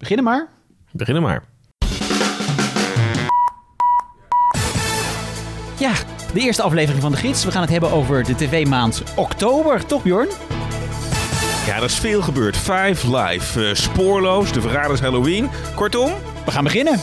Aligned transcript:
Beginnen 0.00 0.24
maar. 0.24 0.48
Beginnen 0.92 1.22
maar. 1.22 1.44
Ja, 5.78 5.92
de 6.32 6.40
eerste 6.40 6.62
aflevering 6.62 7.02
van 7.02 7.10
de 7.12 7.16
gids. 7.18 7.44
We 7.44 7.50
gaan 7.50 7.60
het 7.60 7.70
hebben 7.70 7.90
over 7.90 8.24
de 8.24 8.34
tv-maand 8.34 9.02
oktober, 9.16 9.86
toch 9.86 10.02
Bjorn? 10.02 10.28
Ja, 11.66 11.76
er 11.76 11.84
is 11.84 11.94
veel 11.98 12.22
gebeurd. 12.22 12.56
Five 12.56 13.16
Live, 13.16 13.68
eh, 13.68 13.74
Spoorloos, 13.74 14.52
De 14.52 14.60
Verraders 14.60 15.00
Halloween. 15.00 15.50
Kortom, 15.74 16.10
We 16.44 16.50
gaan 16.50 16.64
beginnen. 16.64 16.98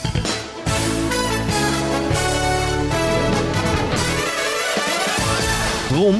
Hoe 5.89 6.15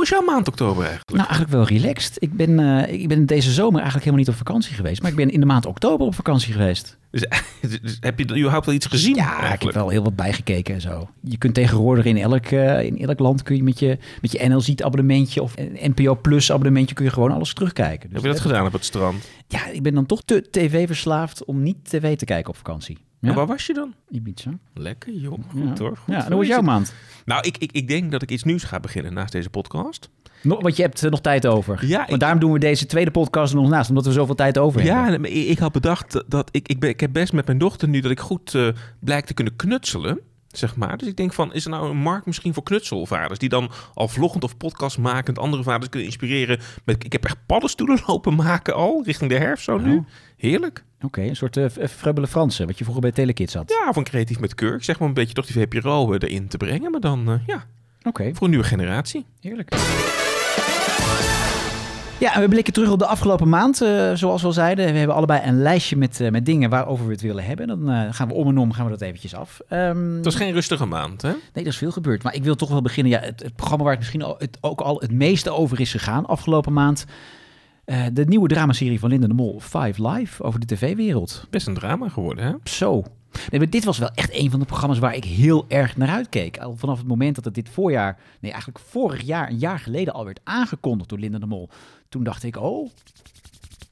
was 0.00 0.08
jouw 0.08 0.22
maand 0.22 0.48
oktober 0.48 0.84
eigenlijk? 0.84 1.10
Nou, 1.10 1.28
eigenlijk 1.28 1.50
wel 1.50 1.64
relaxed. 1.64 2.16
Ik 2.18 2.32
ben, 2.32 2.58
eh, 2.58 2.92
ik 2.92 3.08
ben 3.08 3.26
deze 3.26 3.52
zomer 3.52 3.80
eigenlijk 3.80 4.04
helemaal 4.04 4.24
niet 4.26 4.28
op 4.28 4.46
vakantie 4.46 4.74
geweest. 4.74 5.02
Maar 5.02 5.10
ik 5.10 5.16
ben 5.16 5.30
in 5.30 5.40
de 5.40 5.46
maand 5.46 5.66
oktober 5.66 6.06
op 6.06 6.14
vakantie 6.14 6.52
geweest. 6.52 6.98
Dus, 7.10 7.26
dus 7.82 7.96
heb 8.00 8.18
je 8.18 8.24
überhaupt 8.24 8.66
wel 8.66 8.74
iets 8.74 8.86
gezien 8.86 9.14
Ja, 9.14 9.52
ik 9.52 9.62
heb 9.62 9.74
wel 9.74 9.88
heel 9.88 10.02
wat 10.02 10.16
bijgekeken 10.16 10.74
en 10.74 10.80
zo. 10.80 11.08
Je 11.20 11.38
kunt 11.38 11.54
tegenwoordig 11.54 12.04
in 12.04 12.16
elk, 12.16 12.46
eh, 12.46 12.82
in 12.82 12.98
elk 12.98 13.18
land 13.18 13.42
kun 13.42 13.56
je 13.56 13.62
met 13.62 13.78
je, 13.78 13.98
met 14.20 14.32
je 14.32 14.48
NLZ 14.48 14.74
abonnementje 14.76 15.42
of 15.42 15.54
NPO 15.82 16.14
Plus 16.14 16.52
abonnementje 16.52 16.94
kun 16.94 17.04
je 17.04 17.10
gewoon 17.10 17.32
alles 17.32 17.54
terugkijken. 17.54 18.08
Dus 18.08 18.12
Heb 18.12 18.22
je 18.22 18.28
dat 18.28 18.40
gedaan 18.40 18.66
op 18.66 18.72
het 18.72 18.84
strand? 18.84 19.28
Ja, 19.52 19.66
ik 19.66 19.82
ben 19.82 19.94
dan 19.94 20.06
toch 20.06 20.22
te 20.22 20.46
tv 20.50 20.86
verslaafd 20.86 21.44
om 21.44 21.62
niet 21.62 21.76
tv 21.84 22.16
te 22.16 22.24
kijken 22.24 22.50
op 22.50 22.56
vakantie. 22.56 22.98
Ja, 23.20 23.34
waar 23.34 23.46
was 23.46 23.66
je 23.66 23.74
dan? 23.74 23.94
Ibiza. 24.10 24.50
Lekker 24.74 25.12
joh, 25.12 25.32
goed 25.48 25.78
Ja. 25.78 25.84
hoor. 25.84 25.96
Goed 25.96 26.14
ja, 26.14 26.20
hoe 26.26 26.30
was 26.34 26.42
is 26.42 26.48
jouw 26.48 26.60
maand? 26.60 26.94
Nou, 27.24 27.46
ik, 27.46 27.56
ik, 27.58 27.72
ik 27.72 27.88
denk 27.88 28.10
dat 28.12 28.22
ik 28.22 28.30
iets 28.30 28.42
nieuws 28.42 28.62
ga 28.64 28.80
beginnen 28.80 29.12
naast 29.12 29.32
deze 29.32 29.50
podcast. 29.50 30.10
Want 30.42 30.76
je 30.76 30.82
hebt 30.82 31.02
eh, 31.04 31.10
nog 31.10 31.20
tijd 31.20 31.46
over. 31.46 31.86
Ja, 31.86 31.98
Want 31.98 32.10
ik- 32.10 32.20
daarom 32.20 32.40
doen 32.40 32.52
we 32.52 32.58
deze 32.58 32.86
tweede 32.86 33.10
podcast 33.10 33.54
nog 33.54 33.68
naast, 33.68 33.88
omdat 33.88 34.04
we 34.06 34.12
zoveel 34.12 34.34
tijd 34.34 34.58
over 34.58 34.84
Ja, 34.84 35.02
hebben. 35.04 35.30
en 35.30 35.36
ik, 35.36 35.46
ik 35.48 35.58
had 35.58 35.72
bedacht 35.72 36.24
dat 36.28 36.48
ik, 36.52 36.68
ik, 36.68 36.80
ben, 36.80 36.90
ik 36.90 37.00
heb 37.00 37.12
best 37.12 37.32
met 37.32 37.46
mijn 37.46 37.58
dochter 37.58 37.88
nu 37.88 38.00
dat 38.00 38.10
ik 38.10 38.20
goed 38.20 38.54
eh 38.54 38.68
blijk 39.00 39.24
te 39.26 39.34
kunnen 39.34 39.56
knutselen. 39.56 40.20
Zeg 40.52 40.76
maar. 40.76 40.96
Dus 40.96 41.08
ik 41.08 41.16
denk 41.16 41.32
van, 41.32 41.52
is 41.52 41.64
er 41.64 41.70
nou 41.70 41.90
een 41.90 41.96
markt 41.96 42.26
misschien 42.26 42.54
voor 42.54 42.62
knutselvaders? 42.62 43.38
Die 43.38 43.48
dan 43.48 43.70
al 43.94 44.08
vloggend 44.08 44.44
of 44.44 44.56
podcastmakend 44.56 45.38
andere 45.38 45.62
vaders 45.62 45.88
kunnen 45.88 46.08
inspireren. 46.08 46.58
Met, 46.84 47.04
ik 47.04 47.12
heb 47.12 47.24
echt 47.24 47.36
paddenstoelen 47.46 48.02
lopen 48.06 48.34
maken 48.34 48.74
al, 48.74 49.02
richting 49.04 49.30
de 49.30 49.36
herfst 49.36 49.64
zo 49.64 49.78
nu. 49.78 49.96
Oh. 49.96 50.04
Heerlijk. 50.36 50.84
Oké, 51.02 51.20
een 51.20 51.36
soort 51.36 51.56
uh, 51.56 51.66
Frebbele 51.88 52.26
Franse, 52.26 52.66
wat 52.66 52.78
je 52.78 52.82
vroeger 52.84 53.02
bij 53.02 53.12
Telekids 53.12 53.54
had. 53.54 53.74
Ja, 53.84 53.92
van 53.92 54.04
creatief 54.04 54.40
met 54.40 54.54
kurk. 54.54 54.84
Zeg 54.84 54.98
maar 54.98 55.08
een 55.08 55.14
beetje 55.14 55.34
toch 55.34 55.46
die 55.46 55.62
VPRO 55.62 56.12
eh, 56.12 56.28
erin 56.28 56.48
te 56.48 56.56
brengen. 56.56 56.90
Maar 56.90 57.00
dan, 57.00 57.28
eh, 57.30 57.46
ja, 57.46 57.66
Oké, 58.02 58.30
voor 58.34 58.44
een 58.44 58.50
nieuwe 58.50 58.66
generatie. 58.66 59.26
heerlijk. 59.40 59.70
Ja, 62.20 62.34
en 62.34 62.40
we 62.40 62.48
blikken 62.48 62.72
terug 62.72 62.90
op 62.90 62.98
de 62.98 63.06
afgelopen 63.06 63.48
maand. 63.48 63.80
eh, 63.80 64.14
zoals 64.14 64.40
we 64.40 64.46
al 64.46 64.52
zeiden, 64.52 64.92
we 64.92 64.98
hebben 64.98 65.16
allebei 65.16 65.40
een 65.44 65.62
lijstje 65.62 65.96
met, 65.96 66.20
eh, 66.20 66.30
met 66.30 66.46
dingen 66.46 66.70
waarover 66.70 67.06
we 67.06 67.12
het 67.12 67.20
willen 67.20 67.44
hebben. 67.44 67.66
Dan 67.66 67.90
eh, 67.90 68.06
gaan 68.10 68.28
we 68.28 68.34
om 68.34 68.48
en 68.48 68.58
om 68.58 68.72
gaan 68.72 68.84
we 68.84 68.90
dat 68.90 69.00
eventjes 69.00 69.34
af. 69.34 69.60
Ehm, 69.68 70.14
Het 70.14 70.24
was 70.24 70.34
geen 70.34 70.52
rustige 70.52 70.84
maand, 70.86 71.22
hè? 71.22 71.28
Nee, 71.28 71.64
er 71.64 71.66
is 71.66 71.76
veel 71.76 71.90
gebeurd. 71.90 72.22
Maar 72.22 72.34
ik 72.34 72.44
wil 72.44 72.54
toch 72.54 72.68
wel 72.68 72.82
beginnen. 72.82 73.12
Ja, 73.12 73.20
het, 73.20 73.42
het 73.42 73.56
programma 73.56 73.84
waar 73.84 73.92
het 73.92 74.00
misschien 74.02 74.22
al, 74.22 74.34
het, 74.38 74.58
ook 74.60 74.80
al 74.80 75.00
het 75.00 75.12
meeste 75.12 75.50
over 75.50 75.80
is 75.80 75.90
gegaan 75.90 76.26
afgelopen 76.26 76.72
maand. 76.72 77.04
de 78.12 78.24
nieuwe 78.24 78.48
dramaserie 78.48 78.98
van 78.98 79.08
Linda 79.10 79.26
de 79.26 79.34
Mol, 79.34 79.60
Five 79.60 80.08
Live, 80.08 80.42
over 80.42 80.60
de 80.60 80.66
tv-wereld. 80.66 81.46
Best 81.50 81.66
een 81.66 81.74
drama 81.74 82.08
geworden, 82.08 82.44
hè? 82.44 82.52
Zo. 82.64 83.04
Nee, 83.50 83.60
maar 83.60 83.70
dit 83.70 83.84
was 83.84 83.98
wel 83.98 84.10
echt 84.14 84.34
een 84.34 84.50
van 84.50 84.60
de 84.60 84.66
programma's 84.66 84.98
waar 84.98 85.14
ik 85.14 85.24
heel 85.24 85.64
erg 85.68 85.96
naar 85.96 86.08
uitkeek. 86.08 86.58
Al 86.58 86.76
vanaf 86.76 86.98
het 86.98 87.06
moment 87.06 87.34
dat 87.34 87.44
het 87.44 87.54
dit 87.54 87.68
voorjaar, 87.68 88.18
nee 88.40 88.50
eigenlijk 88.50 88.84
vorig 88.88 89.22
jaar, 89.22 89.48
een 89.48 89.58
jaar 89.58 89.78
geleden 89.78 90.14
al 90.14 90.24
werd 90.24 90.40
aangekondigd 90.44 91.08
door 91.08 91.18
Linda 91.18 91.38
de 91.38 91.46
Mol. 91.46 91.68
Toen 92.08 92.24
dacht 92.24 92.42
ik, 92.42 92.56
oh, 92.56 92.90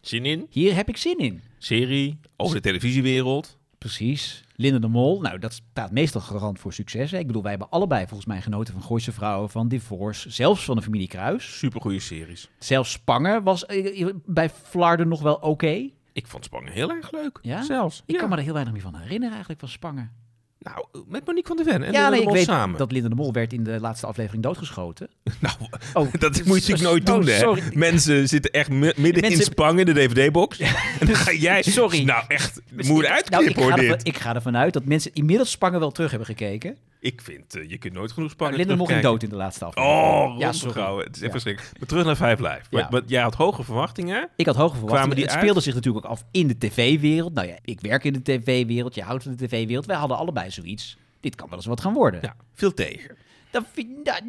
Zin 0.00 0.24
in? 0.24 0.46
hier 0.50 0.74
heb 0.74 0.88
ik 0.88 0.96
zin 0.96 1.18
in. 1.18 1.42
Serie 1.58 2.18
over 2.36 2.54
de 2.54 2.62
televisiewereld. 2.62 3.58
Precies. 3.78 4.44
Linda 4.56 4.78
de 4.78 4.88
Mol, 4.88 5.20
nou 5.20 5.38
dat 5.38 5.52
staat 5.52 5.92
meestal 5.92 6.20
garant 6.20 6.58
voor 6.58 6.72
succes. 6.72 7.10
Hè. 7.10 7.18
Ik 7.18 7.26
bedoel, 7.26 7.42
wij 7.42 7.50
hebben 7.50 7.70
allebei 7.70 8.06
volgens 8.06 8.28
mij 8.28 8.40
genoten 8.40 8.72
van 8.74 8.82
Gooise 8.82 9.12
Vrouwen, 9.12 9.50
van 9.50 9.68
Divorce, 9.68 10.30
zelfs 10.30 10.64
van 10.64 10.76
de 10.76 10.82
familie 10.82 11.08
Kruis. 11.08 11.58
Supergoeie 11.58 12.00
series. 12.00 12.48
Zelfs 12.58 12.92
Spangen 12.92 13.42
was 13.42 13.66
eh, 13.66 14.06
bij 14.26 14.50
Flarden 14.50 15.08
nog 15.08 15.22
wel 15.22 15.34
oké. 15.34 15.90
Ik 16.18 16.26
vond 16.26 16.44
Spangen 16.44 16.72
heel 16.72 16.90
erg 16.90 17.12
leuk. 17.12 17.38
Ja? 17.42 17.62
Zelfs. 17.62 18.02
Ik 18.06 18.14
ja. 18.14 18.20
kan 18.20 18.28
me 18.28 18.36
er 18.36 18.42
heel 18.42 18.52
weinig 18.52 18.72
meer 18.72 18.82
van 18.82 18.94
herinneren 18.94 19.30
eigenlijk 19.30 19.60
van 19.60 19.68
Spangen. 19.68 20.12
Nou, 20.58 20.86
met 21.08 21.26
Monique 21.26 21.46
van 21.48 21.56
der 21.56 21.66
Ven 21.66 21.82
en 21.82 21.92
ja, 21.92 22.02
nee, 22.02 22.10
de 22.10 22.18
ik 22.18 22.24
Mol 22.24 22.34
weet 22.34 22.44
samen. 22.44 22.78
dat 22.78 22.92
Linda 22.92 23.08
de 23.08 23.14
Mol 23.14 23.32
werd 23.32 23.52
in 23.52 23.64
de 23.64 23.80
laatste 23.80 24.06
aflevering 24.06 24.42
doodgeschoten. 24.42 25.08
Nou, 25.40 25.54
Oh, 25.94 26.12
dat 26.18 26.44
moet 26.44 26.66
je 26.66 26.72
natuurlijk 26.72 26.82
nooit 27.06 27.08
oh, 27.08 27.14
doen, 27.44 27.58
hè? 27.64 27.70
Mensen 27.78 28.28
zitten 28.28 28.50
echt 28.50 28.70
mi- 28.70 28.92
midden 28.96 29.22
in 29.22 29.36
Spangen 29.42 29.86
de 29.86 29.92
DVD-box. 29.92 30.58
En 30.58 31.06
dan 31.06 31.14
ga 31.14 31.32
jij... 31.32 31.62
Sorry. 31.62 32.04
Nou, 32.04 32.24
echt, 32.28 32.60
moet 32.72 32.86
je 32.86 32.92
Nou, 32.92 33.06
uitknippen, 33.06 33.48
ik, 33.48 33.56
ga 33.56 33.62
hoor, 33.62 33.70
ervan, 33.72 33.96
dit. 33.98 34.06
ik 34.06 34.18
ga 34.18 34.34
ervan 34.34 34.56
uit 34.56 34.72
dat 34.72 34.84
mensen 34.84 35.10
inmiddels 35.14 35.50
Spangen 35.50 35.80
wel 35.80 35.90
terug 35.90 36.10
hebben 36.10 36.28
gekeken. 36.28 36.76
Ik 37.00 37.22
vind, 37.22 37.54
eh, 37.54 37.70
je 37.70 37.78
kunt 37.78 37.94
nooit 37.94 38.12
genoeg 38.12 38.36
Maar 38.36 38.48
Mol 38.48 38.56
ging 38.58 38.68
terugkijken. 38.70 39.10
dood 39.10 39.22
in 39.22 39.28
de 39.28 39.36
laatste 39.36 39.64
aflevering. 39.64 40.32
Oh, 40.32 40.38
Ja, 40.38 40.52
sorry. 40.52 41.04
Het 41.04 41.16
is 41.16 41.22
echt 41.22 41.30
verschrikkelijk. 41.30 41.78
Maar 41.78 41.88
terug 41.88 42.04
naar 42.04 42.16
Five 42.16 42.42
Live. 42.42 42.62
Ja. 42.70 42.78
Want, 42.78 42.90
want 42.90 43.08
jij 43.10 43.22
had 43.22 43.34
hoge 43.34 43.64
verwachtingen. 43.64 44.28
Ik 44.36 44.46
had 44.46 44.56
hoge 44.56 44.76
verwachtingen. 44.76 45.14
Die 45.16 45.24
het 45.24 45.32
uit? 45.32 45.42
speelde 45.42 45.60
zich 45.60 45.74
natuurlijk 45.74 46.06
ook 46.06 46.10
af 46.12 46.24
in 46.30 46.46
de 46.46 46.58
tv-wereld. 46.58 47.34
Nou 47.34 47.46
ja, 47.46 47.56
ik 47.64 47.80
werk 47.80 48.04
in 48.04 48.12
de 48.12 48.22
tv-wereld, 48.22 48.94
je 48.94 49.02
houdt 49.02 49.22
van 49.22 49.36
de 49.36 49.46
tv-wereld. 49.46 49.86
Wij 49.86 49.96
hadden 49.96 50.16
allebei 50.16 50.50
zoiets. 50.50 50.96
Dit 51.20 51.34
kan 51.34 51.48
wel 51.48 51.56
eens 51.58 51.66
wat 51.66 51.80
gaan 51.80 51.94
worden. 51.94 52.20
Ja, 52.22 52.36
veel 52.54 52.74
tegen. 52.74 53.16
Dan 53.50 53.64
vind, 53.72 54.04
nou, 54.04 54.22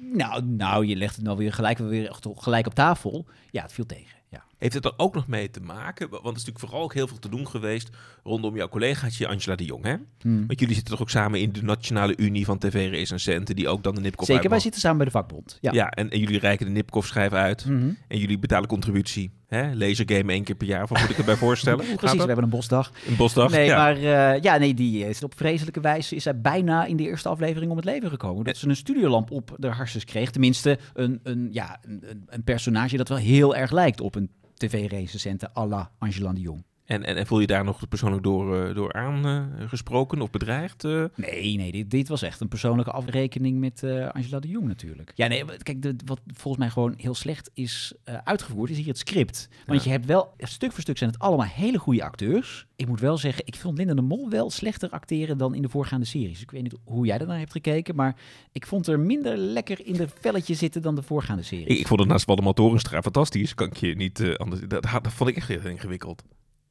nou, 0.00 0.44
nou, 0.44 0.86
je 0.86 0.96
legt 0.96 1.16
het 1.16 1.24
nou 1.24 1.36
weer 1.36 1.52
gelijk, 1.52 1.78
weer 1.78 2.16
gelijk 2.34 2.66
op 2.66 2.74
tafel. 2.74 3.26
Ja, 3.50 3.62
het 3.62 3.72
viel 3.72 3.86
tegen. 3.86 4.18
Heeft 4.60 4.74
het 4.74 4.84
er 4.84 4.92
ook 4.96 5.14
nog 5.14 5.26
mee 5.26 5.50
te 5.50 5.60
maken? 5.60 6.08
Want 6.10 6.22
er 6.22 6.30
is 6.30 6.32
natuurlijk 6.32 6.58
vooral 6.58 6.82
ook 6.82 6.94
heel 6.94 7.06
veel 7.06 7.18
te 7.18 7.28
doen 7.28 7.48
geweest 7.48 7.90
rondom 8.22 8.56
jouw 8.56 8.68
collegaatje 8.68 9.28
Angela 9.28 9.56
de 9.56 9.64
Jong, 9.64 9.84
hè? 9.84 9.96
Hmm. 10.20 10.46
Want 10.46 10.60
jullie 10.60 10.74
zitten 10.74 10.92
toch 10.92 11.02
ook 11.02 11.10
samen 11.10 11.40
in 11.40 11.52
de 11.52 11.62
Nationale 11.62 12.16
Unie 12.16 12.44
van 12.44 12.58
TV-recensenten, 12.58 13.56
die 13.56 13.68
ook 13.68 13.82
dan 13.82 13.94
de 13.94 14.00
Nipkoff 14.00 14.30
Zeker, 14.30 14.50
wij 14.50 14.60
zitten 14.60 14.80
samen 14.80 14.96
bij 14.96 15.06
de 15.06 15.12
vakbond. 15.12 15.58
Ja. 15.60 15.72
Ja, 15.72 15.90
en, 15.90 16.10
en 16.10 16.18
jullie 16.18 16.38
reiken 16.38 16.66
de 16.66 16.72
Nipkoff-schijf 16.72 17.32
uit. 17.32 17.64
Mhm. 17.64 17.90
En 18.08 18.18
jullie 18.18 18.38
betalen 18.38 18.68
contributie. 18.68 19.30
Hè? 19.50 19.74
Lasergame 19.74 20.32
één 20.32 20.44
keer 20.44 20.54
per 20.54 20.66
jaar. 20.66 20.86
Wat 20.86 21.00
moet 21.00 21.10
ik 21.10 21.18
erbij 21.18 21.36
voorstellen? 21.46 21.84
Precies, 21.96 22.18
we 22.20 22.26
hebben 22.26 22.44
een 22.44 22.50
bosdag. 22.50 22.92
Een 23.08 23.16
bosdag? 23.16 23.50
Nee, 23.50 23.64
ja. 23.66 23.76
maar 23.76 23.96
eh, 23.96 24.42
ja, 24.42 24.56
nee, 24.56 24.74
die 24.74 25.08
is 25.08 25.22
op 25.24 25.34
vreselijke 25.36 25.80
wijze 25.80 26.14
is 26.14 26.24
hij 26.24 26.40
bijna 26.40 26.84
in 26.84 26.96
de 26.96 27.02
eerste 27.02 27.28
aflevering 27.28 27.70
om 27.70 27.76
het 27.76 27.86
leven 27.86 28.10
gekomen. 28.10 28.44
Dat 28.44 28.56
ze 28.56 28.68
een 28.68 28.76
studiolamp 28.76 29.30
op 29.30 29.54
de 29.58 29.68
harses 29.68 30.04
kreeg. 30.04 30.30
Tenminste, 30.30 30.78
een, 30.94 31.20
een, 31.22 31.48
ja, 31.52 31.78
een, 31.82 32.02
een- 32.10 32.24
een 32.26 32.44
personage 32.44 32.96
dat 32.96 33.08
wel 33.08 33.18
heel 33.18 33.56
erg 33.56 33.70
lijkt 33.70 34.00
op 34.00 34.14
een 34.14 34.30
tv-recensente 34.54 35.50
à 35.56 35.66
la 35.66 35.90
Angela 35.98 36.32
de 36.32 36.40
Jong. 36.40 36.64
En, 36.90 37.04
en, 37.04 37.16
en 37.16 37.26
voel 37.26 37.40
je 37.40 37.46
daar 37.46 37.64
nog 37.64 37.88
persoonlijk 37.88 38.22
door, 38.22 38.64
eh, 38.68 38.74
door 38.74 38.92
aangesproken 38.92 40.20
of 40.20 40.30
bedreigd? 40.30 40.84
eh? 40.84 41.04
Nee, 41.14 41.56
nee, 41.56 41.72
dit, 41.72 41.90
dit 41.90 42.08
was 42.08 42.22
echt 42.22 42.40
een 42.40 42.48
persoonlijke 42.48 42.90
afrekening 42.90 43.58
met 43.58 43.82
eh, 43.82 44.08
Angela 44.08 44.38
de 44.40 44.48
Jong 44.48 44.66
natuurlijk. 44.66 45.12
Ja, 45.14 45.26
nee, 45.26 45.44
kijk, 45.62 45.82
de, 45.82 45.94
wat 46.04 46.20
volgens 46.26 46.62
mij 46.62 46.72
gewoon 46.72 46.94
heel 46.96 47.14
slecht 47.14 47.50
is 47.54 47.92
eh, 48.04 48.14
uitgevoerd, 48.24 48.70
is 48.70 48.76
hier 48.76 48.86
het 48.86 48.98
script. 48.98 49.48
Want 49.66 49.78
Ja. 49.78 49.84
je 49.84 49.96
hebt 49.96 50.06
wel, 50.06 50.34
stuk 50.38 50.72
voor 50.72 50.80
stuk 50.82 50.98
zijn 50.98 51.10
het 51.10 51.18
allemaal 51.18 51.46
hele 51.46 51.78
goede 51.78 52.04
acteurs. 52.04 52.66
Ik 52.76 52.88
moet 52.88 53.00
wel 53.00 53.16
zeggen, 53.16 53.46
ik 53.46 53.56
vond 53.56 53.78
Linda 53.78 53.94
de 53.94 54.02
Mol 54.02 54.30
wel 54.30 54.50
slechter 54.50 54.90
acteren 54.90 55.38
dan 55.38 55.54
in 55.54 55.62
de 55.62 55.68
voorgaande 55.68 56.06
series. 56.06 56.42
Ik 56.42 56.50
weet 56.50 56.62
niet 56.62 56.76
hoe 56.84 57.06
jij 57.06 57.18
daarnaar 57.18 57.38
hebt 57.38 57.52
gekeken, 57.52 57.94
maar 57.94 58.16
ik 58.52 58.66
vond 58.66 58.86
er 58.86 59.00
minder 59.00 59.36
lekker 59.36 59.86
in 59.86 59.92
de 59.94 60.08
velletje 60.20 60.54
zitten 60.54 60.82
dan 60.82 60.94
de 60.94 61.02
voorgaande 61.02 61.42
series. 61.42 61.66
Ik, 61.66 61.78
ik 61.78 61.86
vond 61.86 62.00
het 62.00 62.08
naast 62.08 62.26
Waldemar 62.26 62.54
Torenstra 62.54 63.02
fantastisch. 63.02 63.54
Kan 63.54 63.66
ik 63.66 63.76
je 63.76 63.94
niet 63.96 64.20
eh, 64.20 64.34
anders... 64.34 64.60
Dat, 64.68 64.82
dat 64.82 65.12
vond 65.12 65.30
ik 65.30 65.36
echt 65.36 65.48
heel 65.48 65.66
ingewikkeld. 65.66 66.22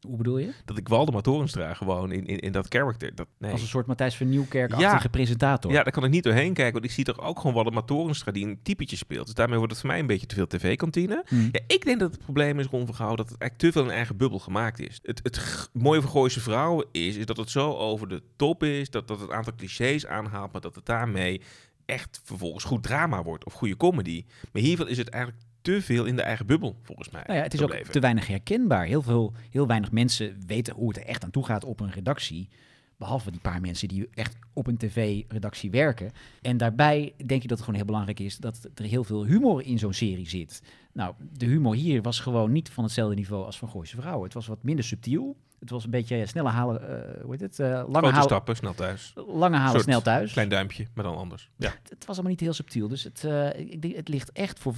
Hoe 0.08 0.18
bedoel 0.18 0.38
je? 0.38 0.52
Dat 0.66 0.78
ik 0.78 0.88
Waldemar 0.88 1.22
Torenstra 1.22 1.74
gewoon 1.74 2.12
in, 2.12 2.26
in, 2.26 2.40
in 2.40 2.52
dat 2.52 2.66
character... 2.70 3.16
Dat, 3.16 3.28
nee. 3.38 3.52
Als 3.52 3.62
een 3.62 3.68
soort 3.68 3.86
Matthijs 3.86 4.18
van 4.18 4.30
Nieuwkerk-achtige 4.30 5.04
Ja. 5.04 5.10
presentator. 5.10 5.72
Ja, 5.72 5.84
daar 5.84 5.92
kan 5.92 6.04
ik 6.04 6.10
niet 6.10 6.24
doorheen 6.24 6.54
kijken. 6.54 6.74
Want 6.74 6.86
ik 6.86 6.92
zie 6.92 7.04
toch 7.04 7.20
ook 7.20 7.40
gewoon 7.40 7.54
Waldemar 7.56 7.86
Torenstra 7.86 8.32
die 8.32 8.46
een 8.46 8.60
typetje 8.64 8.96
speelt. 8.96 9.26
Dus 9.26 9.36
daarmee 9.36 9.58
wordt 9.58 9.72
het 9.72 9.82
voor 9.82 9.90
mij 9.90 10.00
een 10.00 10.08
beetje 10.08 10.26
te 10.26 10.36
veel 10.36 10.48
tv-kantine. 10.48 11.24
Hm. 11.28 11.36
Ja, 11.36 11.60
ik 11.68 11.86
denk 11.86 12.00
dat 12.00 12.12
het 12.12 12.22
probleem 12.22 12.60
is, 12.60 12.66
Ron 12.66 12.86
Vergouw, 12.86 13.16
dat 13.16 13.30
het 13.30 13.38
eigenlijk 13.40 13.58
te 13.74 13.80
veel 13.80 13.90
in 13.90 13.96
eigen 13.98 14.18
bubbel 14.18 14.40
gemaakt 14.40 14.80
is. 14.80 15.00
Het, 15.04 15.20
het 15.24 15.70
mooie 15.74 16.02
van 16.02 16.10
Gooise 16.12 16.40
Vrouwen 16.40 16.86
is, 16.92 17.16
is 17.16 17.26
dat 17.26 17.38
het 17.38 17.50
zo 17.50 17.74
over 17.74 18.08
de 18.08 18.22
top 18.36 18.64
is, 18.64 18.90
dat, 18.90 19.08
dat 19.08 19.20
het 19.20 19.32
aantal 19.32 19.54
clichés 19.56 20.06
aanhaalt, 20.06 20.52
maar 20.52 20.62
dat 20.62 20.76
het 20.76 20.86
daarmee 20.86 21.42
echt 21.86 22.22
vervolgens 22.24 22.64
goed 22.64 22.84
drama 22.84 23.24
wordt 23.24 23.46
of 23.46 23.54
goede 23.54 23.78
comedy. 23.78 24.26
Maar 24.52 24.62
hiervan 24.62 24.88
is 24.88 24.98
het 24.98 25.10
eigenlijk 25.10 25.44
te 25.62 25.82
veel 25.82 26.06
in 26.06 26.16
de 26.16 26.22
eigen 26.22 26.46
bubbel, 26.46 26.76
volgens 26.84 27.10
mij. 27.10 27.24
Nou 27.26 27.38
ja, 27.38 27.44
het 27.44 27.54
is 27.54 27.62
ook 27.62 27.74
te 27.76 28.00
weinig 28.00 28.28
herkenbaar. 28.28 28.86
Heel, 28.86 29.02
veel, 29.02 29.34
heel 29.50 29.68
weinig 29.68 29.92
mensen 29.92 30.38
weten 30.46 30.74
hoe 30.74 30.88
het 30.88 30.98
er 30.98 31.06
echt 31.06 31.24
aan 31.24 31.32
toe 31.32 31.46
gaat 31.46 31.64
op 31.64 31.80
een 31.80 31.92
redactie. 31.92 32.50
Behalve 32.98 33.32
die 33.32 33.40
paar 33.40 33.62
mensen 33.62 33.88
die 33.88 34.08
echt 34.14 34.38
op 34.54 34.68
een 34.68 34.78
tv-redactie 34.78 35.72
werken. 35.72 36.12
En 36.42 36.58
daarbij 36.58 37.14
denk 37.18 37.42
ik 37.42 37.48
dat 37.48 37.50
het 37.50 37.60
gewoon 37.60 37.76
heel 37.76 37.86
belangrijk 37.86 38.20
is 38.20 38.38
dat 38.38 38.70
er 38.76 38.86
heel 38.86 39.04
veel 39.04 39.26
humor 39.26 39.62
in 39.66 39.80
zo'n 39.80 39.94
serie 39.94 40.30
zit. 40.30 40.62
Nou, 40.94 41.14
de 41.38 41.46
humor 41.46 41.76
hier 41.76 42.02
was 42.02 42.20
gewoon 42.20 42.52
niet 42.52 42.70
van 42.70 42.84
hetzelfde 42.84 43.16
niveau 43.16 43.46
als 43.46 43.58
van 43.58 43.70
Gooise 43.70 43.96
Vrouwen. 43.96 44.24
Het 44.24 44.34
was 44.34 44.48
wat 44.48 44.64
minder 44.64 44.86
subtiel. 44.86 45.38
Het 45.60 45.70
was 45.70 45.84
een 45.84 45.90
beetje 45.90 46.26
snelle 46.26 46.50
halen, 46.50 46.82
uh, 46.82 47.22
hoe 47.22 47.32
heet 47.32 47.42
het? 47.42 47.60
Uh, 47.60 47.68
lange 47.68 47.84
Grote 47.92 48.08
halen, 48.08 48.24
stappen, 48.24 48.56
snel 48.56 48.74
thuis. 48.74 49.14
Lange 49.28 49.58
halen, 49.58 49.82
snel 49.82 50.02
thuis. 50.02 50.32
Klein 50.32 50.50
duimpje, 50.50 50.88
maar 50.94 51.04
dan 51.04 51.16
anders. 51.16 51.50
Ja. 51.56 51.68
Het, 51.68 51.90
het 51.90 52.06
was 52.06 52.16
allemaal 52.16 52.32
niet 52.32 52.40
heel 52.40 52.54
subtiel. 52.54 52.88
Dus 52.88 53.04
het, 53.04 53.24
uh, 53.26 53.60
ik 53.60 53.82
denk, 53.82 53.96
het 53.96 54.08
ligt 54.08 54.32
echt 54.32 54.60
voor 54.60 54.74
95% 54.74 54.78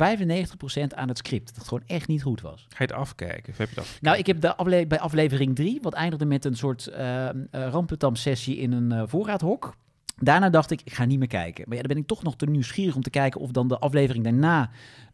aan 0.96 1.08
het 1.08 1.18
script. 1.18 1.48
Dat 1.48 1.56
het 1.56 1.68
gewoon 1.68 1.84
echt 1.88 2.08
niet 2.08 2.24
goed 2.24 2.42
was. 2.42 2.66
Ga 2.70 2.76
je 2.78 2.84
het 2.84 2.92
afkijken? 2.92 3.52
Of 3.52 3.58
heb 3.58 3.70
je 3.70 3.80
het 3.80 3.98
Nou, 4.02 4.18
ik 4.18 4.26
heb 4.26 4.42
de 4.42 4.56
afle 4.56 4.88
bij 4.88 5.00
aflevering 5.00 5.56
3, 5.56 5.80
wat 5.82 5.94
eindigde 5.94 6.26
met 6.26 6.46
een 6.46 6.56
soort 6.56 6.90
uh, 6.98 7.30
rampentam-sessie 7.52 8.58
in 8.58 8.72
een 8.72 9.08
voorraadhok. 9.10 9.76
Daarna 10.18 10.50
dacht 10.50 10.72
ik, 10.72 10.82
ik 10.84 10.94
ga 10.94 11.06
niet 11.06 11.20
meer 11.20 11.28
kijken. 11.28 11.64
Maar 11.68 11.76
ja, 11.76 11.84
dan 11.84 11.94
ben 11.94 12.02
ik 12.02 12.08
toch 12.08 12.24
nog 12.24 12.36
te 12.36 12.46
nieuwsgierig 12.46 12.96
om 12.96 13.02
te 13.02 13.10
kijken 13.10 13.42
of 13.42 13.52
dan 13.52 13.68
de 13.68 13.80
aflevering 13.80 14.24
daarna 14.24 14.70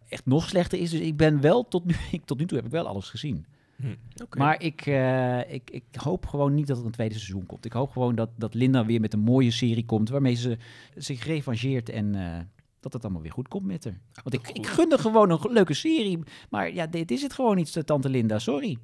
echt 0.09 0.25
nog 0.25 0.47
slechter 0.49 0.79
is. 0.79 0.89
Dus 0.89 0.99
ik 0.99 1.17
ben 1.17 1.41
wel, 1.41 1.67
tot 1.67 1.85
nu, 1.85 1.95
tot 2.25 2.37
nu 2.37 2.45
toe 2.45 2.57
heb 2.57 2.65
ik 2.65 2.71
wel 2.71 2.87
alles 2.87 3.09
gezien. 3.09 3.45
Hm. 3.77 3.95
Okay. 4.23 4.45
Maar 4.45 4.61
ik, 4.61 4.85
uh, 4.85 5.53
ik, 5.53 5.69
ik 5.69 5.83
hoop 5.91 6.25
gewoon 6.25 6.53
niet 6.53 6.67
dat 6.67 6.77
er 6.79 6.85
een 6.85 6.91
tweede 6.91 7.13
seizoen 7.13 7.45
komt. 7.45 7.65
Ik 7.65 7.73
hoop 7.73 7.91
gewoon 7.91 8.15
dat, 8.15 8.29
dat 8.35 8.53
Linda 8.53 8.85
weer 8.85 8.99
met 8.99 9.13
een 9.13 9.19
mooie 9.19 9.51
serie 9.51 9.85
komt... 9.85 10.09
waarmee 10.09 10.35
ze 10.35 10.57
zich 10.95 11.23
revancheert 11.23 11.89
en 11.89 12.15
uh, 12.15 12.37
dat 12.79 12.93
het 12.93 13.03
allemaal 13.03 13.21
weer 13.21 13.31
goed 13.31 13.47
komt 13.47 13.65
met 13.65 13.83
haar. 13.83 13.99
Want 14.23 14.33
ik, 14.33 14.49
ik 14.49 14.67
gunde 14.67 14.97
gewoon 14.97 15.29
een 15.29 15.51
leuke 15.51 15.73
serie. 15.73 16.19
Maar 16.49 16.73
ja, 16.73 16.87
dit 16.87 17.11
is 17.11 17.21
het 17.21 17.33
gewoon 17.33 17.55
niet, 17.55 17.81
tante 17.85 18.09
Linda. 18.09 18.39
Sorry. 18.39 18.77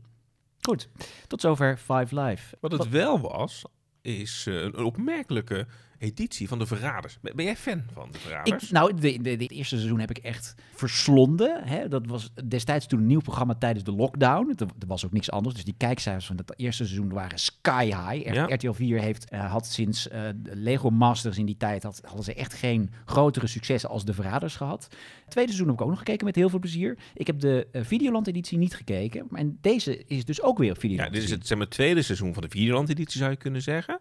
Goed, 0.60 0.90
tot 1.28 1.42
zover 1.42 1.78
Five 1.78 2.22
Live. 2.22 2.58
Wat 2.60 2.72
het 2.72 2.90
wel 2.90 3.20
was, 3.20 3.64
is 4.02 4.46
uh, 4.48 4.62
een 4.62 4.84
opmerkelijke 4.84 5.68
editie 6.04 6.48
van 6.48 6.60
De 6.60 6.66
Verraders. 6.66 7.18
Ben 7.22 7.46
jij 7.46 7.56
fan 7.56 7.84
van 7.94 8.12
De 8.12 8.20
Verraders? 8.20 8.64
Ik, 8.64 8.72
nou, 8.72 8.94
de, 8.94 9.22
de, 9.22 9.36
de, 9.36 9.48
eerste 9.48 9.76
seizoen 9.76 10.00
heb 10.00 10.10
ik 10.10 10.18
echt 10.18 10.56
verslonden. 10.74 11.64
Hè? 11.64 11.88
Dat 11.88 12.08
was 12.08 12.32
destijds 12.48 12.88
toen 12.88 13.00
een 13.00 13.06
nieuw 13.06 13.22
programma 13.22 13.56
tijdens 13.56 13.84
de 13.84 13.92
lockdown. 13.92 14.50
Er, 14.50 14.68
er 14.80 14.88
was 14.88 15.06
ook 15.06 15.12
niks 15.12 15.32
anders. 15.32 15.56
Dus 15.56 15.64
die 15.64 15.74
kijkcijfers 15.78 16.26
van 16.26 16.36
het 16.36 16.54
eerste 16.60 16.86
seizoen 16.86 17.14
waren 17.14 17.38
sky 17.40 17.86
high. 17.86 18.28
Echt, 18.28 18.36
Ja. 18.36 18.46
RTL 18.46 18.72
4 18.72 19.00
heeft, 19.00 19.34
uh, 19.34 19.52
had 19.52 19.68
sinds 19.68 20.08
uh, 20.08 20.20
Lego 20.44 20.90
Masters 20.90 21.38
in 21.38 21.46
die 21.46 21.58
tijd... 21.58 21.84
Had, 21.84 22.02
hadden 22.06 22.24
ze 22.24 22.34
echt 22.34 22.54
geen 22.54 22.92
grotere 23.06 23.48
successen 23.48 23.90
als 23.90 24.06
De 24.06 24.14
Verraders 24.14 24.56
gehad. 24.56 24.84
Het 24.84 25.32
tweede 25.32 25.52
seizoen 25.52 25.68
heb 25.68 25.76
ik 25.76 25.82
ook 25.82 25.90
nog 25.90 26.00
gekeken 26.00 26.26
met 26.26 26.36
heel 26.36 26.50
veel 26.50 26.60
plezier. 26.60 26.98
Ik 27.14 27.28
heb 27.28 27.40
de 27.40 27.68
uh, 27.72 27.82
Videoland-editie 27.84 28.58
niet 28.58 28.76
gekeken. 28.76 29.28
En 29.32 29.58
deze 29.62 30.04
is 30.06 30.26
dus 30.26 30.42
ook 30.42 30.58
weer 30.58 30.72
op 30.72 30.80
Videoland. 30.80 31.08
Ja, 31.08 31.16
dit 31.16 31.24
is 31.24 31.36
het 31.36 31.48
zeg 31.48 31.58
maar, 31.58 31.68
tweede 31.68 32.02
seizoen 32.02 32.34
van 32.34 32.44
de 32.44 32.50
Videoland-editie, 32.50 33.20
zou 33.20 33.32
je 33.32 33.38
kunnen 33.38 33.62
zeggen. 33.62 34.00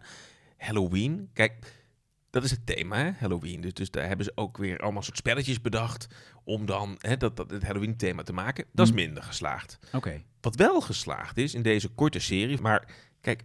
Halloween. 0.57 1.29
Kijk, 1.33 1.53
dat 2.33 2.43
is 2.43 2.51
het 2.51 2.65
thema, 2.65 2.97
hè? 2.97 3.11
Halloween. 3.19 3.61
Dus, 3.61 3.73
dus 3.73 3.91
daar 3.91 4.07
hebben 4.07 4.25
ze 4.25 4.31
ook 4.35 4.57
weer 4.57 4.77
allemaal 4.79 5.01
soort 5.01 5.17
spelletjes 5.17 5.61
bedacht 5.61 6.07
om 6.43 6.65
dan 6.65 6.95
hè, 6.99 7.17
dat, 7.17 7.37
dat, 7.37 7.49
het 7.49 7.63
Halloween-thema 7.63 8.23
te 8.23 8.33
maken. 8.33 8.65
Dat 8.71 8.85
is 8.85 8.91
Mm. 8.91 8.97
minder 8.99 9.23
geslaagd. 9.23 9.79
Oké. 9.85 9.95
Okay. 9.97 10.25
Wat 10.41 10.55
wel 10.55 10.81
geslaagd 10.81 11.37
is 11.37 11.53
in 11.53 11.61
deze 11.61 11.87
korte 11.89 12.19
serie, 12.19 12.61
maar 12.61 12.87
kijk, 13.21 13.43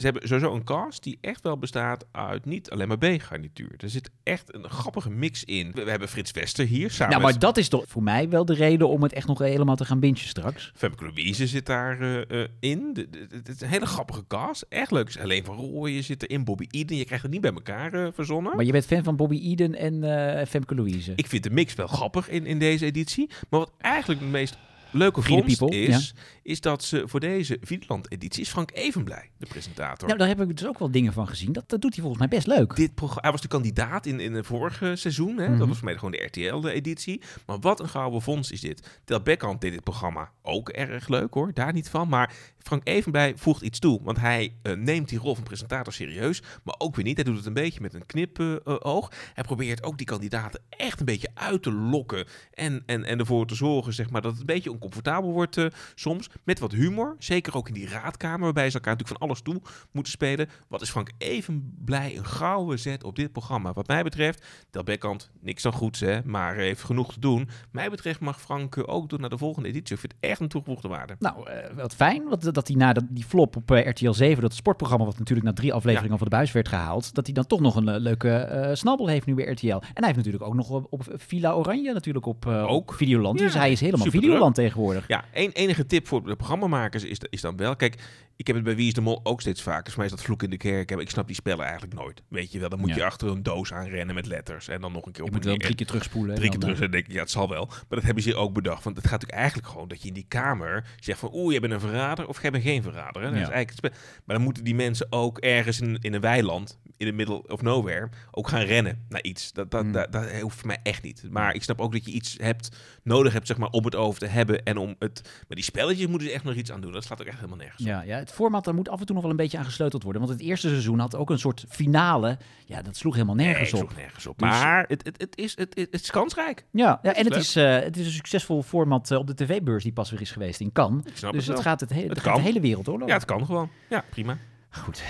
ze 0.00 0.06
hebben 0.06 0.28
sowieso 0.28 0.54
een 0.54 0.64
cast 0.64 1.02
die 1.02 1.18
echt 1.20 1.42
wel 1.42 1.58
bestaat 1.58 2.06
uit 2.12 2.44
niet 2.44 2.70
alleen 2.70 2.88
maar 2.88 2.98
B-garnituur. 2.98 3.74
Er 3.76 3.90
zit 3.90 4.10
echt 4.22 4.54
een 4.54 4.70
grappige 4.70 5.10
mix 5.10 5.44
in. 5.44 5.72
We, 5.72 5.84
we 5.84 5.90
hebben 5.90 6.08
Frits 6.08 6.30
Wester 6.30 6.66
hier 6.66 6.90
samen 6.90 7.10
Nou, 7.10 7.22
maar 7.22 7.32
met 7.32 7.40
dat 7.40 7.56
is 7.56 7.68
toch 7.68 7.84
voor 7.86 8.02
mij 8.02 8.28
wel 8.28 8.44
de 8.44 8.54
reden 8.54 8.88
om 8.88 9.02
het 9.02 9.12
echt 9.12 9.26
nog 9.26 9.38
helemaal 9.38 9.76
te 9.76 9.84
gaan 9.84 10.00
bingen 10.00 10.18
straks. 10.18 10.72
Femke 10.74 11.04
Louise 11.04 11.46
zit 11.46 11.66
daar 11.66 12.00
uh, 12.00 12.16
uh, 12.28 12.46
in. 12.60 13.08
Het 13.30 13.48
is 13.48 13.60
een 13.60 13.68
hele 13.68 13.86
grappige 13.86 14.24
cast. 14.28 14.66
Echt 14.68 14.90
leuk. 14.90 15.14
Helene 15.14 15.44
van 15.44 15.56
Rooyen 15.56 16.04
zit 16.04 16.22
erin. 16.22 16.44
Bobby 16.44 16.66
Eden. 16.70 16.96
Je 16.96 17.04
krijgt 17.04 17.22
het 17.22 17.32
niet 17.32 17.40
bij 17.40 17.52
elkaar 17.52 17.94
uh, 17.94 18.08
verzonnen. 18.12 18.56
Maar 18.56 18.64
je 18.64 18.72
bent 18.72 18.86
fan 18.86 19.04
van 19.04 19.16
Bobby 19.16 19.40
Eden 19.50 19.74
en 19.74 20.46
Femke 20.46 20.74
Louise. 20.74 21.12
Ik 21.14 21.26
vind 21.26 21.42
de 21.42 21.50
mix 21.50 21.74
wel 21.74 21.86
grappig 21.86 22.28
in, 22.28 22.46
in 22.46 22.58
deze 22.58 22.84
editie. 22.84 23.30
Maar 23.48 23.60
wat 23.60 23.72
eigenlijk 23.78 24.20
het 24.20 24.30
meest 24.30 24.56
leuke 24.92 25.22
vondst 25.22 25.62
is, 25.62 26.12
ja. 26.14 26.22
is 26.42 26.60
dat 26.60 26.84
ze 26.84 27.02
voor 27.06 27.20
deze 27.20 27.58
Videoland-editie 27.60 28.42
is 28.42 28.48
Frank 28.48 28.70
Evenblij, 28.72 29.30
de 29.38 29.46
presentator. 29.46 30.06
Nou, 30.06 30.18
daar 30.18 30.28
heb 30.28 30.40
ik 30.40 30.56
dus 30.56 30.66
ook 30.66 30.78
wel 30.78 30.90
dingen 30.90 31.12
van 31.12 31.28
gezien. 31.28 31.52
Dat, 31.52 31.68
dat 31.68 31.80
doet 31.80 31.94
hij 31.94 32.00
volgens 32.00 32.18
mij 32.18 32.38
best 32.38 32.46
leuk. 32.46 32.76
Dit 32.76 32.90
hij 33.14 33.30
was 33.30 33.40
de 33.40 33.48
kandidaat 33.48 34.06
in, 34.06 34.20
in 34.20 34.34
het 34.34 34.46
vorige 34.46 34.96
seizoen. 34.96 35.36
Hè? 35.36 35.44
Mm 35.44 35.50
-hmm. 35.50 35.58
Dat 35.58 35.68
was 35.68 35.76
voor 35.76 35.86
mij 35.86 35.94
gewoon 35.94 36.10
de 36.10 36.24
RTL-editie. 36.24 37.20
Maar 37.46 37.58
wat 37.58 37.80
een 37.80 37.88
gouden 37.88 38.22
vondst 38.22 38.52
is 38.52 38.60
dit. 38.60 39.00
Tel 39.04 39.20
Beckhand 39.20 39.60
deed 39.60 39.72
dit 39.72 39.82
programma 39.82 40.30
ook 40.42 40.68
erg 40.68 41.08
leuk 41.08 41.34
hoor, 41.34 41.52
daar 41.54 41.72
niet 41.72 41.88
van. 41.88 42.08
Maar 42.08 42.34
Frank 42.62 42.88
Evenblij 42.88 43.32
voegt 43.36 43.62
iets 43.62 43.78
toe. 43.78 44.00
Want 44.02 44.18
hij 44.18 44.54
uh, 44.62 44.76
neemt 44.76 45.08
die 45.08 45.18
rol 45.18 45.34
van 45.34 45.44
presentator 45.44 45.92
serieus, 45.92 46.42
maar 46.64 46.74
ook 46.78 46.96
weer 46.96 47.04
niet. 47.04 47.16
Hij 47.16 47.24
doet 47.24 47.36
het 47.36 47.46
een 47.46 47.52
beetje 47.52 47.80
met 47.80 47.94
een 47.94 48.06
knipoog. 48.06 49.10
Uh, 49.12 49.18
hij 49.34 49.44
probeert 49.44 49.82
ook 49.82 49.96
die 49.98 50.06
kandidaten 50.06 50.60
echt 50.68 51.00
een 51.00 51.06
beetje 51.06 51.30
uit 51.34 51.62
te 51.62 51.72
lokken. 51.72 52.26
En, 52.54 52.82
en, 52.86 53.04
en 53.04 53.18
ervoor 53.18 53.46
te 53.46 53.54
zorgen 53.54 53.92
zeg 53.92 54.10
maar, 54.10 54.22
dat 54.22 54.30
het 54.30 54.40
een 54.40 54.46
beetje 54.46 54.72
oncomfortabel 54.72 55.32
wordt 55.32 55.68
soms. 55.94 56.28
Met 56.44 56.58
wat 56.58 56.72
humor. 56.72 57.16
Zeker 57.18 57.56
ook 57.56 57.68
in 57.68 57.74
die 57.74 57.88
raadkamer, 57.88 58.40
waarbij 58.40 58.70
ze 58.70 58.74
elkaar 58.74 58.92
natuurlijk 58.92 59.18
van 59.18 59.28
alles 59.28 59.42
toe 59.42 59.60
moeten 59.90 60.12
spelen. 60.12 60.48
Wat 60.68 60.80
is 60.80 60.90
Frank 60.90 61.10
Evenblij 61.18 62.16
een 62.16 62.26
gouden 62.26 62.78
zet 62.78 63.04
op 63.04 63.16
dit 63.16 63.32
programma. 63.32 63.72
Wat 63.72 63.86
mij 63.86 64.02
betreft, 64.02 64.46
Del 64.70 64.82
Beckhand, 64.82 65.30
niks 65.40 65.62
dan 65.62 65.72
goeds, 65.72 66.00
hè, 66.00 66.20
maar 66.24 66.54
heeft 66.54 66.82
genoeg 66.82 67.12
te 67.12 67.20
doen. 67.20 67.48
Mij 67.72 67.90
betreft 67.90 68.20
mag 68.20 68.40
Frank 68.40 68.88
ook 68.88 69.08
door 69.08 69.20
naar 69.20 69.30
de 69.30 69.38
volgende 69.38 69.68
editie. 69.68 69.94
Ik 69.94 70.00
vind 70.00 70.12
het 70.12 70.30
echt 70.30 70.40
een 70.40 70.48
toegevoegde 70.48 70.88
waarde. 70.88 71.16
Nou, 71.18 71.48
wat 71.74 71.94
fijn. 71.94 72.28
Wat, 72.28 72.49
dat 72.54 72.68
hij 72.68 72.76
na 72.76 72.92
dat, 72.92 73.04
die 73.08 73.24
flop 73.24 73.56
op 73.56 73.70
uh, 73.70 73.86
RTL 73.86 74.10
7, 74.10 74.42
dat 74.42 74.54
sportprogramma 74.54 75.04
wat 75.04 75.18
natuurlijk 75.18 75.48
na 75.48 75.54
drie 75.54 75.72
afleveringen 75.72 76.12
ja. 76.12 76.18
van 76.18 76.28
de 76.28 76.36
buis 76.36 76.52
werd 76.52 76.68
gehaald, 76.68 77.14
dat 77.14 77.26
hij 77.26 77.34
dan 77.34 77.46
toch 77.46 77.60
nog 77.60 77.76
een 77.76 77.88
uh, 77.88 77.94
leuke 77.96 78.48
uh, 78.52 78.74
snabbel 78.74 79.06
heeft 79.06 79.26
nu 79.26 79.34
bij 79.34 79.44
RTL. 79.44 79.66
En 79.66 79.80
hij 79.94 80.04
heeft 80.04 80.16
natuurlijk 80.16 80.44
ook 80.44 80.54
nog 80.54 80.70
op, 80.70 80.86
op 80.90 81.02
Villa 81.16 81.52
Oranje 81.52 81.92
natuurlijk 81.92 82.26
op, 82.26 82.46
uh, 82.46 82.62
ook. 82.62 82.90
op 82.90 82.94
Videoland. 82.94 83.38
Ja, 83.38 83.44
dus 83.44 83.54
hij 83.54 83.72
is 83.72 83.80
helemaal. 83.80 84.06
Videoland 84.10 84.54
tegenwoordig. 84.54 85.08
Ja, 85.08 85.24
een, 85.32 85.50
enige 85.52 85.86
tip 85.86 86.06
voor 86.06 86.24
de 86.24 86.36
programmamakers 86.36 87.04
is, 87.04 87.18
is 87.30 87.40
dan 87.40 87.56
wel, 87.56 87.76
kijk, 87.76 87.96
ik 88.40 88.46
heb 88.46 88.56
het 88.56 88.64
bij 88.64 88.76
Wie 88.76 88.86
is 88.86 88.92
de 88.92 89.00
Mol 89.00 89.20
ook 89.22 89.40
steeds 89.40 89.62
vaker. 89.62 89.86
Voor 89.92 89.96
mij 89.96 90.04
is 90.04 90.12
dat 90.16 90.22
vloek 90.22 90.42
in 90.42 90.50
de 90.50 90.56
kerk. 90.56 90.90
Ik 90.90 91.10
snap 91.10 91.26
die 91.26 91.36
spellen 91.36 91.64
eigenlijk 91.64 91.94
nooit. 91.94 92.22
Weet 92.28 92.52
je 92.52 92.58
wel, 92.58 92.68
dan 92.68 92.78
moet 92.78 92.88
ja. 92.88 92.94
je 92.94 93.04
achter 93.04 93.28
een 93.28 93.42
doos 93.42 93.72
aan 93.72 93.86
rennen 93.86 94.14
met 94.14 94.26
letters. 94.26 94.68
En 94.68 94.80
dan 94.80 94.92
nog 94.92 95.06
een 95.06 95.12
keer 95.12 95.22
op 95.22 95.28
je 95.28 95.34
moet 95.34 95.44
wel 95.44 95.56
drie 95.56 95.74
keer 95.74 95.86
terugspoelen. 95.86 96.34
Drie 96.34 96.50
keer 96.50 96.58
terug. 96.58 96.80
En 96.80 96.90
denk 96.90 97.06
ik, 97.06 97.12
ja, 97.12 97.20
het 97.20 97.30
zal 97.30 97.48
wel. 97.48 97.66
Maar 97.66 97.84
dat 97.88 98.02
hebben 98.02 98.22
ze 98.22 98.34
ook 98.34 98.52
bedacht. 98.52 98.84
Want 98.84 98.96
het 98.96 99.04
gaat 99.04 99.12
natuurlijk 99.12 99.40
eigenlijk 99.40 99.68
gewoon 99.72 99.88
dat 99.88 100.02
je 100.02 100.08
in 100.08 100.14
die 100.14 100.24
kamer 100.28 100.84
zegt 101.00 101.18
van... 101.18 101.30
Oeh, 101.32 101.50
jij 101.50 101.60
bent 101.60 101.72
een 101.72 101.80
verrader 101.80 102.26
of 102.28 102.42
jij 102.42 102.50
bent 102.50 102.64
geen 102.64 102.82
verrader. 102.82 103.22
Hè? 103.22 103.28
Dat 103.28 103.38
Ja. 103.38 103.44
is 103.46 103.52
eigenlijk 103.52 103.94
maar 104.24 104.36
dan 104.36 104.44
moeten 104.44 104.64
die 104.64 104.74
mensen 104.74 105.06
ook 105.10 105.38
ergens 105.38 105.80
in, 105.80 105.98
in 106.00 106.14
een 106.14 106.20
weiland... 106.20 106.78
in 107.00 107.06
the 107.06 107.12
middle 107.12 107.42
of 107.48 107.62
nowhere... 107.62 108.08
ook 108.30 108.48
gaan 108.48 108.62
rennen 108.62 109.04
naar 109.08 109.22
iets. 109.22 109.52
Dat, 109.52 109.70
dat, 109.70 109.84
Mm. 109.84 109.92
dat, 109.92 110.12
dat 110.12 110.30
hoeft 110.40 110.56
voor 110.58 110.66
mij 110.66 110.78
echt 110.82 111.02
niet. 111.02 111.24
Maar 111.30 111.54
ik 111.54 111.62
snap 111.62 111.80
ook 111.80 111.92
dat 111.92 112.04
je 112.04 112.10
iets 112.12 112.36
hebt, 112.40 112.76
nodig 113.02 113.32
hebt 113.32 113.46
zeg 113.46 113.56
maar, 113.56 113.68
om 113.68 113.84
het 113.84 113.94
over 113.94 114.20
te 114.20 114.26
hebben. 114.26 114.62
En 114.62 114.76
om 114.76 114.94
het... 114.98 115.20
Maar 115.24 115.56
die 115.56 115.64
spelletjes 115.64 116.06
moeten 116.06 116.28
ze 116.28 116.34
echt 116.34 116.44
nog 116.44 116.54
iets 116.54 116.72
aan 116.72 116.80
doen. 116.80 116.92
Dat 116.92 117.04
slaat 117.04 117.20
ook 117.20 117.26
echt 117.26 117.36
helemaal 117.36 117.56
nergens 117.56 117.80
op. 117.80 117.86
Ja, 117.86 118.02
ja, 118.02 118.16
het 118.18 118.32
format 118.32 118.64
daar 118.64 118.74
moet 118.74 118.88
af 118.88 119.00
en 119.00 119.06
toe 119.06 119.14
nog 119.14 119.22
wel 119.22 119.30
een 119.32 119.38
beetje 119.38 119.58
aan 119.58 119.64
gesleuteld 119.64 120.02
worden. 120.02 120.22
Want 120.22 120.34
het 120.38 120.42
eerste 120.48 120.68
seizoen 120.68 120.98
had 120.98 121.14
ook 121.16 121.30
een 121.30 121.38
soort 121.38 121.64
finale. 121.68 122.38
Ja, 122.66 122.82
dat 122.82 122.96
sloeg 122.96 123.14
helemaal 123.14 123.34
nergens 123.34 123.72
Nee, 123.72 123.82
op. 123.82 123.88
sloeg 123.88 124.00
nergens 124.02 124.26
op. 124.26 124.38
Dus- 124.38 124.48
Maar 124.48 124.84
het, 124.88 125.04
het, 125.04 125.20
het, 125.20 125.36
is, 125.36 125.56
het, 125.56 125.76
het 125.90 126.02
is 126.02 126.10
kansrijk. 126.10 126.64
Ja, 126.70 126.98
ja 127.02 127.14
en 127.14 127.24
het 127.24 127.36
is, 127.36 127.56
eh, 127.56 127.78
het 127.78 127.96
is 127.96 128.06
een 128.06 128.12
succesvol 128.12 128.62
format 128.62 129.10
eh, 129.10 129.18
op 129.18 129.26
de 129.26 129.34
tv-beurs 129.34 129.82
die 129.82 129.92
pas 129.92 130.10
weer 130.10 130.20
is 130.20 130.30
geweest 130.30 130.60
in 130.60 130.72
Cannes. 130.72 131.02
Dus 131.30 131.46
het 131.46 131.60
gaat, 131.60 131.80
het 131.80 131.90
he- 131.90 132.00
het 132.00 132.08
Het 132.08 132.20
gaat 132.20 132.36
de 132.36 132.42
hele 132.42 132.60
wereld 132.60 132.86
hoor. 132.86 133.06
Ja, 133.06 133.14
het 133.14 133.24
kan 133.24 133.44
gewoon. 133.46 133.70
Ja, 133.88 134.04
prima. 134.10 134.36
Goed, 134.70 135.02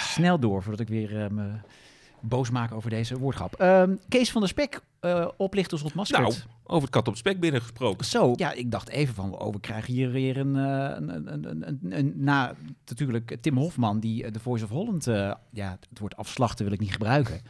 snel 0.00 0.38
door 0.38 0.62
voordat 0.62 0.80
ik 0.80 0.88
weer 0.88 1.22
eh, 1.24 1.30
me 1.30 1.50
boos 2.20 2.50
maak 2.50 2.72
over 2.72 2.90
deze 2.90 3.18
woordgrap. 3.18 3.54
Ehm, 3.54 3.94
Kees 4.08 4.30
van 4.30 4.40
der 4.40 4.50
Spek, 4.50 4.80
eh 5.00 5.28
oplichters 5.36 5.82
ontmaskerd. 5.82 6.20
Nou, 6.20 6.34
over 6.64 6.82
het 6.82 6.90
kat 6.90 7.08
op 7.08 7.16
spek 7.16 7.40
binnengesproken. 7.40 8.06
Zo, 8.06 8.32
ja, 8.36 8.52
ik 8.52 8.70
dacht 8.70 8.88
even 8.88 9.14
van, 9.14 9.38
oh, 9.38 9.52
we 9.52 9.60
krijgen 9.60 9.92
hier 9.92 10.10
weer 10.10 10.36
een, 10.36 10.56
eh, 10.56 10.96
een, 10.96 11.32
een, 11.32 11.66
een, 11.68 11.78
een, 11.98 12.12
na 12.16 12.54
natuurlijk 12.86 13.36
Tim 13.40 13.56
Hofman, 13.56 14.00
die 14.00 14.24
eh, 14.24 14.32
de 14.32 14.40
Voice 14.40 14.64
of 14.64 14.70
Holland, 14.70 15.06
eh, 15.06 15.32
ja, 15.50 15.78
het 15.90 15.98
woord 15.98 16.16
afslachten 16.16 16.64
wil 16.64 16.74
ik 16.74 16.80
niet 16.80 16.92
gebruiken, 16.92 17.40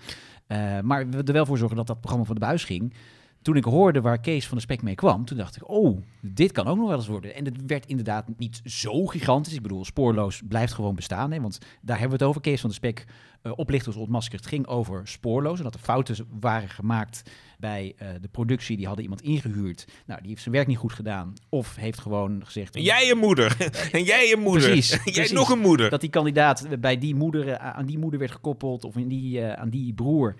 Eh, 0.47 0.81
maar 0.81 1.09
we 1.09 1.23
er 1.23 1.33
wel 1.33 1.47
voor 1.47 1.59
zorgen 1.59 1.77
dat 1.77 1.87
dat 1.87 1.99
programma 2.01 2.25
van 2.27 2.35
de 2.35 2.41
buis 2.41 2.65
ging. 2.65 2.95
Toen 3.43 3.57
ik 3.57 3.65
hoorde 3.65 4.01
waar 4.01 4.21
Kees 4.21 4.47
van 4.47 4.57
de 4.57 4.63
Spek 4.63 4.83
mee 4.83 4.95
kwam, 4.95 5.25
toen 5.25 5.37
dacht 5.37 5.57
ik, 5.57 5.69
oh, 5.69 6.03
dit 6.21 6.53
kan 6.53 6.67
ook 6.67 6.77
nog 6.77 6.89
wel 6.89 6.97
eens 6.97 7.07
worden. 7.07 7.35
En 7.35 7.45
het 7.45 7.57
werd 7.67 7.87
inderdaad 7.87 8.29
niet 8.37 8.61
zo 8.65 9.07
gigantisch. 9.07 9.55
Ik 9.55 9.63
bedoel, 9.63 9.85
spoorloos 9.85 10.43
blijft 10.49 10.73
gewoon 10.73 10.95
bestaan, 10.95 11.33
hè, 11.33 11.41
want 11.41 11.59
daar 11.81 11.99
hebben 11.99 12.19
we 12.19 12.25
het 12.25 12.35
over. 12.35 12.41
Kees 12.41 12.61
van 12.61 12.71
de 12.71 12.77
Spek, 12.77 13.07
eh, 13.43 13.53
oplichters 13.57 13.97
ontmaskerd, 13.97 14.47
ging 14.47 14.67
over 14.67 15.09
spoorloos. 15.09 15.59
En 15.59 15.65
dat 15.65 15.75
er 15.75 15.81
fouten 15.81 16.27
waren 16.41 16.69
gemaakt 16.69 17.31
bij 17.59 17.95
eh, 17.97 18.09
de 18.21 18.29
productie. 18.29 18.77
Die 18.77 18.87
hadden 18.87 19.03
iemand 19.03 19.23
ingehuurd. 19.23 19.85
Nou, 20.07 20.21
die 20.21 20.29
heeft 20.29 20.43
zijn 20.43 20.55
werk 20.55 20.67
niet 20.67 20.79
goed 20.79 20.93
gedaan. 20.93 21.35
Of 21.49 21.77
heeft 21.77 22.01
gewoon 22.01 22.43
gezegd... 22.45 22.77
En 22.77 22.83
jij 22.83 23.11
een 23.11 23.19
moeder. 23.19 23.57
en 23.93 24.03
jij 24.03 24.33
een 24.33 24.41
moeder. 24.41 24.71
Precies, 24.71 24.91
jij 24.91 25.01
precies. 25.03 25.33
nog 25.33 25.51
een 25.51 25.59
moeder. 25.59 25.91
dat 25.91 26.01
die 26.01 26.11
kandidaat 26.11 26.81
bij 26.81 26.99
die 26.99 27.15
moeder, 27.15 27.49
eh, 27.49 27.73
aan 27.73 27.87
die 27.87 27.99
moeder 27.99 28.19
werd 28.19 28.33
gekoppeld. 28.33 28.85
Of 28.85 28.97
in 28.97 29.09
die, 29.09 29.45
aan 29.45 29.71
die 29.71 29.93
broer. 29.95 30.35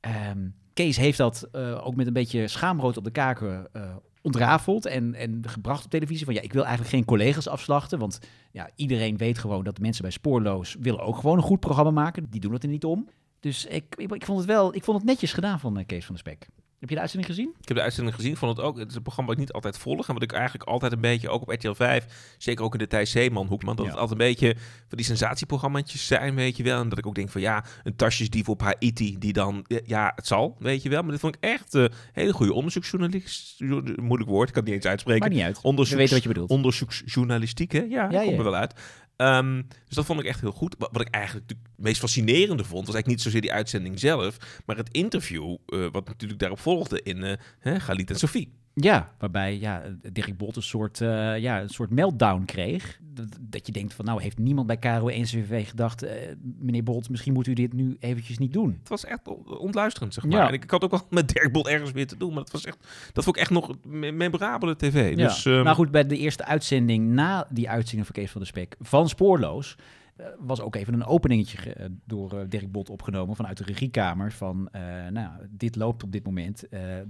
Ehm, 0.00 0.48
Kees 0.76 0.96
heeft 0.96 1.18
dat 1.18 1.48
eh, 1.52 1.86
ook 1.86 1.96
met 1.96 2.06
een 2.06 2.12
beetje 2.12 2.48
schaamrood 2.48 2.96
op 2.96 3.04
de 3.04 3.10
kaken 3.10 3.68
eh, 3.72 3.96
ontrafeld 4.22 4.86
en, 4.86 5.14
en 5.14 5.42
gebracht 5.46 5.84
op 5.84 5.90
televisie. 5.90 6.24
Van 6.24 6.34
ja, 6.34 6.40
ik 6.40 6.52
wil 6.52 6.64
eigenlijk 6.64 6.94
geen 6.94 7.04
collega's 7.04 7.48
afslachten. 7.48 7.98
Want 7.98 8.18
ja, 8.52 8.70
iedereen 8.74 9.16
weet 9.16 9.38
gewoon 9.38 9.64
dat 9.64 9.76
de 9.76 9.82
mensen 9.82 10.02
bij 10.02 10.10
Spoorloos 10.10 10.76
willen 10.80 11.00
ook 11.00 11.16
gewoon 11.16 11.36
een 11.36 11.42
goed 11.42 11.60
programma 11.60 11.90
maken. 11.90 12.26
Die 12.30 12.40
doen 12.40 12.52
het 12.52 12.62
er 12.62 12.68
niet 12.68 12.84
om. 12.84 13.08
Dus 13.40 13.66
ik, 13.66 13.94
ik, 13.96 14.24
vond 14.24 14.38
het 14.38 14.46
wel, 14.46 14.74
ik 14.74 14.84
vond 14.84 14.98
het 14.98 15.06
netjes 15.06 15.32
gedaan 15.32 15.60
van 15.60 15.78
eh, 15.78 15.86
Kees 15.86 16.04
van 16.04 16.14
der 16.14 16.24
Spek. 16.24 16.48
Heb 16.86 16.94
je 16.94 16.94
de 16.94 17.00
uitzending 17.10 17.34
gezien? 17.34 17.54
Ik 17.60 17.68
heb 17.68 17.76
de 17.76 17.82
uitzending 17.82 18.16
gezien, 18.16 18.36
vond 18.36 18.56
het 18.56 18.66
ook. 18.66 18.78
Het 18.78 18.88
is 18.90 18.94
een 18.94 19.02
programma 19.02 19.30
wat 19.30 19.40
ik 19.40 19.46
niet 19.46 19.54
altijd 19.54 19.78
volg. 19.78 20.08
En 20.08 20.14
wat 20.14 20.22
ik 20.22 20.32
eigenlijk 20.32 20.64
altijd 20.68 20.92
een 20.92 21.00
beetje, 21.00 21.28
ook 21.28 21.42
op 21.42 21.48
RTL 21.48 21.72
5, 21.72 22.34
zeker 22.38 22.64
ook 22.64 22.72
in 22.72 22.78
de 22.78 22.86
Thijs 22.86 23.10
Zeeman 23.10 23.46
hoekman, 23.46 23.76
dat 23.76 23.84
Ja. 23.84 23.90
het 23.90 24.00
altijd 24.00 24.20
een 24.20 24.26
beetje 24.26 24.54
van 24.88 24.96
die 24.96 25.06
sensatieprogramma's 25.06 26.06
zijn, 26.06 26.34
weet 26.34 26.56
je 26.56 26.62
wel. 26.62 26.80
En 26.80 26.88
dat 26.88 26.98
ik 26.98 27.06
ook 27.06 27.14
denk 27.14 27.28
van 27.30 27.40
ja, 27.40 27.64
een 27.84 27.96
tasjesdief 27.96 28.48
op 28.48 28.60
Haiti, 28.60 29.18
die 29.18 29.32
dan, 29.32 29.64
ja, 29.84 30.12
het 30.14 30.26
zal, 30.26 30.56
weet 30.58 30.82
je 30.82 30.88
wel. 30.88 31.02
Maar 31.02 31.10
dit 31.10 31.20
vond 31.20 31.34
ik 31.36 31.40
echt 31.44 31.74
een 31.74 31.90
hele 32.12 32.32
goede 32.32 32.52
onderzoeksjournalistiek, 32.52 33.98
moeilijk 34.00 34.30
woord, 34.30 34.48
ik 34.48 34.54
kan 34.54 34.62
het 34.62 34.72
niet 34.72 34.74
eens 34.82 34.90
uitspreken. 34.90 35.22
Maakt 35.22 35.34
niet 35.34 35.44
uit. 35.44 35.58
Onderzoeks, 35.62 35.90
We 35.90 35.96
weten 35.96 36.14
wat 36.14 36.22
je 36.22 36.28
bedoelt. 36.28 36.50
Onderzoeksjournalistiek, 36.50 37.72
hè? 37.72 37.78
Ja, 37.78 37.86
Ja, 37.88 38.08
dat 38.08 38.24
komt 38.24 38.38
er 38.38 38.44
wel 38.44 38.54
uit. 38.54 38.74
Ehm, 39.16 39.62
dus 39.86 39.96
dat 39.96 40.04
vond 40.04 40.20
ik 40.20 40.26
echt 40.26 40.40
heel 40.40 40.52
goed. 40.52 40.74
Wat, 40.78 41.00
ik 41.00 41.08
eigenlijk 41.08 41.48
het 41.48 41.58
meest 41.76 42.00
fascinerende 42.00 42.64
vond, 42.64 42.86
was 42.86 42.94
eigenlijk 42.94 43.06
niet 43.06 43.22
zozeer 43.22 43.40
die 43.40 43.52
uitzending 43.52 44.00
zelf, 44.00 44.36
maar 44.66 44.76
het 44.76 44.88
interview 44.90 45.56
eh, 45.66 45.86
wat 45.92 46.06
natuurlijk 46.06 46.40
daarop 46.40 46.60
volgde 46.60 47.02
in 47.02 47.38
hè, 47.58 47.80
Galit 47.80 48.10
en 48.10 48.18
Sophie. 48.18 48.52
Ja, 48.80 49.12
waarbij 49.18 49.58
ja, 49.58 49.82
Dirk 50.12 50.36
Bolt 50.36 50.56
een 50.56 50.62
soort, 50.62 51.00
eh, 51.00 51.38
ja, 51.38 51.60
een 51.60 51.68
soort 51.68 51.90
meltdown 51.90 52.44
kreeg. 52.44 52.98
Dat, 53.02 53.26
dat 53.40 53.66
je 53.66 53.72
denkt 53.72 53.94
van, 53.94 54.04
nou, 54.04 54.22
heeft 54.22 54.38
niemand 54.38 54.66
bij 54.66 54.76
KRO 54.76 55.06
NCV 55.08 55.68
gedacht... 55.68 56.02
eh, 56.02 56.14
meneer 56.58 56.82
Bolt, 56.82 57.10
misschien 57.10 57.32
moet 57.32 57.46
u 57.46 57.52
dit 57.52 57.72
nu 57.72 57.96
eventjes 58.00 58.38
niet 58.38 58.52
doen. 58.52 58.76
Het 58.78 58.88
was 58.88 59.04
echt 59.04 59.28
on- 59.28 59.58
ontluisterend, 59.58 60.14
zeg 60.14 60.24
maar. 60.24 60.32
Ja. 60.40 60.48
En 60.48 60.54
ik, 60.54 60.64
ik 60.64 60.70
had 60.70 60.84
ook 60.84 60.90
wel 60.90 61.06
met 61.20 61.28
Dirk 61.28 61.52
Bolt 61.52 61.66
ergens 61.66 61.90
weer 61.92 62.06
te 62.06 62.16
doen, 62.16 62.28
maar 62.34 62.42
dat 62.42 62.52
was 62.52 62.64
echt, 62.64 62.78
dat 63.12 63.24
vond 63.24 63.36
ik 63.36 63.42
echt 63.42 63.50
nog 63.50 63.70
me- 63.84 64.12
memorabele 64.12 64.76
tv. 64.76 65.16
Dus, 65.16 65.42
ja. 65.42 65.50
ehm, 65.54 65.64
nou 65.64 65.76
goed, 65.76 65.90
bij 65.90 66.06
de 66.06 66.16
eerste 66.18 66.44
uitzending 66.44 67.08
na 67.08 67.46
die 67.50 67.68
uitzending 67.70 68.06
van 68.06 68.14
Kees 68.14 68.30
van 68.30 68.40
de 68.40 68.46
Spek 68.46 68.76
van 68.80 69.08
Spoorloos... 69.08 69.76
eh, 70.16 70.26
was 70.38 70.60
ook 70.60 70.74
even 70.74 70.94
een 70.94 71.04
openingetje 71.04 71.58
ge- 71.58 71.72
eh, 71.72 71.86
door 72.04 72.38
eh, 72.38 72.48
Dirk 72.48 72.72
Bot 72.72 72.90
opgenomen 72.90 73.36
vanuit 73.36 73.56
de 73.56 73.64
regiekamer. 73.64 74.32
Van, 74.32 74.68
nou, 75.10 75.30
dit 75.50 75.76
loopt 75.76 76.02
op 76.02 76.12
dit 76.12 76.24
moment. 76.24 76.64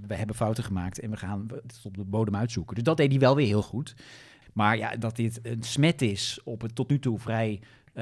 we 0.06 0.14
hebben 0.14 0.36
fouten 0.36 0.64
gemaakt 0.64 0.98
en 1.00 1.10
we 1.10 1.16
gaan 1.16 1.46
het 1.62 1.80
op 1.84 1.96
de 1.96 2.04
bodem 2.04 2.36
uitzoeken. 2.36 2.74
Dus 2.74 2.84
dat 2.84 2.96
deed 2.96 3.10
hij 3.10 3.20
wel 3.20 3.36
weer 3.36 3.46
heel 3.46 3.62
goed. 3.62 3.94
Maar 4.52 4.76
ja, 4.76 4.96
dat 4.96 5.16
dit 5.16 5.40
een 5.42 5.62
smet 5.62 6.02
is 6.02 6.40
op 6.44 6.60
het 6.60 6.74
tot 6.74 6.88
nu 6.88 6.98
toe 6.98 7.18
vrij 7.18 7.60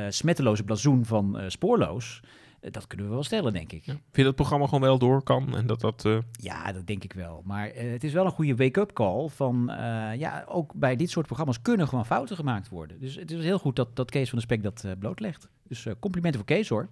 smetteloze 0.09 0.65
blazoen 0.65 1.05
van 1.05 1.39
Spoorloos... 1.47 2.21
eh, 2.65 2.71
dat 2.73 2.87
kunnen 2.87 3.07
we 3.07 3.13
wel 3.13 3.23
stellen, 3.23 3.53
denk 3.53 3.73
ik. 3.73 3.85
ja. 3.85 3.93
Vind 3.93 4.03
je 4.13 4.17
dat 4.17 4.27
het 4.27 4.35
programma 4.35 4.65
gewoon 4.67 4.81
wel 4.81 4.99
door 4.99 5.23
kan 5.23 5.57
en 5.57 5.67
dat 5.67 5.81
dat... 5.81 6.05
eh, 6.05 6.19
Ja, 6.33 6.73
dat 6.73 6.87
denk 6.87 7.05
ik 7.05 7.13
wel. 7.13 7.43
Maar 7.45 7.69
eh, 7.69 7.91
het 7.91 8.05
is 8.05 8.13
wel 8.13 8.25
een 8.25 8.31
goede 8.31 8.57
wake-up 8.57 8.93
call 8.93 9.29
van... 9.29 9.65
ja, 10.19 10.45
ook 10.49 10.75
bij 10.75 10.97
dit 10.97 11.11
soort 11.11 11.27
programma's 11.27 11.63
kunnen 11.63 11.89
gewoon 11.89 12.07
fouten 12.07 12.37
gemaakt 12.37 12.69
worden. 12.69 13.01
Dus 13.01 13.15
het 13.15 13.31
is 13.31 13.45
heel 13.45 13.59
goed 13.59 13.77
dat, 13.77 13.97
dat 13.97 14.11
Kees 14.11 14.29
van 14.29 14.39
de 14.39 14.45
Spek 14.45 14.63
dat 14.63 14.87
blootlegt. 14.99 15.49
Dus 15.75 15.87
eh, 15.87 15.93
complimenten 16.01 16.41
voor 16.41 16.57
Kees, 16.57 16.69
hoor. 16.69 16.89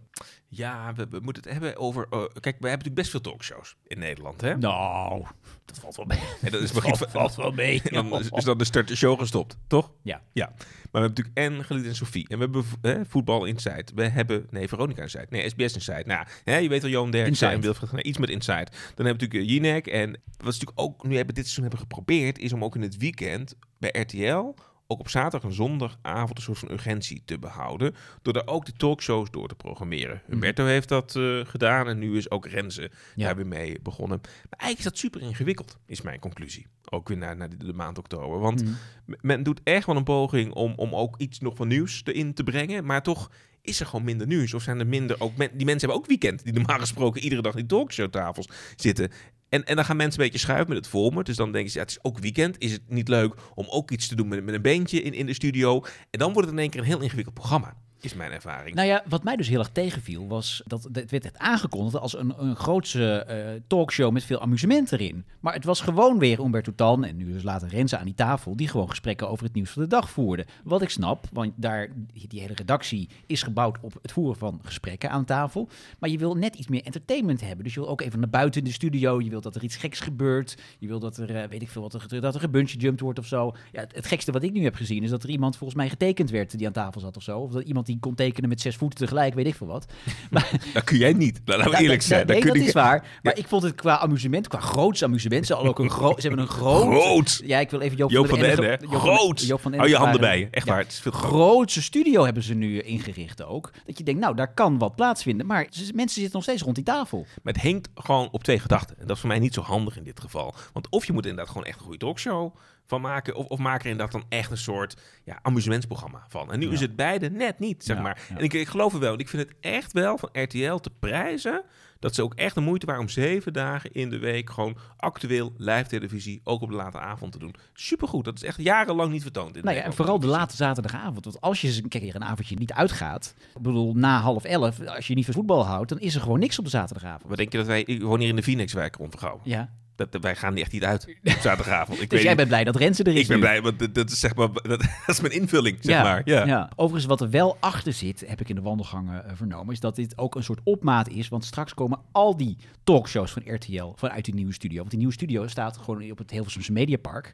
ja, 0.48 0.92
we, 0.94 1.06
we 1.10 1.20
moeten 1.20 1.42
het 1.42 1.52
hebben 1.52 1.76
over... 1.76 2.06
eh, 2.10 2.18
kijk, 2.18 2.32
we 2.42 2.50
hebben 2.50 2.70
natuurlijk 2.70 2.94
best 2.94 3.10
veel 3.10 3.20
talkshows 3.20 3.76
in 3.86 3.98
Nederland, 3.98 4.40
hè? 4.40 4.56
Nou, 4.56 5.24
dat 5.64 5.78
valt 5.78 5.96
wel 5.96 6.06
mee. 6.06 6.18
En 6.40 6.50
dat 6.52 6.60
is 6.62 6.72
begin 6.72 6.96
van- 6.96 7.30
wel 7.36 7.50
mee. 7.52 7.80
En 7.84 7.94
dan 8.08 8.20
is, 8.20 8.28
is 8.30 8.44
dan 8.44 8.58
de 8.58 8.64
start 8.64 8.88
de 8.88 8.96
show 8.96 9.18
gestopt, 9.18 9.56
toch? 9.66 9.92
Ja. 10.02 10.22
ja. 10.32 10.46
Maar 10.46 10.56
we 10.92 10.98
hebben 11.08 11.10
natuurlijk 11.24 11.38
en 11.58 11.64
Galit 11.64 11.86
en 11.86 11.94
Sophie. 11.94 12.28
En 12.28 12.38
we 12.38 12.44
hebben 12.44 12.64
hè, 12.82 13.04
Voetbal 13.06 13.44
Inside. 13.44 13.84
We 13.94 14.02
hebben, 14.08 14.46
nee, 14.50 14.68
Veronica 14.68 15.02
Inside. 15.02 15.26
Nee, 15.30 15.48
SBS 15.48 15.74
Inside. 15.74 16.02
Nou, 16.06 16.26
hè, 16.44 16.56
je 16.56 16.68
weet 16.68 16.82
wel, 16.82 16.90
Johan 16.90 17.10
Derksen 17.10 17.50
en 17.50 18.08
iets 18.08 18.18
met 18.18 18.30
Inside. 18.30 18.64
Dan 18.70 18.74
hebben 18.74 19.04
we 19.04 19.12
natuurlijk 19.12 19.34
eh, 19.34 19.48
Jinek. 19.48 19.86
En 19.86 20.10
wat 20.10 20.54
ze 20.54 20.60
natuurlijk 20.60 20.80
ook 20.80 21.04
nu 21.06 21.16
hebben 21.16 21.34
dit 21.34 21.44
seizoen 21.44 21.62
hebben 21.62 21.80
geprobeerd, 21.80 22.38
is 22.38 22.52
om 22.52 22.64
ook 22.64 22.74
in 22.74 22.82
het 22.82 22.96
weekend 22.96 23.56
bij 23.78 23.90
RTL 24.00 24.54
ook 24.92 25.00
op 25.00 25.08
zaterdag 25.08 25.50
en 25.50 25.56
zondagavond 25.56 26.36
een 26.36 26.42
soort 26.42 26.58
van 26.58 26.70
urgentie 26.70 27.22
te 27.24 27.38
behouden. 27.38 27.94
Door 28.22 28.32
daar 28.32 28.46
ook 28.46 28.64
de 28.64 28.72
talkshows 28.72 29.30
door 29.30 29.48
te 29.48 29.54
programmeren. 29.54 30.22
Humberto 30.26 30.64
heeft 30.64 30.88
dat 30.88 31.16
eh, 31.16 31.40
gedaan 31.44 31.88
en 31.88 31.98
nu 31.98 32.16
is 32.16 32.30
ook 32.30 32.46
Renze 32.46 32.90
Ja. 33.14 33.24
daar 33.26 33.36
weer 33.36 33.46
mee 33.46 33.78
begonnen. 33.82 34.18
Maar 34.22 34.58
eigenlijk 34.58 34.78
is 34.78 34.84
dat 34.84 34.98
super 34.98 35.20
ingewikkeld, 35.20 35.78
is 35.86 36.00
mijn 36.02 36.18
conclusie. 36.20 36.66
Ook 36.90 37.08
weer 37.08 37.16
naar, 37.18 37.36
naar 37.36 37.48
de, 37.48 37.56
de 37.56 37.72
maand 37.72 37.98
oktober. 37.98 38.38
Want 38.38 38.62
Mhm. 38.64 38.72
men 39.20 39.42
doet 39.42 39.60
echt 39.64 39.86
wel 39.86 39.96
een 39.96 40.04
poging 40.04 40.52
om, 40.52 40.72
om 40.76 40.94
ook 40.94 41.16
iets 41.18 41.38
nog 41.40 41.56
van 41.56 41.68
nieuws 41.68 42.00
erin 42.04 42.34
te 42.34 42.44
brengen. 42.44 42.84
Maar 42.84 43.02
toch 43.02 43.30
is 43.62 43.80
er 43.80 43.86
gewoon 43.86 44.04
minder 44.04 44.26
nieuws. 44.26 44.54
Of 44.54 44.62
zijn 44.62 44.78
er 44.80 44.86
minder 44.86 45.20
ook... 45.20 45.36
men- 45.36 45.50
die 45.56 45.66
mensen 45.66 45.88
hebben 45.88 45.96
ook 45.96 46.06
weekend. 46.06 46.44
Die 46.44 46.52
normaal 46.52 46.78
gesproken 46.78 47.22
iedere 47.22 47.42
dag 47.42 47.54
in 47.54 47.66
talkshowtafels 47.66 48.48
zitten. 48.76 49.10
En, 49.52 49.64
en 49.64 49.76
dan 49.76 49.84
gaan 49.84 49.96
mensen 49.96 50.20
een 50.20 50.26
beetje 50.26 50.40
schuiven 50.40 50.68
met 50.68 50.76
het 50.76 50.88
format. 50.88 51.26
Dus 51.26 51.36
dan 51.36 51.52
denken 51.52 51.70
ze, 51.70 51.78
ja, 51.78 51.84
het 51.84 51.92
is 51.92 52.04
ook 52.04 52.18
weekend. 52.18 52.58
Is 52.58 52.72
het 52.72 52.82
niet 52.88 53.08
leuk 53.08 53.34
om 53.54 53.66
ook 53.68 53.90
iets 53.90 54.08
te 54.08 54.14
doen 54.14 54.28
met, 54.28 54.44
met 54.44 54.54
een 54.54 54.62
beentje 54.62 55.02
in, 55.02 55.14
in 55.14 55.26
de 55.26 55.34
studio? 55.34 55.84
En 56.10 56.18
dan 56.18 56.32
wordt 56.32 56.48
het 56.48 56.56
in 56.56 56.62
één 56.62 56.70
keer 56.70 56.80
een 56.80 56.86
heel 56.86 57.00
ingewikkeld 57.00 57.34
programma. 57.34 57.76
Is 58.02 58.14
mijn 58.14 58.32
ervaring. 58.32 58.76
Nou 58.76 58.88
ja, 58.88 59.02
wat 59.08 59.24
mij 59.24 59.36
dus 59.36 59.48
heel 59.48 59.58
erg 59.58 59.68
tegenviel 59.68 60.28
was 60.28 60.62
dat 60.66 60.88
het 60.92 61.10
werd 61.10 61.38
aangekondigd 61.38 61.96
als 61.96 62.18
een, 62.18 62.34
een 62.38 62.56
grootse 62.56 63.24
eh, 63.24 63.60
talkshow 63.66 64.12
met 64.12 64.24
veel 64.24 64.40
amusement 64.40 64.92
erin. 64.92 65.24
Maar 65.40 65.54
het 65.54 65.64
was 65.64 65.80
gewoon 65.80 66.18
weer 66.18 66.40
Umberto 66.40 66.72
Tan 66.74 67.04
en 67.04 67.16
nu 67.16 67.32
dus 67.32 67.42
later 67.42 67.68
Renze 67.68 67.98
aan 67.98 68.04
die 68.04 68.14
tafel 68.14 68.56
die 68.56 68.68
gewoon 68.68 68.88
gesprekken 68.88 69.28
over 69.28 69.44
het 69.44 69.54
nieuws 69.54 69.70
van 69.70 69.82
de 69.82 69.88
dag 69.88 70.10
voerden. 70.10 70.46
Wat 70.64 70.82
ik 70.82 70.88
snap, 70.88 71.26
want 71.32 71.52
daar 71.56 71.88
die 72.28 72.40
hele 72.40 72.54
redactie 72.54 73.08
is 73.26 73.42
gebouwd 73.42 73.78
op 73.80 73.98
het 74.02 74.12
voeren 74.12 74.36
van 74.36 74.60
gesprekken 74.62 75.10
aan 75.10 75.24
tafel. 75.24 75.68
Maar 75.98 76.10
je 76.10 76.18
wil 76.18 76.34
net 76.34 76.54
iets 76.54 76.68
meer 76.68 76.82
entertainment 76.82 77.40
hebben. 77.40 77.64
Dus 77.64 77.74
je 77.74 77.80
wil 77.80 77.88
ook 77.88 78.00
even 78.00 78.20
naar 78.20 78.28
buiten 78.28 78.60
in 78.60 78.66
de 78.66 78.72
studio. 78.72 79.20
Je 79.20 79.30
wil 79.30 79.40
dat 79.40 79.54
er 79.54 79.62
iets 79.62 79.76
geks 79.76 80.00
gebeurt. 80.00 80.58
Je 80.78 80.86
wil 80.86 80.98
dat 80.98 81.16
er, 81.16 81.36
eh, 81.36 81.48
weet 81.48 81.62
ik 81.62 81.68
veel, 81.68 81.82
wat 81.82 81.94
er, 81.94 82.20
dat 82.20 82.34
er 82.34 82.40
gebungee 82.40 82.76
jumped 82.76 83.00
wordt 83.00 83.18
of 83.18 83.26
zo. 83.26 83.54
Ja, 83.72 83.80
het, 83.80 83.94
het 83.94 84.06
gekste 84.06 84.32
wat 84.32 84.42
ik 84.42 84.52
nu 84.52 84.62
heb 84.62 84.74
gezien 84.74 85.02
is 85.02 85.10
dat 85.10 85.22
er 85.22 85.30
iemand 85.30 85.56
volgens 85.56 85.78
mij 85.78 85.88
getekend 85.88 86.30
werd 86.30 86.58
die 86.58 86.66
aan 86.66 86.72
tafel 86.72 87.00
zat 87.00 87.16
of 87.16 87.22
zo. 87.22 87.38
Of 87.38 87.52
dat 87.52 87.62
iemand 87.62 87.86
die 87.86 87.91
kon 88.00 88.14
tekenen 88.14 88.48
met 88.48 88.60
zes 88.60 88.76
voeten 88.76 88.98
tegelijk, 88.98 89.34
weet 89.34 89.46
ik 89.46 89.54
veel 89.54 89.66
wat. 89.66 89.86
Dat 90.74 90.84
kun 90.84 90.98
jij 90.98 91.12
niet. 91.12 91.40
Laten 91.44 91.70
we 91.70 91.76
eerlijk 91.76 91.98
dat- 91.98 92.08
zijn. 92.08 92.26
Nee, 92.26 92.38
kun 92.38 92.46
dat 92.48 92.56
ik- 92.56 92.66
is 92.66 92.72
waar. 92.72 93.04
Maar 93.22 93.36
ik 93.38 93.48
vond 93.48 93.62
het 93.62 93.74
qua 93.74 93.98
amusement, 93.98 94.48
qua 94.48 94.58
groots 94.60 95.02
amusement. 95.04 95.46
Ze, 95.46 95.56
ook 95.56 95.78
een 95.78 95.90
ze 95.90 96.26
hebben 96.28 96.38
een 96.38 96.46
groot... 96.60 96.82
Groot. 97.02 97.40
Ja, 97.44 97.58
ik 97.58 97.70
wil 97.70 97.80
even 97.80 97.96
Joop, 97.96 98.10
Joop 98.10 98.28
van 98.28 98.38
den 98.38 98.50
Ende 98.50 98.78
Groot. 98.88 99.40
Joop 99.40 99.60
van 99.60 99.74
Hou 99.74 99.88
je 99.88 99.96
handen 99.96 100.20
bij. 100.20 100.48
Echt 100.50 100.66
waar. 100.68 100.78
Het 100.78 100.92
is 100.92 101.00
veel. 101.00 101.12
Grootste 101.12 101.82
studio 101.82 102.24
hebben 102.24 102.42
ze 102.42 102.54
nu 102.54 102.80
ingericht 102.80 103.42
ook. 103.44 103.70
Dat 103.86 103.98
je 103.98 104.04
denkt, 104.04 104.20
nou, 104.20 104.34
daar 104.36 104.54
kan 104.54 104.78
wat 104.78 104.96
plaatsvinden. 104.96 105.46
Maar 105.46 105.66
mensen 105.94 106.08
zitten 106.20 106.32
nog 106.32 106.42
steeds 106.42 106.62
rond 106.62 106.74
die 106.74 106.84
tafel. 106.84 107.26
Maar 107.42 107.52
het 107.52 107.62
hangt 107.62 107.88
gewoon 107.94 108.28
op 108.30 108.44
twee 108.44 108.58
gedachten. 108.58 108.96
En 108.98 109.06
dat 109.06 109.14
is 109.14 109.20
voor 109.20 109.28
mij 109.30 109.38
niet 109.38 109.54
zo 109.54 109.60
handig 109.60 109.96
in 109.96 110.04
dit 110.04 110.20
geval. 110.20 110.54
Want 110.72 110.88
of 110.90 111.06
je 111.06 111.12
moet 111.12 111.22
inderdaad 111.26 111.48
gewoon 111.52 111.66
echt 111.66 111.76
een 111.78 111.82
goede 111.84 111.98
talkshow 111.98 112.54
van 112.86 113.00
maken. 113.00 113.34
Of, 113.34 113.46
of 113.46 113.58
maak 113.58 113.80
er 113.84 113.90
inderdaad 113.90 114.12
dan 114.12 114.24
echt 114.28 114.50
een 114.50 114.56
soort 114.56 114.96
ja, 115.24 115.38
amusementsprogramma 115.42 116.24
van. 116.28 116.52
En 116.52 116.58
nu 116.58 116.66
Ja. 116.66 116.72
is 116.72 116.80
het 116.80 116.96
beide 116.96 117.30
net 117.30 117.58
niet, 117.58 117.84
zeg 117.84 117.96
Ja, 117.96 118.02
maar. 118.02 118.20
En 118.36 118.44
ik, 118.44 118.52
ik 118.52 118.68
geloof 118.68 118.92
het 118.92 119.00
wel. 119.00 119.18
Ik 119.18 119.28
vind 119.28 119.42
het 119.48 119.56
echt 119.60 119.92
wel 119.92 120.18
van 120.18 120.28
RTL 120.32 120.74
te 120.76 120.90
prijzen. 120.98 121.62
Dat 121.98 122.14
ze 122.14 122.22
ook 122.22 122.34
echt 122.34 122.54
de 122.54 122.60
moeite 122.60 122.86
waren 122.86 123.00
om 123.00 123.08
zeven 123.08 123.52
dagen 123.52 123.92
in 123.92 124.10
de 124.10 124.18
week 124.18 124.50
gewoon 124.50 124.76
actueel 124.96 125.52
live 125.56 125.86
televisie 125.88 126.40
ook 126.44 126.60
op 126.62 126.68
de 126.68 126.74
late 126.76 126.98
avond 126.98 127.32
te 127.32 127.38
doen. 127.38 127.54
Supergoed. 127.74 128.24
Dat 128.24 128.34
is 128.34 128.42
echt 128.42 128.62
jarenlang 128.62 129.12
niet 129.12 129.22
vertoond. 129.22 129.56
In 129.56 129.64
Nou 129.64 129.76
ja, 129.76 129.82
en 129.82 129.92
vooral 129.92 130.20
de 130.20 130.26
late 130.26 130.56
zaterdagavond. 130.56 131.24
Want 131.24 131.40
als 131.40 131.60
je 131.60 131.66
eens 131.66 131.76
een 131.76 131.88
keer 131.88 132.14
een 132.14 132.24
avondje 132.24 132.56
niet 132.56 132.72
uitgaat. 132.72 133.34
Ik 133.56 133.62
bedoel, 133.62 133.94
na 133.94 134.20
half 134.20 134.44
elf, 134.44 134.80
als 134.86 135.06
je 135.06 135.14
niet 135.14 135.24
van 135.24 135.34
voetbal 135.34 135.66
houdt, 135.66 135.88
dan 135.88 135.98
is 136.00 136.14
er 136.14 136.20
gewoon 136.20 136.38
niks 136.38 136.58
op 136.58 136.64
de 136.64 136.70
zaterdagavond. 136.70 137.28
Wat 137.28 137.36
denk 137.36 137.52
je 137.52 137.58
dat 137.58 137.66
wij... 137.66 137.82
Ik 137.82 138.02
woon 138.02 138.20
hier 138.20 138.28
in 138.28 138.36
de 138.36 138.42
Phoenixwijk 138.42 138.98
onvergouwen. 138.98 139.40
Ja. 139.44 139.70
Dat, 139.96 140.16
wij 140.20 140.36
gaan 140.36 140.56
echt 140.56 140.72
niet 140.72 140.84
uit 140.84 141.06
op 141.24 141.30
zaterdagavond. 141.40 142.00
Ik 142.00 142.10
Dus 142.10 142.18
weet 142.18 142.26
jij 142.26 142.36
bent 142.36 142.48
blij 142.48 142.64
dat 142.64 142.76
Renze 142.76 143.02
er 143.02 143.14
is 143.14 143.20
Ik 143.20 143.26
ben 143.26 143.36
nu. 143.36 143.42
blij, 143.42 143.62
want 143.62 143.78
dat, 143.78 143.94
dat 143.94 144.10
is 144.10 144.20
zeg 144.20 144.34
maar... 144.34 144.48
Dat, 144.62 144.80
dat 144.80 144.88
is 145.06 145.20
mijn 145.20 145.32
invulling, 145.32 145.78
zeg 145.80 146.02
maar. 146.02 146.22
Ja. 146.24 146.70
Overigens, 146.76 147.04
wat 147.04 147.20
er 147.20 147.30
wel 147.30 147.56
achter 147.60 147.92
zit, 147.92 148.24
heb 148.26 148.40
ik 148.40 148.48
in 148.48 148.54
de 148.54 148.60
wandelgangen 148.60 149.24
eh, 149.24 149.32
vernomen, 149.34 149.74
is 149.74 149.80
dat 149.80 149.96
dit 149.96 150.18
ook 150.18 150.34
een 150.34 150.44
soort 150.44 150.60
opmaat 150.64 151.08
is. 151.08 151.28
Want 151.28 151.44
straks 151.44 151.74
komen 151.74 151.98
al 152.12 152.36
die 152.36 152.56
talkshows 152.84 153.30
van 153.32 153.42
RTL 153.54 153.92
vanuit 153.94 154.24
die 154.24 154.34
nieuwe 154.34 154.52
studio. 154.52 154.78
Want 154.78 154.90
die 154.90 154.98
nieuwe 154.98 155.14
studio 155.14 155.46
staat 155.46 155.76
gewoon 155.76 156.10
op 156.10 156.18
het 156.18 156.30
Hilversumse 156.30 156.72
Mediapark. 156.72 157.32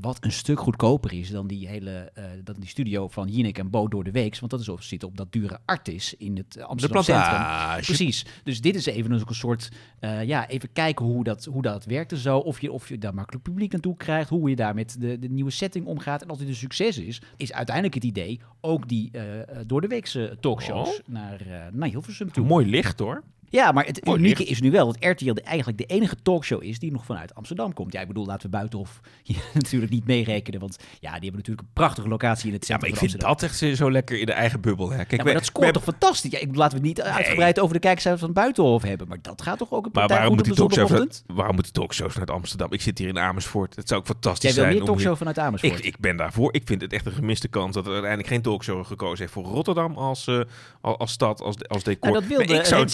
Wat 0.00 0.24
een 0.24 0.32
stuk 0.32 0.60
goedkoper 0.60 1.12
is 1.12 1.30
dan 1.30 1.46
die 1.46 1.68
hele 1.68 2.12
dan 2.44 2.54
die 2.58 2.68
studio 2.68 3.08
van 3.08 3.28
Jinek 3.28 3.58
en 3.58 3.70
Bo 3.70 3.88
door 3.88 4.04
de 4.04 4.10
weeks. 4.10 4.38
Want 4.38 4.50
dat 4.50 4.60
is 4.60 4.68
op, 4.68 4.82
zit 4.82 5.04
op 5.04 5.16
dat 5.16 5.32
dure 5.32 5.58
Artis 5.64 6.14
in 6.14 6.36
het 6.36 6.62
Amsterdam 6.62 7.02
Centrum. 7.02 7.42
Precies. 7.84 8.26
Dus 8.44 8.60
dit 8.60 8.74
is 8.74 8.86
even 8.86 9.12
een 9.12 9.24
soort, 9.28 9.68
eh, 9.98 10.24
ja, 10.24 10.48
even 10.48 10.72
kijken 10.72 11.04
hoe 11.04 11.24
dat, 11.24 11.44
hoe 11.44 11.62
dat 11.62 11.84
werkt 11.84 12.12
en 12.12 12.18
zo. 12.18 12.38
Of 12.38 12.60
je, 12.60 12.72
of 12.72 12.88
je 12.88 12.98
daar 12.98 13.14
makkelijk 13.14 13.44
publiek 13.44 13.72
naartoe 13.72 13.96
krijgt. 13.96 14.28
Hoe 14.30 14.50
je 14.50 14.56
daar 14.56 14.74
met 14.74 14.96
de, 14.98 15.18
de 15.18 15.28
nieuwe 15.28 15.50
setting 15.50 15.86
omgaat. 15.86 16.22
En 16.22 16.28
als 16.28 16.38
dit 16.38 16.48
een 16.48 16.54
succes 16.54 16.98
is, 16.98 17.22
is 17.36 17.52
uiteindelijk 17.52 17.94
het 17.94 18.04
idee 18.04 18.40
ook 18.60 18.88
die 18.88 19.10
eh, 19.10 19.58
door 19.66 19.80
de 19.80 19.86
weekse 19.86 20.36
talkshows 20.40 21.00
Oh. 21.00 21.08
naar, 21.08 21.70
naar 21.72 21.88
Hilversum 21.88 22.32
toe. 22.32 22.46
Mooi 22.46 22.66
licht 22.66 22.98
hoor. 22.98 23.22
Ja, 23.50 23.72
maar 23.72 23.84
het 23.86 24.04
Mooi 24.04 24.18
unieke 24.18 24.38
licht. 24.38 24.50
is 24.50 24.60
nu 24.60 24.70
wel 24.70 24.86
dat 24.86 24.96
RTL 25.00 25.32
de, 25.34 25.42
eigenlijk 25.42 25.78
de 25.78 25.84
enige 25.84 26.16
talkshow 26.22 26.62
is 26.62 26.78
die 26.78 26.92
nog 26.92 27.04
vanuit 27.04 27.34
Amsterdam 27.34 27.72
komt. 27.72 27.92
Ja, 27.92 28.00
ik 28.00 28.06
bedoel, 28.06 28.26
laten 28.26 28.42
we 28.50 28.56
Buitenhof 28.56 29.00
hier 29.22 29.42
natuurlijk 29.54 29.92
niet 29.92 30.06
meerekenen. 30.06 30.60
Want 30.60 30.76
ja, 30.78 30.98
die 31.00 31.10
hebben 31.10 31.32
natuurlijk 31.36 31.66
een 31.66 31.72
prachtige 31.72 32.08
locatie 32.08 32.46
in 32.46 32.52
het 32.54 32.66
Ja, 32.66 32.72
maar 32.76 32.84
centrum 32.88 33.04
ik 33.04 33.10
vind 33.10 33.22
dat 33.22 33.42
echt 33.42 33.76
zo 33.78 33.90
lekker 33.90 34.18
in 34.20 34.26
de 34.26 34.32
eigen 34.32 34.60
bubbel. 34.60 34.90
Hè. 34.90 34.96
Kijk, 34.96 35.10
Ja, 35.10 35.16
maar 35.16 35.24
wij- 35.26 35.34
dat 35.34 35.44
scoort 35.44 35.64
wij- 35.64 35.72
toch 35.72 35.82
fantastisch? 35.84 36.30
Ja, 36.30 36.38
ik, 36.38 36.54
laten 36.56 36.80
we 36.80 36.86
het 36.88 36.96
niet 36.98 37.06
uitgebreid 37.06 37.60
over 37.60 37.74
de 37.74 37.80
kijkcijfers 37.80 38.24
van 38.24 38.32
Buitenhof 38.32 38.82
hebben. 38.82 39.08
Maar 39.08 39.18
dat 39.22 39.42
gaat 39.42 39.58
toch 39.58 39.70
ook 39.72 39.84
een 39.84 39.90
Maar 39.92 40.06
partij 40.06 40.16
waarom 40.16 40.36
goed 40.38 40.46
moet, 40.48 40.60
op 40.60 40.70
de 41.26 41.34
waarom 41.34 41.54
moet 41.54 41.64
die 41.64 41.72
talkshows 41.72 42.12
vanuit 42.12 42.30
Amsterdam? 42.30 42.72
Ik 42.72 42.80
zit 42.80 42.98
hier 42.98 43.08
in 43.08 43.18
Amersfoort. 43.18 43.76
Het 43.76 43.88
zou 43.88 44.00
ook 44.00 44.06
Jij 44.06 44.14
fantastisch 44.14 44.54
wil 44.54 44.62
zijn. 44.62 44.68
meer 44.72 44.80
om 44.80 44.86
talkshow 44.86 45.08
hier- 45.08 45.16
vanuit 45.18 45.38
Amersfoort? 45.38 45.78
Ik, 45.78 45.84
ik 45.84 45.98
ben 45.98 46.16
daarvoor. 46.16 46.54
Ik 46.54 46.62
vind 46.64 46.80
het 46.82 46.92
echt 46.92 47.06
een 47.06 47.12
gemiste 47.12 47.48
kans 47.48 47.74
dat 47.74 47.84
er 47.84 47.90
uiteindelijk 47.92 48.32
geen 48.32 48.42
talkshow 48.42 48.84
gekozen 48.86 49.18
heeft 49.18 49.32
voor 49.32 49.44
Rotterdam 49.44 49.96
als, 49.96 50.26
eh, 50.26 50.40
als, 50.80 51.12
stad, 51.12 51.40
als, 51.42 51.68
als 51.68 51.82
decor. 51.82 52.10
nou, 52.10 52.20
dat 52.20 52.28
wilde 52.30 52.44
Maar 52.46 52.56
ik 52.56 52.64
zou 52.64 52.80
een 52.82 52.88
Rens 52.88 52.92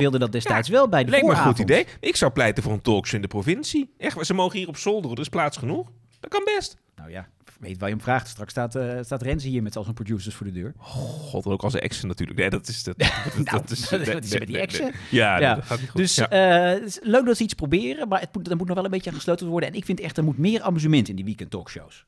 Jan 0.00 0.10
wilde 0.10 0.18
dat 0.18 0.32
destijds 0.32 0.68
wel 0.68 0.88
bij 0.88 1.04
de 1.04 1.10
Lijkt 1.10 1.26
me 1.26 1.30
een 1.32 1.36
goed 1.38 1.56
vooravond. 1.56 1.70
idee. 1.70 1.86
Ik 2.10 2.16
zou 2.16 2.32
pleiten 2.32 2.62
voor 2.62 2.72
een 2.72 2.80
talkshow 2.82 3.14
in 3.16 3.22
de 3.22 3.28
provincie. 3.28 3.94
Echt, 3.98 4.26
ze 4.26 4.34
mogen 4.34 4.58
hier 4.58 4.68
op 4.68 4.76
zolder, 4.76 5.10
er 5.10 5.18
is 5.20 5.28
plaats 5.28 5.56
genoeg. 5.56 5.90
Dat 6.20 6.30
kan 6.30 6.42
best. 6.56 6.76
Nou 6.96 7.10
ja, 7.10 7.28
weet 7.60 7.78
waar 7.78 7.88
je 7.88 7.94
hem 7.94 8.04
vraagt. 8.04 8.28
Straks 8.28 8.50
staat, 8.50 8.74
eh 8.74 8.98
staat 9.02 9.22
Renze 9.22 9.48
hier 9.48 9.62
met 9.62 9.76
al 9.76 9.82
zijn 9.82 9.94
producers 9.94 10.34
voor 10.34 10.46
de 10.46 10.52
deur. 10.52 10.72
God, 10.78 11.46
ook 11.46 11.62
als 11.62 11.74
een 11.74 11.80
exen 11.80 12.08
natuurlijk. 12.08 12.38
Nee, 12.38 12.50
dat 12.50 12.68
is... 12.68 12.82
Dat, 12.82 12.98
dat, 12.98 13.08
Nou, 13.44 13.62
is, 13.70 13.90
wat 13.90 14.00
is 14.24 14.38
met 14.38 14.46
die 14.46 14.58
exen? 14.58 14.92
Ja, 15.10 15.38
Ja, 15.40 15.54
dat. 15.68 15.78
Dus 15.94 16.14
Ja. 16.14 16.28
eh, 16.28 16.82
leuk 17.02 17.26
dat 17.26 17.36
ze 17.36 17.42
iets 17.42 17.54
proberen, 17.54 18.08
maar 18.08 18.20
het 18.20 18.28
moet, 18.34 18.50
er 18.50 18.56
moet 18.56 18.66
nog 18.66 18.76
wel 18.76 18.84
een 18.84 18.90
beetje 18.90 19.10
aan 19.10 19.16
gesloten 19.16 19.46
worden. 19.46 19.68
En 19.68 19.74
ik 19.74 19.84
vind 19.84 20.00
echt, 20.00 20.16
er 20.16 20.24
moet 20.24 20.38
meer 20.38 20.62
amusement 20.62 21.08
in 21.08 21.16
die 21.16 21.24
weekend 21.24 21.50
talkshows. 21.50 22.04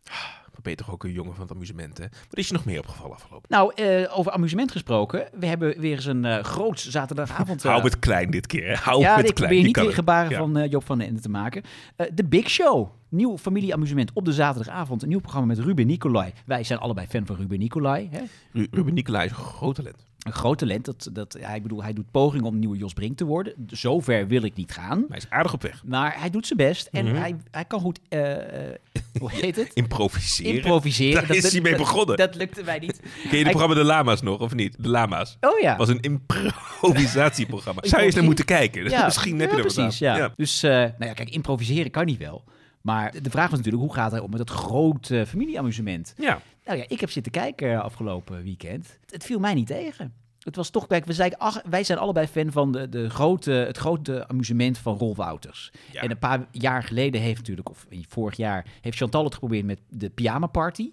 Ben 0.69 0.77
je 0.77 0.83
toch 0.85 0.95
ook 0.95 1.05
een 1.05 1.13
jongen 1.13 1.35
van 1.35 1.43
het 1.43 1.53
amusement, 1.55 1.99
hè? 1.99 2.05
Wat 2.29 2.39
is 2.39 2.47
je 2.49 2.53
nog 2.53 2.65
meer 2.65 2.79
opgevallen 2.79 3.17
afgelopen? 3.17 3.47
Nou, 3.51 3.73
eh, 3.75 4.19
over 4.19 4.33
amusement 4.33 4.73
gesproken. 4.73 5.29
We 5.39 5.47
hebben 5.47 5.81
weer 5.81 5.95
eens 5.95 6.05
een 6.05 6.25
eh 6.25 6.45
groot 6.45 6.81
zaterdagavond. 6.81 7.65
eh, 7.65 7.71
Hou 7.71 7.85
het 7.85 7.99
klein 7.99 8.31
dit 8.31 8.47
keer, 8.47 8.67
hè? 8.69 8.75
Hou 8.75 9.01
ja, 9.01 9.17
het 9.17 9.29
ik 9.29 9.35
klein. 9.35 9.51
probeer 9.51 9.67
niet 9.67 9.77
het. 9.77 9.95
gebaren 9.95 10.31
Ja. 10.31 10.39
van 10.39 10.57
eh, 10.57 10.71
Joop 10.71 10.85
van 10.87 10.99
den 10.99 11.07
Ende 11.07 11.21
te 11.21 11.29
maken. 11.29 11.63
Eh, 11.97 12.07
De 12.15 12.25
Big 12.25 12.51
Show. 12.51 12.89
Nieuw 13.09 13.39
familieamusement 13.39 14.11
op 14.15 14.25
de 14.25 14.33
zaterdagavond. 14.33 15.03
Een 15.03 15.09
nieuw 15.09 15.21
programma 15.21 15.47
met 15.47 15.59
Ruben 15.59 15.87
Nicolai. 15.87 16.33
Wij 16.47 16.65
zijn 16.65 16.79
allebei 16.79 17.07
fan 17.07 17.27
van 17.27 17.37
Ruben 17.37 17.59
Nicolai. 17.59 18.09
Hè? 18.13 18.21
Ru- 18.53 18.67
Ruben 18.71 18.95
Nicolai 18.95 19.25
is 19.25 19.31
een 19.31 19.37
groot 19.37 19.75
talent. 19.75 20.07
Een 20.19 20.33
groot 20.33 20.59
talent. 20.59 20.85
Dat, 20.85 21.09
dat, 21.13 21.37
ja, 21.41 21.49
ik 21.55 21.63
bedoel, 21.63 21.83
hij 21.83 21.93
doet 21.93 22.11
pogingen 22.11 22.45
om 22.47 22.59
nieuwe 22.59 22.77
Jos 22.77 22.93
Brink 22.93 23.17
te 23.17 23.25
worden. 23.25 23.53
Zover 23.67 24.27
wil 24.27 24.43
ik 24.43 24.55
niet 24.55 24.73
gaan. 24.73 25.05
Hij 25.09 25.17
is 25.19 25.27
aardig 25.31 25.53
op 25.53 25.63
weg. 25.63 25.83
Maar 25.85 26.21
hij 26.21 26.31
doet 26.31 26.47
zijn 26.47 26.59
best. 26.59 26.87
En 26.93 27.05
Mhm. 27.07 27.15
hij, 27.17 27.37
hij 27.51 27.65
kan 27.65 27.81
goed... 27.81 28.01
eh, 28.09 28.67
eh, 28.69 28.75
hoe 29.21 29.31
heet 29.33 29.57
het? 29.57 29.71
Improviseren. 29.75 30.55
Improviseren. 30.55 31.27
Daar 31.29 31.37
is 31.37 31.53
hij 31.53 31.61
mee 31.61 31.77
begonnen. 31.77 32.17
Dat, 32.17 32.35
lukte 32.35 32.63
mij 32.65 32.79
niet. 32.79 33.01
Ken 33.01 33.11
je 33.13 33.21
het 33.29 33.31
Hij- 33.31 33.43
programma 33.43 33.75
De 33.75 33.85
Lama's 33.85 34.23
nog, 34.23 34.41
of 34.41 34.55
niet? 34.55 34.77
De 34.83 34.89
Lama's. 34.89 35.37
Oh 35.41 35.59
ja. 35.61 35.77
was 35.77 35.89
een 35.89 36.01
improvisatieprogramma. 36.01 37.81
Zou 37.87 38.01
je 38.01 38.07
eens 38.07 38.15
naar 38.17 38.25
moeten 38.25 38.45
kijken? 38.45 38.85
Ja, 38.91 39.05
Misschien 39.05 39.39
heb 39.41 39.51
je 39.51 39.57
ja, 39.57 39.63
er 39.63 39.67
wat 39.69 39.75
precies. 39.75 40.03
aan. 40.03 40.17
Ja. 40.19 40.33
Dus, 40.37 40.63
eh, 40.63 40.71
nou 40.71 40.95
ja, 40.99 41.13
kijk, 41.13 41.31
improviseren 41.31 41.91
kan 41.91 42.07
niet 42.07 42.19
wel. 42.19 42.45
Maar 42.81 43.13
de 43.23 43.31
vraag 43.31 43.49
was 43.51 43.59
natuurlijk, 43.59 43.85
hoe 43.85 43.95
gaat 43.95 44.11
hij 44.11 44.21
om 44.21 44.31
met 44.31 44.39
het 44.39 44.51
grote 44.51 45.25
familieamusement? 45.29 46.15
Ja. 46.19 46.41
Nou 46.69 46.81
ja, 46.81 46.87
ik 46.89 47.01
heb 47.01 47.11
zitten 47.11 47.33
kijken 47.33 47.73
eh, 47.73 47.81
afgelopen 47.81 48.43
weekend. 48.43 48.99
Het 49.07 49.25
viel 49.25 49.39
mij 49.39 49.55
niet 49.55 49.67
tegen. 49.67 50.13
Het 50.39 50.57
was 50.57 50.71
toch, 50.71 50.87
kijk, 50.87 51.05
we 51.05 51.13
zijn, 51.13 51.37
ach, 51.37 51.63
wij 51.63 51.85
zijn 51.85 51.99
allebei 51.99 52.27
fan 52.27 52.53
van 52.53 52.73
de, 52.73 52.89
de 52.89 53.11
grote, 53.11 53.51
het 53.51 53.77
grote 53.77 54.29
amusement 54.29 54.79
van 54.79 54.97
Rolf 54.97 55.17
Wouters. 55.17 55.73
Ja. 55.93 56.01
En 56.01 56.11
een 56.11 56.19
paar 56.19 56.47
jaar 56.51 56.83
geleden 56.83 57.21
heeft 57.21 57.39
natuurlijk, 57.39 57.71
of 57.71 57.87
vorig 58.09 58.37
jaar, 58.37 58.67
heeft 58.81 58.97
Chantal 58.97 59.25
het 59.25 59.35
geprobeerd 59.35 59.65
met 59.65 59.81
de 59.89 60.11
pyjama 60.11 60.47
party. 60.47 60.93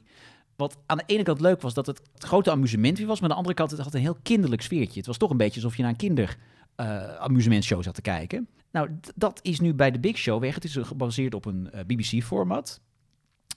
Wat 0.56 0.78
aan 0.86 0.98
de 0.98 1.04
ene 1.06 1.24
kant 1.24 1.42
leuk 1.42 1.62
was 1.62 1.74
dat 1.74 1.86
het, 1.86 2.02
het 2.14 2.24
grote 2.24 2.52
amusement 2.52 2.98
weer 2.98 3.08
was, 3.08 3.20
maar 3.20 3.30
aan 3.30 3.36
de 3.36 3.42
andere 3.42 3.56
kant 3.56 3.72
het 3.72 3.80
had 3.80 3.94
een 3.94 4.02
heel 4.02 4.18
kinderlijk 4.24 4.62
sfeertje. 4.62 4.98
Het 4.98 5.08
was 5.08 5.18
toch 5.18 5.30
een 5.30 5.38
beetje 5.38 5.62
alsof 5.62 5.76
je 5.76 5.82
naar 5.82 5.92
een 5.92 5.98
kinder 5.98 6.38
eh, 6.76 7.16
amusementshow 7.16 7.84
zat 7.84 7.96
te 7.96 8.02
kijken. 8.02 8.48
Nou, 8.72 8.90
dat 9.16 9.40
is 9.42 9.60
nu 9.60 9.74
bij 9.74 9.92
de 9.92 10.00
Big 10.00 10.18
Show 10.18 10.42
weg. 10.42 10.56
Het 10.56 10.64
is 10.64 10.76
eh, 10.76 10.86
gebaseerd 10.86 11.34
op 11.34 11.46
een 11.46 11.70
BBC-format. 11.88 12.82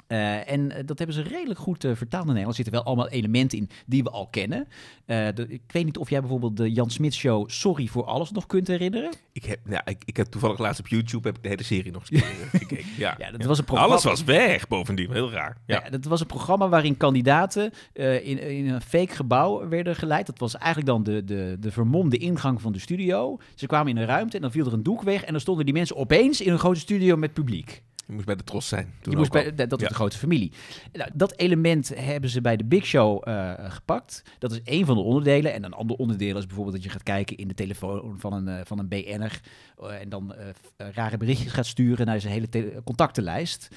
Eh, 0.08 0.50
en 0.50 0.72
eh, 0.72 0.82
dat 0.86 0.98
hebben 0.98 1.16
ze 1.16 1.22
redelijk 1.22 1.58
goed 1.60 1.84
eh, 1.84 1.90
vertaald 1.94 2.26
in 2.26 2.32
Nederland. 2.32 2.58
Er 2.58 2.64
zitten 2.64 2.72
wel 2.72 2.82
allemaal 2.84 3.08
elementen 3.08 3.58
in 3.58 3.70
die 3.86 4.02
we 4.02 4.10
al 4.10 4.26
kennen. 4.26 4.68
De- 5.06 5.46
ik 5.48 5.60
weet 5.72 5.84
niet 5.84 5.98
of 5.98 6.10
jij 6.10 6.20
bijvoorbeeld 6.20 6.56
de 6.56 6.72
Jan 6.72 6.90
Smit 6.90 7.14
Show 7.14 7.48
Sorry 7.50 7.86
voor 7.86 8.04
Alles 8.04 8.30
nog 8.30 8.46
kunt 8.46 8.66
herinneren. 8.68 9.10
Ik 9.32 9.44
heb, 9.44 9.58
nou, 9.64 9.82
ik, 9.84 10.02
ik 10.04 10.16
heb 10.16 10.26
toevallig 10.26 10.58
laatst 10.58 10.80
op 10.80 10.88
YouTube 10.88 11.26
heb 11.28 11.36
ik 11.36 11.42
de 11.42 11.48
hele 11.48 11.62
serie 11.62 11.92
nog 11.92 12.10
eens 12.10 12.22
gekeken. 12.50 12.84
Ja. 12.96 13.14
Ja, 13.18 13.30
dat 13.30 13.44
was 13.44 13.58
een 13.58 13.64
programma. 13.64 13.92
Alles 13.92 14.04
was 14.04 14.24
weg 14.24 14.68
bovendien. 14.68 15.12
Heel 15.12 15.30
raar. 15.30 15.56
Ja. 15.66 15.80
Ja. 15.84 15.90
dat 15.90 16.04
was 16.04 16.20
een 16.20 16.26
programma 16.26 16.68
waarin 16.68 16.96
kandidaten 16.96 17.72
in, 17.92 18.38
in 18.42 18.68
een 18.68 18.80
fake 18.80 19.14
gebouw 19.14 19.68
werden 19.68 19.96
geleid. 19.96 20.26
Dat 20.26 20.38
was 20.38 20.56
eigenlijk 20.56 20.86
dan 20.86 21.02
de, 21.02 21.24
de, 21.24 21.56
de 21.60 21.70
vermomde 21.72 22.16
ingang 22.16 22.60
van 22.62 22.72
de 22.72 22.78
studio. 22.78 23.38
Ze 23.54 23.66
kwamen 23.66 23.88
in 23.92 23.96
een 23.96 24.06
ruimte 24.06 24.36
en 24.36 24.42
dan 24.42 24.50
viel 24.50 24.66
er 24.66 24.72
een 24.72 24.82
doek 24.82 25.02
weg. 25.02 25.22
En 25.24 25.32
dan 25.32 25.40
stonden 25.40 25.64
die 25.64 25.74
mensen 25.74 25.96
opeens 25.96 26.40
in 26.40 26.52
een 26.52 26.58
grote 26.58 26.80
studio 26.80 27.16
met 27.16 27.32
publiek. 27.32 27.82
Je 28.08 28.14
moest 28.14 28.26
bij 28.26 28.36
de 28.36 28.44
Tros 28.44 28.68
zijn. 28.68 28.94
Je 29.02 29.16
moest 29.16 29.30
bij, 29.30 29.54
dat 29.54 29.82
is 29.82 29.88
de 29.88 29.94
grote 29.94 30.18
familie. 30.18 30.52
Nou, 30.92 31.10
dat 31.14 31.38
element 31.38 31.92
hebben 31.94 32.30
ze 32.30 32.40
bij 32.40 32.56
de 32.56 32.64
Big 32.64 32.86
Show 32.86 33.28
eh, 33.28 33.52
gepakt. 33.58 34.22
Dat 34.38 34.52
is 34.52 34.62
één 34.64 34.86
van 34.86 34.96
de 34.96 35.02
onderdelen. 35.02 35.52
En 35.52 35.64
een 35.64 35.72
ander 35.72 35.96
onderdeel 35.96 36.36
is 36.36 36.46
bijvoorbeeld 36.46 36.76
dat 36.76 36.84
je 36.84 36.90
gaat 36.90 37.02
kijken 37.02 37.36
in 37.36 37.48
de 37.48 37.54
telefoon 37.54 38.14
van 38.18 38.32
een, 38.32 38.48
eh, 38.48 38.60
van 38.64 38.78
een 38.78 38.88
BN'er. 38.88 39.40
eh, 39.78 40.00
en 40.00 40.08
dan 40.08 40.34
rare 40.76 41.16
berichtjes 41.16 41.52
gaat 41.52 41.66
sturen 41.66 42.06
naar 42.06 42.20
zijn 42.20 42.32
hele 42.32 42.82
contactenlijst. 42.84 43.68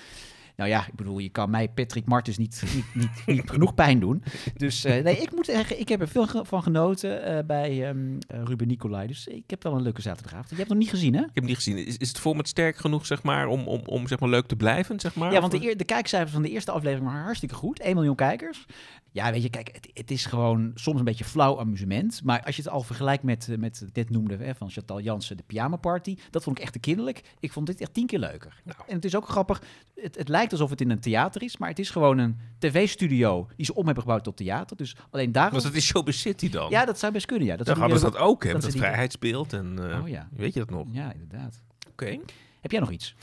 Nou 0.61 0.73
ja, 0.73 0.87
ik 0.87 0.95
bedoel, 0.95 1.19
je 1.19 1.29
kan 1.29 1.49
mij 1.49 1.69
Patrick 1.69 2.05
Martens 2.05 2.37
niet, 2.37 2.63
niet, 2.75 2.85
niet, 2.93 3.25
niet 3.37 3.49
genoeg 3.49 3.73
pijn 3.73 3.99
doen. 3.99 4.23
Dus 4.57 4.83
eh, 4.83 5.03
nee, 5.03 5.17
ik 5.17 5.31
moet 5.35 5.45
zeggen, 5.45 5.79
ik 5.79 5.89
heb 5.89 6.01
er 6.01 6.07
veel 6.07 6.27
van 6.43 6.63
genoten 6.63 7.23
eh, 7.23 7.45
bij 7.45 7.87
ehm, 7.87 8.17
eh, 8.27 8.43
Ruben 8.43 8.67
Nicolai. 8.67 9.07
Dus 9.07 9.27
ik 9.27 9.49
heb 9.49 9.63
wel 9.63 9.73
een 9.73 9.81
leuke 9.81 10.01
zaterdagavond. 10.01 10.49
Je 10.49 10.55
hebt 10.55 10.69
het 10.69 10.77
nog 10.77 10.87
niet 10.87 10.93
gezien, 10.93 11.13
hè? 11.13 11.19
Ik 11.19 11.25
heb 11.25 11.35
hem 11.35 11.45
niet 11.45 11.55
gezien. 11.55 11.77
Is, 11.77 11.97
is 11.97 12.07
het 12.07 12.19
format 12.19 12.47
sterk 12.47 12.77
genoeg 12.77 13.05
zeg 13.05 13.23
maar, 13.23 13.47
om, 13.47 13.67
om, 13.67 13.81
om 13.85 14.07
zeg 14.07 14.19
maar, 14.19 14.29
leuk 14.29 14.45
te 14.45 14.55
blijven? 14.55 14.99
Zeg 14.99 15.15
maar? 15.15 15.31
Ja, 15.31 15.39
want 15.39 15.51
de, 15.51 15.63
eer- 15.63 15.77
de 15.77 15.83
kijkcijfers 15.83 16.31
van 16.31 16.41
de 16.41 16.49
eerste 16.49 16.71
aflevering 16.71 17.07
waren 17.07 17.23
hartstikke 17.23 17.55
goed. 17.55 17.79
1 17.79 17.95
miljoen 17.95 18.15
kijkers. 18.15 18.65
Ja, 19.11 19.31
weet 19.31 19.43
je, 19.43 19.49
kijk, 19.49 19.69
het, 19.73 19.89
het 19.93 20.11
is 20.11 20.25
gewoon 20.25 20.71
soms 20.75 20.99
een 20.99 21.05
beetje 21.05 21.23
flauw 21.23 21.59
amusement. 21.59 22.21
Maar 22.23 22.43
als 22.43 22.55
je 22.55 22.61
het 22.61 22.71
al 22.71 22.81
vergelijkt 22.81 23.23
met, 23.23 23.47
met 23.57 23.85
dit 23.91 24.09
noemde 24.09 24.37
hè, 24.37 24.55
van 24.55 24.69
Chantal 24.69 25.01
Jansen, 25.01 25.37
de 25.37 25.43
pyjama 25.43 25.75
party. 25.75 26.17
Dat 26.29 26.43
vond 26.43 26.57
ik 26.57 26.63
echt 26.63 26.73
te 26.73 26.79
kinderlijk. 26.79 27.21
Ik 27.39 27.51
vond 27.51 27.67
dit 27.67 27.81
echt 27.81 27.93
tien 27.93 28.05
keer 28.05 28.19
leuker. 28.19 28.61
Nou. 28.63 28.77
En 28.87 28.95
het 28.95 29.05
is 29.05 29.15
ook 29.15 29.29
grappig. 29.29 29.61
Het, 29.95 30.17
het 30.17 30.29
lijkt 30.29 30.50
alsof 30.51 30.69
het 30.69 30.81
in 30.81 30.89
een 30.89 30.99
theater 30.99 31.41
is. 31.43 31.57
Maar 31.57 31.69
het 31.69 31.79
is 31.79 31.89
gewoon 31.89 32.17
een 32.17 32.37
tv-studio 32.59 33.47
die 33.55 33.65
ze 33.65 33.73
om 33.75 33.85
hebben 33.85 34.03
gebouwd 34.03 34.23
tot 34.23 34.37
theater. 34.37 34.77
Dus 34.77 34.95
alleen 35.09 35.31
daarom... 35.31 35.53
Was 35.53 35.63
het 35.63 35.73
in 35.73 35.81
Showbiz 35.81 36.19
City 36.19 36.49
dan? 36.49 36.69
Ja, 36.69 36.85
dat 36.85 36.99
zou 36.99 37.13
best 37.13 37.25
kunnen, 37.25 37.47
ja. 37.47 37.55
Dat 37.55 37.65
dan 37.65 37.77
hadden 37.77 37.99
ze 37.99 38.03
dat 38.05 38.17
ook, 38.17 38.43
hè? 38.43 38.51
dat 38.51 38.61
Dat, 38.61 38.71
dat 38.71 38.79
vrijheidsbeeld 38.79 39.53
en... 39.53 39.91
eh, 39.91 40.01
Oh 40.01 40.07
ja. 40.09 40.27
Weet 40.31 40.53
je 40.53 40.59
dat 40.59 40.69
nog? 40.69 40.87
Ja, 40.91 41.13
inderdaad. 41.13 41.61
Oké. 41.91 42.17
Heb 42.61 42.71
jij 42.71 42.79
nog 42.79 42.91
iets? 42.91 43.15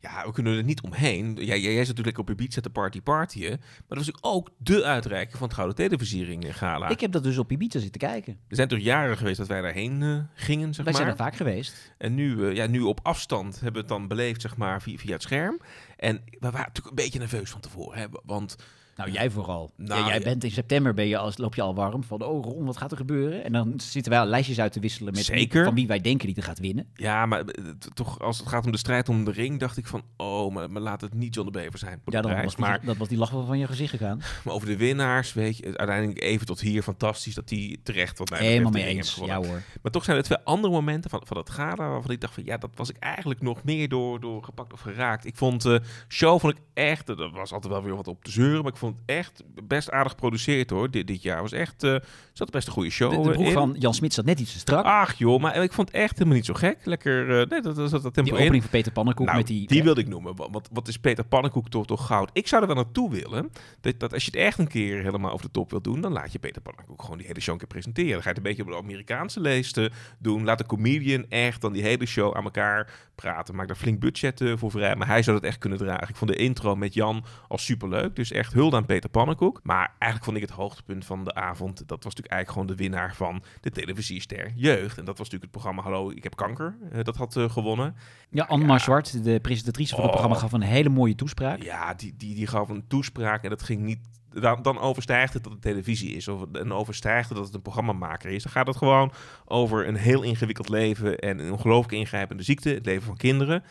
Ja, 0.00 0.26
we 0.26 0.32
kunnen 0.32 0.56
er 0.56 0.62
niet 0.64 0.80
omheen. 0.80 1.34
Jij, 1.40 1.60
jij 1.60 1.76
zit 1.78 1.86
natuurlijk 1.88 2.18
op 2.18 2.30
Ibiza 2.30 2.60
te 2.60 2.70
party 2.70 3.00
partyen. 3.02 3.50
Maar 3.50 3.58
dat 3.88 3.98
was 3.98 4.06
natuurlijk 4.06 4.26
ook 4.26 4.50
de 4.58 4.84
uitreiking 4.84 5.36
van 5.38 5.46
het 5.46 5.54
Gouden 5.56 5.76
Televisiering 5.76 6.44
eh, 6.46 6.54
Gala. 6.54 6.88
Ik 6.88 7.00
heb 7.00 7.12
dat 7.12 7.22
dus 7.22 7.38
op 7.38 7.52
Ibiza 7.52 7.78
zitten 7.78 8.00
kijken. 8.00 8.38
Er 8.48 8.56
zijn 8.56 8.68
toch 8.68 8.78
jaren 8.78 9.16
geweest 9.16 9.36
dat 9.38 9.46
wij 9.48 9.60
daarheen 9.60 10.02
eh, 10.02 10.18
gingen, 10.34 10.74
zeg 10.74 10.84
Wij 10.84 10.94
zijn 10.94 11.06
maar. 11.06 11.16
er 11.16 11.22
vaak 11.24 11.36
geweest. 11.36 11.92
En 11.98 12.14
nu, 12.14 12.50
ja, 12.54 12.66
nu 12.66 12.80
op 12.80 13.00
afstand 13.02 13.54
hebben 13.54 13.72
we 13.72 13.78
het 13.78 13.88
dan 13.88 14.08
beleefd, 14.08 14.40
zeg 14.40 14.56
maar, 14.56 14.82
via, 14.82 14.96
via 14.98 15.12
het 15.12 15.22
scherm. 15.22 15.60
En 16.04 16.24
we 16.24 16.50
waren 16.50 16.58
natuurlijk 16.58 16.86
een 16.86 17.04
beetje 17.04 17.18
nerveus 17.18 17.50
van 17.50 17.60
tevoren. 17.60 17.98
Hè? 17.98 18.06
Want 18.24 18.56
Nou, 18.96 19.10
jij 19.10 19.30
vooral. 19.30 19.70
Nou, 19.76 20.00
ja, 20.00 20.06
jij 20.06 20.18
ja. 20.18 20.24
bent 20.24 20.44
in 20.44 20.50
september 20.50 20.94
ben 20.94 21.06
je 21.06 21.18
als, 21.18 21.38
loop 21.38 21.54
je 21.54 21.62
al 21.62 21.74
warm 21.74 22.04
van, 22.04 22.22
oh 22.22 22.44
Ron, 22.44 22.64
wat 22.64 22.76
gaat 22.76 22.90
er 22.90 22.96
gebeuren? 22.96 23.44
En 23.44 23.52
dan 23.52 23.72
zitten 23.76 24.12
wij 24.12 24.20
al 24.20 24.26
lijstjes 24.26 24.60
uit 24.60 24.72
te 24.72 24.80
wisselen 24.80 25.14
met 25.14 25.26
wie- 25.26 25.38
Zeker. 25.38 25.64
van 25.64 25.74
wie 25.74 25.86
wij 25.86 26.00
denken 26.00 26.26
die 26.26 26.36
er 26.36 26.42
gaat 26.42 26.58
winnen. 26.58 26.86
ja, 26.94 27.26
maar 27.26 27.40
eh, 27.40 27.64
toch 27.94 28.20
als 28.20 28.38
het 28.38 28.48
gaat 28.48 28.64
om 28.64 28.72
de 28.72 28.78
strijd 28.78 29.08
om 29.08 29.24
de 29.24 29.30
ring, 29.30 29.60
dacht 29.60 29.76
ik 29.76 29.86
van, 29.86 30.02
oh, 30.16 30.54
maar, 30.54 30.70
maar 30.70 30.82
laat 30.82 31.00
het 31.00 31.14
niet 31.14 31.34
John 31.34 31.50
de 31.50 31.58
Bever 31.58 31.78
zijn. 31.78 32.00
Ja, 32.04 32.20
dan 32.20 32.52
maar, 32.58 32.80
dat 32.84 32.96
was 32.96 33.08
die 33.08 33.18
lach 33.18 33.30
wel 33.30 33.46
van 33.46 33.58
je 33.58 33.66
gezicht 33.66 33.90
gegaan. 33.90 34.18
maar 34.44 34.54
over 34.54 34.66
de 34.66 34.76
winnaars, 34.76 35.32
weet 35.32 35.56
je, 35.56 35.64
uiteindelijk 35.64 36.22
even 36.22 36.46
tot 36.46 36.60
hier 36.60 36.82
fantastisch 36.82 37.34
dat 37.34 37.48
die 37.48 37.80
terecht 37.82 38.18
wat 38.18 38.30
mij 38.30 38.38
betreft 38.38 38.58
Helemaal 38.58 38.82
mee 38.82 38.96
eens. 38.96 39.20
Ja 39.24 39.36
hoor. 39.36 39.62
Maar 39.82 39.92
toch 39.92 40.04
zijn 40.04 40.16
er 40.16 40.22
twee 40.22 40.38
andere 40.44 40.72
momenten 40.72 41.10
van, 41.10 41.20
van 41.24 41.36
het 41.36 41.50
gala 41.50 41.88
waarvan 41.88 42.10
ik 42.10 42.20
dacht 42.20 42.34
van 42.34 42.44
ja, 42.44 42.56
dat 42.56 42.70
was 42.74 42.90
ik 42.90 42.96
eigenlijk 42.96 43.40
nog 43.40 43.64
meer 43.64 43.88
door, 43.88 44.20
door 44.20 44.44
gepakt 44.44 44.72
of 44.72 44.80
geraakt. 44.80 45.24
Ik 45.24 45.36
vond 45.36 45.62
de 45.62 45.80
show 46.08 46.40
vond 46.40 46.56
ik 46.56 46.62
echt, 46.74 47.08
er 47.08 47.30
was 47.30 47.52
altijd 47.52 47.72
wel 47.72 47.82
weer 47.82 47.96
wat 47.96 48.08
op 48.08 48.24
te 48.24 48.30
zeuren, 48.30 48.62
maar 48.62 48.72
ik 48.72 48.78
vond 48.78 48.83
het 48.92 49.02
echt 49.06 49.42
best 49.64 49.90
aardig 49.90 50.12
geproduceerd 50.12 50.70
hoor. 50.70 50.90
Dit, 50.90 51.06
dit 51.06 51.22
jaar 51.22 51.42
was 51.42 51.52
echt, 51.52 51.82
eh 51.82 51.96
zat 52.34 52.50
best 52.50 52.66
een 52.66 52.72
goede 52.72 52.90
show 52.90 53.10
De, 53.10 53.16
de 53.16 53.30
broek 53.30 53.46
in. 53.46 53.52
van 53.52 53.76
Jan 53.78 53.94
Smit 53.94 54.14
zat 54.14 54.24
net 54.24 54.40
iets 54.40 54.52
te 54.52 54.58
strak. 54.58 54.84
Ach 54.84 55.14
joh, 55.14 55.40
maar 55.40 55.62
ik 55.62 55.72
vond 55.72 55.88
het 55.88 55.96
echt 55.96 56.12
helemaal 56.12 56.34
niet 56.36 56.44
zo 56.44 56.54
gek. 56.54 56.78
Lekker, 56.84 57.40
eh, 57.40 57.48
nee, 57.48 57.60
dat, 57.60 57.76
dat 57.76 57.90
dat 57.90 58.02
tempo 58.02 58.22
die 58.22 58.32
in. 58.32 58.38
opening 58.38 58.62
van 58.62 58.70
Peter 58.70 58.92
Pannenkoek 58.92 59.26
Nou, 59.26 59.38
met 59.38 59.46
die... 59.46 59.82
wilde 59.82 60.00
ik 60.00 60.08
noemen. 60.08 60.36
Wat, 60.36 60.68
wat, 60.72 60.88
is 60.88 60.98
Peter 60.98 61.24
Pannenkoek 61.24 61.68
toch, 61.68 61.86
toch 61.86 62.06
goud? 62.06 62.30
Ik 62.32 62.48
zou 62.48 62.60
er 62.62 62.66
wel 62.66 62.76
naartoe 62.76 63.10
willen. 63.10 63.50
Dat, 63.80 64.00
dat 64.00 64.12
als 64.12 64.24
je 64.24 64.30
het 64.30 64.40
echt 64.40 64.58
een 64.58 64.68
keer 64.68 65.02
helemaal 65.02 65.32
over 65.32 65.46
de 65.46 65.52
top 65.52 65.70
wilt 65.70 65.84
doen, 65.84 66.00
dan 66.00 66.12
laat 66.12 66.32
je 66.32 66.38
Peter 66.38 66.62
Pannenkoek 66.62 67.02
gewoon 67.02 67.18
die 67.18 67.26
hele 67.26 67.40
show 67.40 67.52
een 67.52 67.58
keer 67.58 67.68
presenteren. 67.68 68.12
Dan 68.12 68.22
ga 68.22 68.28
je 68.28 68.34
het 68.34 68.44
een 68.44 68.54
beetje 68.54 68.62
op 68.62 68.68
de 68.68 68.86
Amerikaanse 68.86 69.40
leest 69.40 69.76
eh, 69.76 69.86
doen. 70.18 70.44
Laat 70.44 70.58
de 70.58 70.66
comedian 70.66 71.26
echt 71.28 71.60
dan 71.60 71.72
die 71.72 71.82
hele 71.82 72.06
show 72.06 72.36
aan 72.36 72.44
elkaar 72.44 72.92
praten. 73.14 73.54
Maak 73.54 73.66
daar 73.66 73.76
flink 73.76 74.00
budget 74.00 74.42
voor 74.54 74.70
vrij. 74.70 74.96
Maar 74.96 75.06
hij 75.06 75.22
zou 75.22 75.40
dat 75.40 75.48
echt 75.48 75.58
kunnen 75.58 75.78
dragen. 75.78 76.08
Ik 76.08 76.16
vond 76.16 76.30
de 76.30 76.36
intro 76.36 76.76
met 76.76 76.94
Jan 76.94 77.24
al 77.48 77.58
superleuk. 77.58 78.16
Dus 78.16 78.30
echt 78.30 78.52
hulde 78.52 78.73
aan 78.74 78.86
Peter 78.86 79.10
Pannenkoek. 79.10 79.60
Maar 79.62 79.86
eigenlijk 79.98 80.24
vond 80.24 80.36
ik 80.36 80.42
het 80.42 80.50
hoogtepunt 80.50 81.04
van 81.04 81.24
de 81.24 81.34
avond. 81.34 81.76
Dat 81.78 82.04
was 82.04 82.14
natuurlijk 82.14 82.32
eigenlijk 82.32 82.50
gewoon 82.50 82.66
de 82.66 82.82
winnaar 82.82 83.14
van 83.14 83.42
de 83.60 83.70
televisiester 83.70 84.52
Jeugd. 84.54 84.98
En 84.98 85.04
dat 85.04 85.18
was 85.18 85.30
natuurlijk 85.30 85.42
het 85.42 85.50
programma 85.50 85.82
Hallo, 85.82 86.10
ik 86.10 86.22
heb 86.22 86.36
kanker. 86.36 86.76
eh, 86.92 87.02
dat 87.04 87.16
had 87.16 87.36
eh, 87.36 87.50
gewonnen. 87.50 87.96
Ja, 88.30 88.44
Anne 88.44 88.78
Zwart, 88.78 89.24
de 89.24 89.40
presentatrice 89.40 89.94
van 89.94 90.04
het 90.04 90.12
Oh. 90.12 90.20
programma, 90.20 90.40
gaf 90.42 90.52
een 90.52 90.66
hele 90.66 90.88
mooie 90.88 91.14
toespraak. 91.14 91.62
Ja, 91.62 91.94
die, 91.94 92.14
die, 92.16 92.34
die 92.34 92.46
gaf 92.46 92.68
een 92.68 92.86
toespraak 92.88 93.42
en 93.44 93.50
dat 93.50 93.62
ging 93.62 93.82
niet... 93.82 93.98
Dan, 94.40 94.62
dan 94.62 94.78
overstijgt 94.80 95.34
het 95.34 95.42
dat 95.42 95.52
het 95.52 95.62
televisie 95.62 96.14
is. 96.16 96.28
Of 96.28 96.44
en 96.52 96.72
overstijgt 96.72 97.28
het 97.28 97.36
dat 97.36 97.46
het 97.46 97.54
een 97.54 97.62
programmamaker 97.62 98.30
is. 98.30 98.42
Dan 98.42 98.52
gaat 98.52 98.66
het 98.66 98.76
gewoon 98.76 99.12
over 99.44 99.88
een 99.88 99.94
heel 99.96 100.22
ingewikkeld 100.22 100.68
leven... 100.68 101.18
en 101.18 101.38
een 101.38 101.52
ongelooflijk 101.52 101.92
ingrijpende 101.92 102.42
ziekte. 102.42 102.68
Het 102.68 102.86
leven 102.86 103.02
van 103.02 103.16
kinderen. 103.16 103.64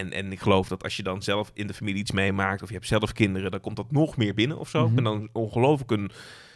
En, 0.00 0.12
en 0.12 0.32
ik 0.32 0.40
geloof 0.40 0.68
dat 0.68 0.82
als 0.82 0.96
je 0.96 1.02
dan 1.02 1.22
zelf 1.22 1.50
in 1.54 1.66
de 1.66 1.74
familie 1.74 2.00
iets 2.00 2.10
meemaakt... 2.12 2.62
of 2.62 2.68
je 2.68 2.74
hebt 2.74 2.86
zelf 2.86 3.12
kinderen, 3.12 3.50
dan 3.50 3.60
komt 3.60 3.76
dat 3.76 3.90
nog 3.90 4.16
meer 4.16 4.34
binnen 4.34 4.58
of 4.58 4.68
zo. 4.68 4.88
Mhm. 4.88 4.98
En 4.98 5.04
dan 5.04 5.28
ongelooflijk 5.32 5.90
een... 5.90 6.10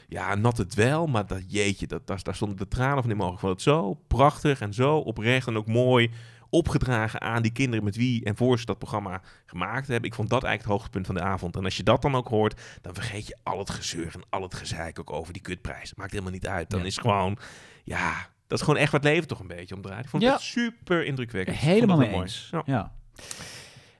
ja, 0.09 0.35
nat 0.35 0.57
het 0.59 0.75
wel, 0.75 1.07
maar 1.07 1.27
dat 1.27 1.43
jeetje, 1.53 1.87
dat, 1.87 2.07
daar, 2.07 2.23
daar 2.23 2.35
stonden 2.35 2.57
de 2.59 2.69
tranen 2.69 3.03
van 3.03 3.11
in 3.11 3.17
mijn 3.17 3.29
ogen. 3.29 3.35
Ik 3.35 3.41
vond 3.41 3.53
het 3.53 3.63
zo 3.63 3.95
prachtig 4.07 4.61
en 4.61 4.75
zo 4.75 4.97
oprecht 4.97 5.47
en 5.47 5.57
ook 5.57 5.67
mooi 5.67 6.11
opgedragen 6.51 7.21
aan 7.21 7.43
die 7.43 7.53
kinderen 7.53 7.85
met 7.85 7.97
wie 7.97 8.25
en 8.25 8.37
voor 8.37 8.59
ze 8.59 8.65
dat 8.65 8.79
programma 8.79 9.23
gemaakt 9.47 9.89
hebben. 9.89 10.09
Ik 10.11 10.15
vond 10.17 10.31
dat 10.31 10.43
eigenlijk 10.45 10.63
het 10.63 10.73
hoogtepunt 10.81 11.07
van 11.07 11.15
de 11.15 11.21
avond. 11.33 11.57
En 11.57 11.65
als 11.65 11.77
je 11.77 11.83
dat 11.83 12.03
dan 12.03 12.15
ook 12.15 12.29
hoort, 12.29 12.61
dan 12.81 12.95
vergeet 12.95 13.27
je 13.27 13.37
al 13.43 13.59
het 13.59 13.71
gezeur 13.71 14.11
en 14.15 14.23
al 14.31 14.43
het 14.43 14.55
gezeik 14.55 14.99
ook 14.99 15.13
over 15.13 15.33
die 15.33 15.43
kutprijs. 15.43 15.95
Maakt 15.95 16.11
helemaal 16.11 16.33
niet 16.33 16.47
uit. 16.47 16.71
Dan 16.71 16.81
Ja. 16.81 16.87
is 16.87 16.97
gewoon, 16.99 17.39
ja, 17.85 18.29
dat 18.47 18.59
is 18.59 18.65
gewoon 18.65 18.81
echt 18.81 18.93
wat 18.93 19.05
leven 19.05 19.29
toch 19.29 19.41
een 19.41 19.47
beetje 19.47 19.75
omdraait. 19.75 20.05
Ik 20.05 20.11
vond 20.11 20.23
het 20.23 20.33
Ja. 20.33 20.39
super 20.39 21.05
indrukwekkend. 21.05 21.57
Helemaal 21.57 21.97
mee 21.97 22.11
dat 22.11 22.21
eens. 22.21 22.49
mooi. 22.51 22.63
Ja. 22.67 22.73
Ja. 22.75 22.93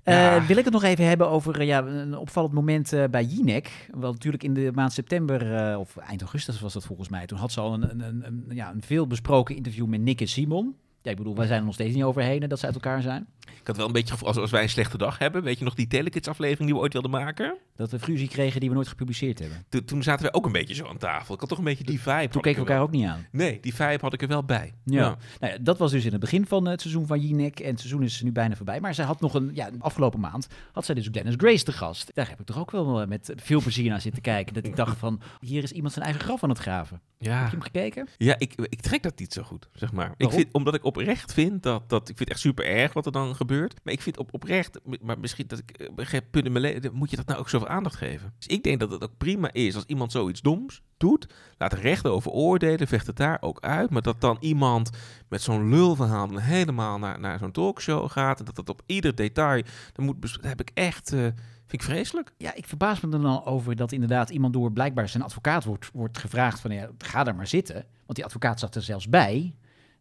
Eh, 0.05 0.47
wil 0.47 0.57
ik 0.57 0.65
het 0.65 0.73
nog 0.73 0.83
even 0.83 1.07
hebben 1.07 1.29
over 1.29 1.61
eh, 1.61 1.67
ja, 1.67 1.83
een 1.83 2.17
opvallend 2.17 2.55
moment 2.55 2.93
eh, 2.93 3.05
bij 3.11 3.25
Jinek. 3.25 3.89
Wel 3.99 4.13
natuurlijk 4.13 4.43
in 4.43 4.55
de 4.55 4.71
maand 4.75 4.93
september, 4.93 5.79
of 5.79 5.97
eind 5.97 6.21
augustus 6.21 6.61
was 6.61 6.73
dat 6.73 6.85
volgens 6.85 7.09
mij. 7.09 7.27
Toen 7.27 7.39
had 7.39 7.53
ze 7.53 7.61
al 7.61 7.75
een, 7.75 8.01
een, 8.01 8.45
ja, 8.49 8.71
een 8.71 8.83
veel 8.83 9.07
besproken 9.07 9.57
interview 9.57 9.87
met 9.87 10.01
Nick 10.01 10.21
en 10.21 10.29
Simon. 10.29 10.77
Ja, 11.05 11.11
ik 11.11 11.17
bedoel, 11.17 11.37
wij 11.37 11.47
zijn 11.47 11.59
er 11.59 11.65
nog 11.65 11.75
steeds 11.75 11.95
niet 11.95 12.05
overheen 12.05 12.49
dat 12.49 12.59
ze 12.59 12.67
uit 12.67 12.75
elkaar 12.75 13.03
zijn. 13.03 13.27
Ik 13.61 13.67
had 13.67 13.77
wel 13.77 13.87
een 13.87 13.93
beetje 13.93 14.13
gevoel, 14.13 14.29
als, 14.29 14.37
als 14.37 14.51
wij 14.51 14.63
een 14.63 14.69
slechte 14.69 14.99
dag 14.99 15.19
hebben, 15.19 15.43
weet 15.43 15.59
je 15.59 15.65
nog 15.65 15.75
die 15.75 15.87
Telekids 15.87 16.29
aflevering 16.29 16.65
die 16.65 16.75
we 16.75 16.81
ooit 16.81 16.93
wilden 16.93 17.11
maken? 17.11 17.57
Dat 17.77 17.91
we 17.91 17.99
fruzie 17.99 18.29
kregen 18.29 18.61
die 18.61 18.69
we 18.69 18.75
nooit 18.75 18.89
gepubliceerd 18.89 19.39
hebben. 19.39 19.65
Toen, 19.69 19.85
toen 19.85 20.03
zaten 20.03 20.23
wij 20.23 20.33
ook 20.33 20.47
een 20.47 20.53
beetje 20.53 20.75
zo 20.75 20.87
aan 20.87 20.97
tafel. 20.97 21.35
Ik 21.35 21.41
had 21.41 21.49
toch 21.49 21.59
een 21.59 21.65
beetje 21.65 21.85
die 21.85 22.01
vibe. 22.01 22.29
Toen 22.29 22.43
keken 22.43 22.63
we 22.63 22.69
elkaar 22.69 22.77
wel. 22.77 22.87
ook 22.87 22.91
niet 22.91 23.07
aan. 23.07 23.27
Nee, 23.33 23.61
die 23.61 23.75
vibe 23.75 23.99
had 24.01 24.13
ik 24.13 24.23
er 24.23 24.29
wel 24.29 24.45
bij. 24.45 24.73
Ja. 24.85 25.17
Nou 25.41 25.53
ja, 25.53 25.59
dat 25.61 25.79
was 25.79 25.91
dus 25.91 26.05
in 26.05 26.13
het 26.13 26.21
begin 26.21 26.47
van 26.47 26.67
het 26.67 26.81
seizoen 26.81 27.07
van 27.07 27.21
Jinek. 27.21 27.61
En 27.61 27.71
het 27.71 27.79
seizoen 27.79 28.03
is 28.03 28.23
nu 28.23 28.33
bijna 28.33 28.57
voorbij. 28.57 28.81
Maar 28.81 28.95
zij 28.95 29.05
had 29.05 29.21
nog 29.21 29.35
een, 29.35 29.51
ja, 29.55 29.71
afgelopen 29.79 30.21
maand 30.21 30.47
had 30.73 30.85
zij 30.85 30.95
dus 30.95 31.11
Dennis 31.11 31.35
Grace 31.37 31.65
te 31.65 31.73
gast. 31.73 32.11
Daar 32.15 32.29
heb 32.29 32.41
ik 32.41 32.47
toch 32.47 32.59
ook 32.59 32.71
wel 32.71 33.01
eh, 33.01 33.07
met 33.07 33.33
veel 33.37 33.61
plezier 33.63 33.91
naar 33.91 34.01
zitten 34.01 34.23
kijken. 34.23 34.55
Dat 34.55 34.67
ik 34.67 34.77
dacht 34.77 34.99
van, 34.99 35.21
hier 35.41 35.63
is 35.63 35.73
iemand 35.73 35.93
zijn 35.93 36.05
eigen 36.05 36.23
graf 36.23 36.43
aan 36.43 36.49
het 36.49 36.59
graven. 36.59 37.01
Ja. 37.19 37.39
Heb 37.39 37.45
je 37.45 37.57
hem 37.57 37.61
gekeken? 37.61 38.09
Ja, 38.17 38.35
ik, 38.39 38.55
ik 38.57 38.81
trek 38.81 39.03
dat 39.03 39.19
niet 39.19 39.33
zo 39.33 39.43
goed, 39.43 39.69
zeg 39.73 39.93
maar. 39.93 40.15
Ik 40.17 40.31
vind, 40.31 40.53
omdat 40.53 40.75
ik 40.75 40.85
oprecht 40.99 41.33
vind 41.33 41.63
dat, 41.63 41.89
dat... 41.89 42.09
Ik 42.09 42.17
vind 42.17 42.19
het 42.19 42.29
echt 42.29 42.41
super 42.41 42.67
erg 42.67 42.93
wat 42.93 43.07
er 43.07 43.13
dan 43.13 43.37
gebeurt. 43.37 43.81
Maar 43.83 43.93
ik 43.93 44.03
vind 44.03 44.19
op, 44.19 44.35
oprecht... 44.35 44.81
Maar 45.01 45.19
misschien 45.19 45.47
dat 45.47 45.59
ik... 45.59 45.71
eh, 45.71 46.31
leven... 46.43 46.91
Moet 46.93 47.11
je 47.11 47.17
dat 47.17 47.27
nou 47.27 47.39
ook 47.39 47.49
zoveel 47.49 47.69
aandacht 47.69 47.97
geven? 47.97 48.33
Dus 48.39 48.47
ik 48.47 48.63
denk 48.63 48.81
dat 48.81 48.91
het 48.91 49.03
ook 49.03 49.17
prima 49.19 49.53
is 49.53 49.75
als 49.75 49.85
iemand 49.87 50.13
zoiets 50.13 50.43
doms 50.43 50.83
doet. 50.97 51.35
Laat 51.59 51.71
de 51.71 51.77
rechter 51.77 52.11
over 52.11 52.31
oordelen. 52.31 52.87
Vecht 52.87 53.07
het 53.07 53.17
daar 53.17 53.39
ook 53.41 53.61
uit. 53.61 53.91
Maar 53.91 54.03
dat 54.03 54.21
dan 54.21 54.37
iemand 54.41 54.91
met 55.29 55.43
zo'n 55.43 55.69
lulverhaal 55.69 56.37
helemaal 56.37 56.99
naar, 56.99 57.21
naar 57.21 57.39
zo'n 57.39 57.53
talkshow 57.53 58.11
gaat. 58.11 58.39
En 58.39 58.45
dat 58.45 58.57
dat 58.57 58.69
op 58.69 58.83
ieder 58.87 59.15
detail... 59.15 59.63
Dan 59.93 60.05
moet, 60.05 60.39
heb 60.41 60.61
ik 60.61 60.71
echt... 60.75 61.13
eh, 61.13 61.21
vind 61.67 61.83
ik 61.83 61.83
vreselijk. 61.83 62.33
Ja, 62.39 62.55
ik 62.55 62.67
verbaas 62.67 63.01
me 63.01 63.13
er 63.13 63.21
dan 63.21 63.45
over 63.45 63.77
dat 63.77 63.93
inderdaad 63.93 64.31
iemand 64.31 64.53
door 64.53 64.73
blijkbaar 64.73 65.09
zijn 65.09 65.23
advocaat 65.23 65.65
wordt, 65.65 65.91
wordt 65.93 66.19
gevraagd 66.19 66.61
van 66.61 66.71
ja, 66.71 66.91
ga 66.99 67.25
daar 67.25 67.35
maar 67.35 67.47
zitten. 67.47 67.75
Want 67.75 68.15
die 68.15 68.25
advocaat 68.25 68.61
zat 68.61 68.75
er 68.75 68.83
zelfs 68.83 69.09
bij. 69.09 69.55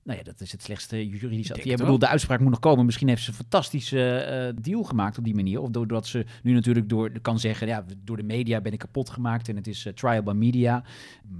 Nou 0.04 0.18
ja, 0.18 0.24
dat 0.24 0.42
is 0.42 0.52
het 0.52 0.62
slechtste 0.64 1.08
juridische 1.08 1.54
advies. 1.54 1.72
Ik 1.72 1.78
bedoel, 1.78 2.00
de 2.00 2.08
uitspraak 2.08 2.40
moet 2.40 2.50
nog 2.50 2.60
komen. 2.60 2.86
Misschien 2.86 3.08
heeft 3.08 3.24
ze 3.24 3.30
een 3.30 3.36
fantastische 3.36 4.18
eh, 4.18 4.64
deal 4.64 4.84
gemaakt 4.84 5.18
op 5.18 5.24
die 5.24 5.36
manier. 5.36 5.62
Of 5.62 5.70
doordat 5.70 6.08
ze 6.08 6.26
nu 6.44 6.54
natuurlijk 6.54 6.90
door, 6.90 7.20
kan 7.22 7.40
zeggen, 7.40 7.68
ja, 7.68 7.86
door 8.04 8.18
de 8.18 8.24
media 8.24 8.62
ben 8.62 8.72
ik 8.74 8.80
kapot 8.80 9.10
gemaakt 9.10 9.50
en 9.50 9.56
het 9.56 9.68
is 9.68 9.86
eh, 9.86 9.94
trial 9.94 10.24
by 10.24 10.32
media. 10.32 10.84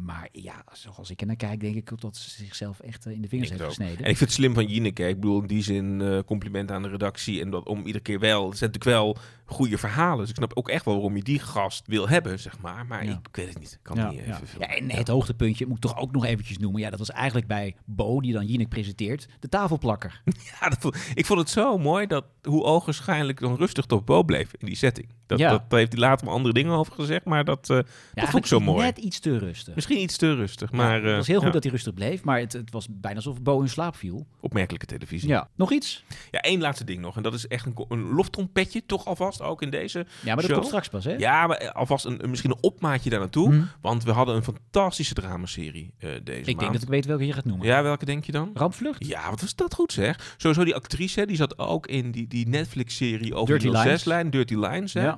Maar 0.06 0.28
ja, 0.32 0.64
zoals 0.72 1.10
ik 1.10 1.22
er 1.22 1.28
naar 1.28 1.36
kijk, 1.36 1.60
denk 1.60 1.76
ik 1.76 2.02
dat 2.02 2.18
ze 2.18 2.30
zichzelf 2.30 2.80
echt 2.80 3.06
eh, 3.06 3.14
in 3.14 3.22
de 3.22 3.28
vingers 3.28 3.50
Ik 3.50 3.58
heeft 3.58 3.70
ook. 3.70 3.76
gesneden. 3.76 4.06
En 4.06 4.12
ik 4.12 4.18
vind 4.18 4.30
het 4.30 4.32
slim 4.32 4.54
van 4.54 4.66
Jineke. 4.66 5.08
Ik 5.08 5.20
bedoel, 5.20 5.42
in 5.42 5.48
die 5.48 5.64
zin 5.64 6.24
compliment 6.26 6.72
aan 6.72 6.82
de 6.82 6.90
redactie. 6.90 7.42
En 7.42 7.50
dat 7.50 7.68
om 7.68 7.80
iedere 7.86 8.04
keer 8.04 8.20
wel. 8.20 8.50
Het 8.50 8.58
zijn 8.58 8.72
natuurlijk 8.72 8.98
wel 8.98 9.18
goede 9.54 9.78
verhalen. 9.78 10.18
Dus 10.20 10.30
ik 10.30 10.36
snap 10.36 10.52
ook 10.58 10.70
echt 10.70 10.86
wel 10.86 10.94
waarom 10.94 11.16
je 11.16 11.24
die 11.24 11.40
gast 11.40 11.88
wil 11.88 12.10
hebben, 12.10 12.40
zeg 12.40 12.60
maar. 12.60 12.86
Maar 12.86 13.06
Ja. 13.06 13.12
ik 13.30 13.36
weet 13.36 13.48
het 13.48 13.60
niet. 13.60 13.72
Ik 13.72 13.80
kan 13.82 13.96
Ja, 13.98 14.10
niet 14.10 14.20
ja. 14.26 14.42
even 14.42 14.60
ja, 14.60 14.68
en 14.68 14.92
het 14.92 15.08
hoogtepuntje 15.08 15.66
moet 15.66 15.76
ik 15.76 15.82
toch 15.82 15.98
ook 15.98 16.12
nog 16.12 16.26
eventjes 16.26 16.58
noemen. 16.58 16.82
Ja, 16.82 16.90
dat 16.90 17.00
was 17.00 17.12
eigenlijk 17.12 17.48
bij 17.48 17.76
Bo, 17.86 18.22
die 18.22 18.34
dan 18.34 18.46
Jinek 18.46 18.70
presenteert, 18.70 19.28
de 19.40 19.50
tafelplakker. 19.50 20.22
Ja, 20.60 20.70
dat 20.70 20.78
vond- 20.80 20.96
ik 21.14 21.26
vond 21.26 21.40
het 21.40 21.50
zo 21.50 21.78
mooi 21.78 22.08
dat 22.08 22.26
hoe 22.42 22.64
ogenschijnlijk 22.64 23.40
dan 23.40 23.56
rustig 23.56 23.86
toch 23.86 24.04
Bo 24.04 24.24
bleef 24.24 24.52
in 24.58 24.66
die 24.66 24.76
setting. 24.76 25.08
Dat, 25.26 25.40
Ja. 25.40 25.50
dat, 25.50 25.70
daar 25.70 25.80
heeft 25.80 25.92
hij 25.92 26.02
later 26.02 26.26
wel 26.26 26.36
andere 26.36 26.54
dingen 26.54 26.72
over 26.72 26.94
gezegd. 26.94 27.26
Maar 27.26 27.44
dat, 27.46 27.70
eh, 27.70 27.76
Ja, 27.78 27.84
dat 28.14 28.30
vond 28.30 28.44
ik 28.44 28.50
zo 28.50 28.60
mooi. 28.60 28.84
Net 28.86 28.98
iets 28.98 29.20
te 29.20 29.38
rustig. 29.38 29.76
Misschien 29.76 30.00
iets 30.02 30.18
te 30.18 30.36
rustig. 30.36 30.72
Ja, 30.72 30.78
Maar 30.78 30.94
het 30.96 31.04
eh, 31.06 31.16
was 31.16 31.28
heel 31.28 31.36
goed 31.38 31.46
ja, 31.48 31.52
dat 31.54 31.64
hij 31.64 31.72
rustig 31.72 31.94
bleef, 31.94 32.24
maar 32.24 32.40
het, 32.40 32.54
het 32.54 32.72
was 32.72 32.88
bijna 32.90 33.18
alsof 33.18 33.42
Bo 33.42 33.62
in 33.62 33.70
slaap 33.70 33.96
viel. 33.96 34.28
opmerkelijke 34.40 34.86
televisie. 34.86 35.30
Ja. 35.30 35.50
Nog 35.56 35.72
iets? 35.72 36.04
Ja, 36.32 36.40
één 36.40 36.60
laatste 36.62 36.84
ding 36.84 37.02
nog. 37.02 37.16
En 37.18 37.24
dat 37.24 37.34
is 37.34 37.48
echt 37.48 37.66
een, 37.66 37.86
een 37.90 38.10
loftrompetje, 38.14 38.86
toch 38.86 39.06
alvast 39.06 39.42
ook 39.44 39.62
in 39.62 39.70
deze. 39.70 39.98
Ja, 40.00 40.06
maar 40.26 40.36
dat 40.36 40.46
Show? 40.46 40.54
komt 40.54 40.66
straks 40.66 40.88
pas, 40.88 41.04
hè? 41.06 41.12
Ja, 41.14 41.48
maar 41.48 41.58
eh, 41.58 41.70
alvast 41.70 42.06
een, 42.06 42.22
misschien 42.30 42.52
een 42.52 42.58
opmaatje 42.62 43.10
daar 43.10 43.20
naartoe. 43.20 43.54
Hm. 43.54 43.62
Want 43.82 44.04
we 44.04 44.12
hadden 44.12 44.36
een 44.36 44.44
fantastische 44.44 45.14
dramaserie 45.14 45.94
eh 45.98 46.10
deze 46.24 46.40
Ik 46.40 46.46
maand. 46.46 46.60
denk 46.60 46.74
dat 46.74 46.82
ik 46.82 46.88
weet 46.88 47.06
welke 47.06 47.26
je 47.26 47.34
gaat 47.34 47.46
noemen. 47.46 47.68
Ja, 47.68 47.84
welke 47.84 48.06
denk 48.06 48.24
je 48.26 48.32
dan? 48.32 48.52
Rampvlucht? 48.54 49.06
Ja, 49.08 49.30
wat 49.30 49.42
was 49.42 49.56
dat 49.56 49.74
goed 49.74 49.92
zeg. 49.94 50.36
Sowieso 50.38 50.64
die 50.64 50.76
actrice, 50.76 51.20
hè, 51.20 51.26
die 51.26 51.36
zat 51.36 51.58
ook 51.58 51.88
in 51.88 52.12
die, 52.12 52.28
die 52.28 52.48
Netflix-serie 52.48 53.34
over 53.36 53.60
Dirty 53.60 53.78
die 53.78 53.84
Lines. 53.84 54.02
06-lijn, 54.02 54.30
Dirty 54.30 54.56
Lines. 54.56 54.94
Hè? 54.94 55.02
Ja. 55.04 55.18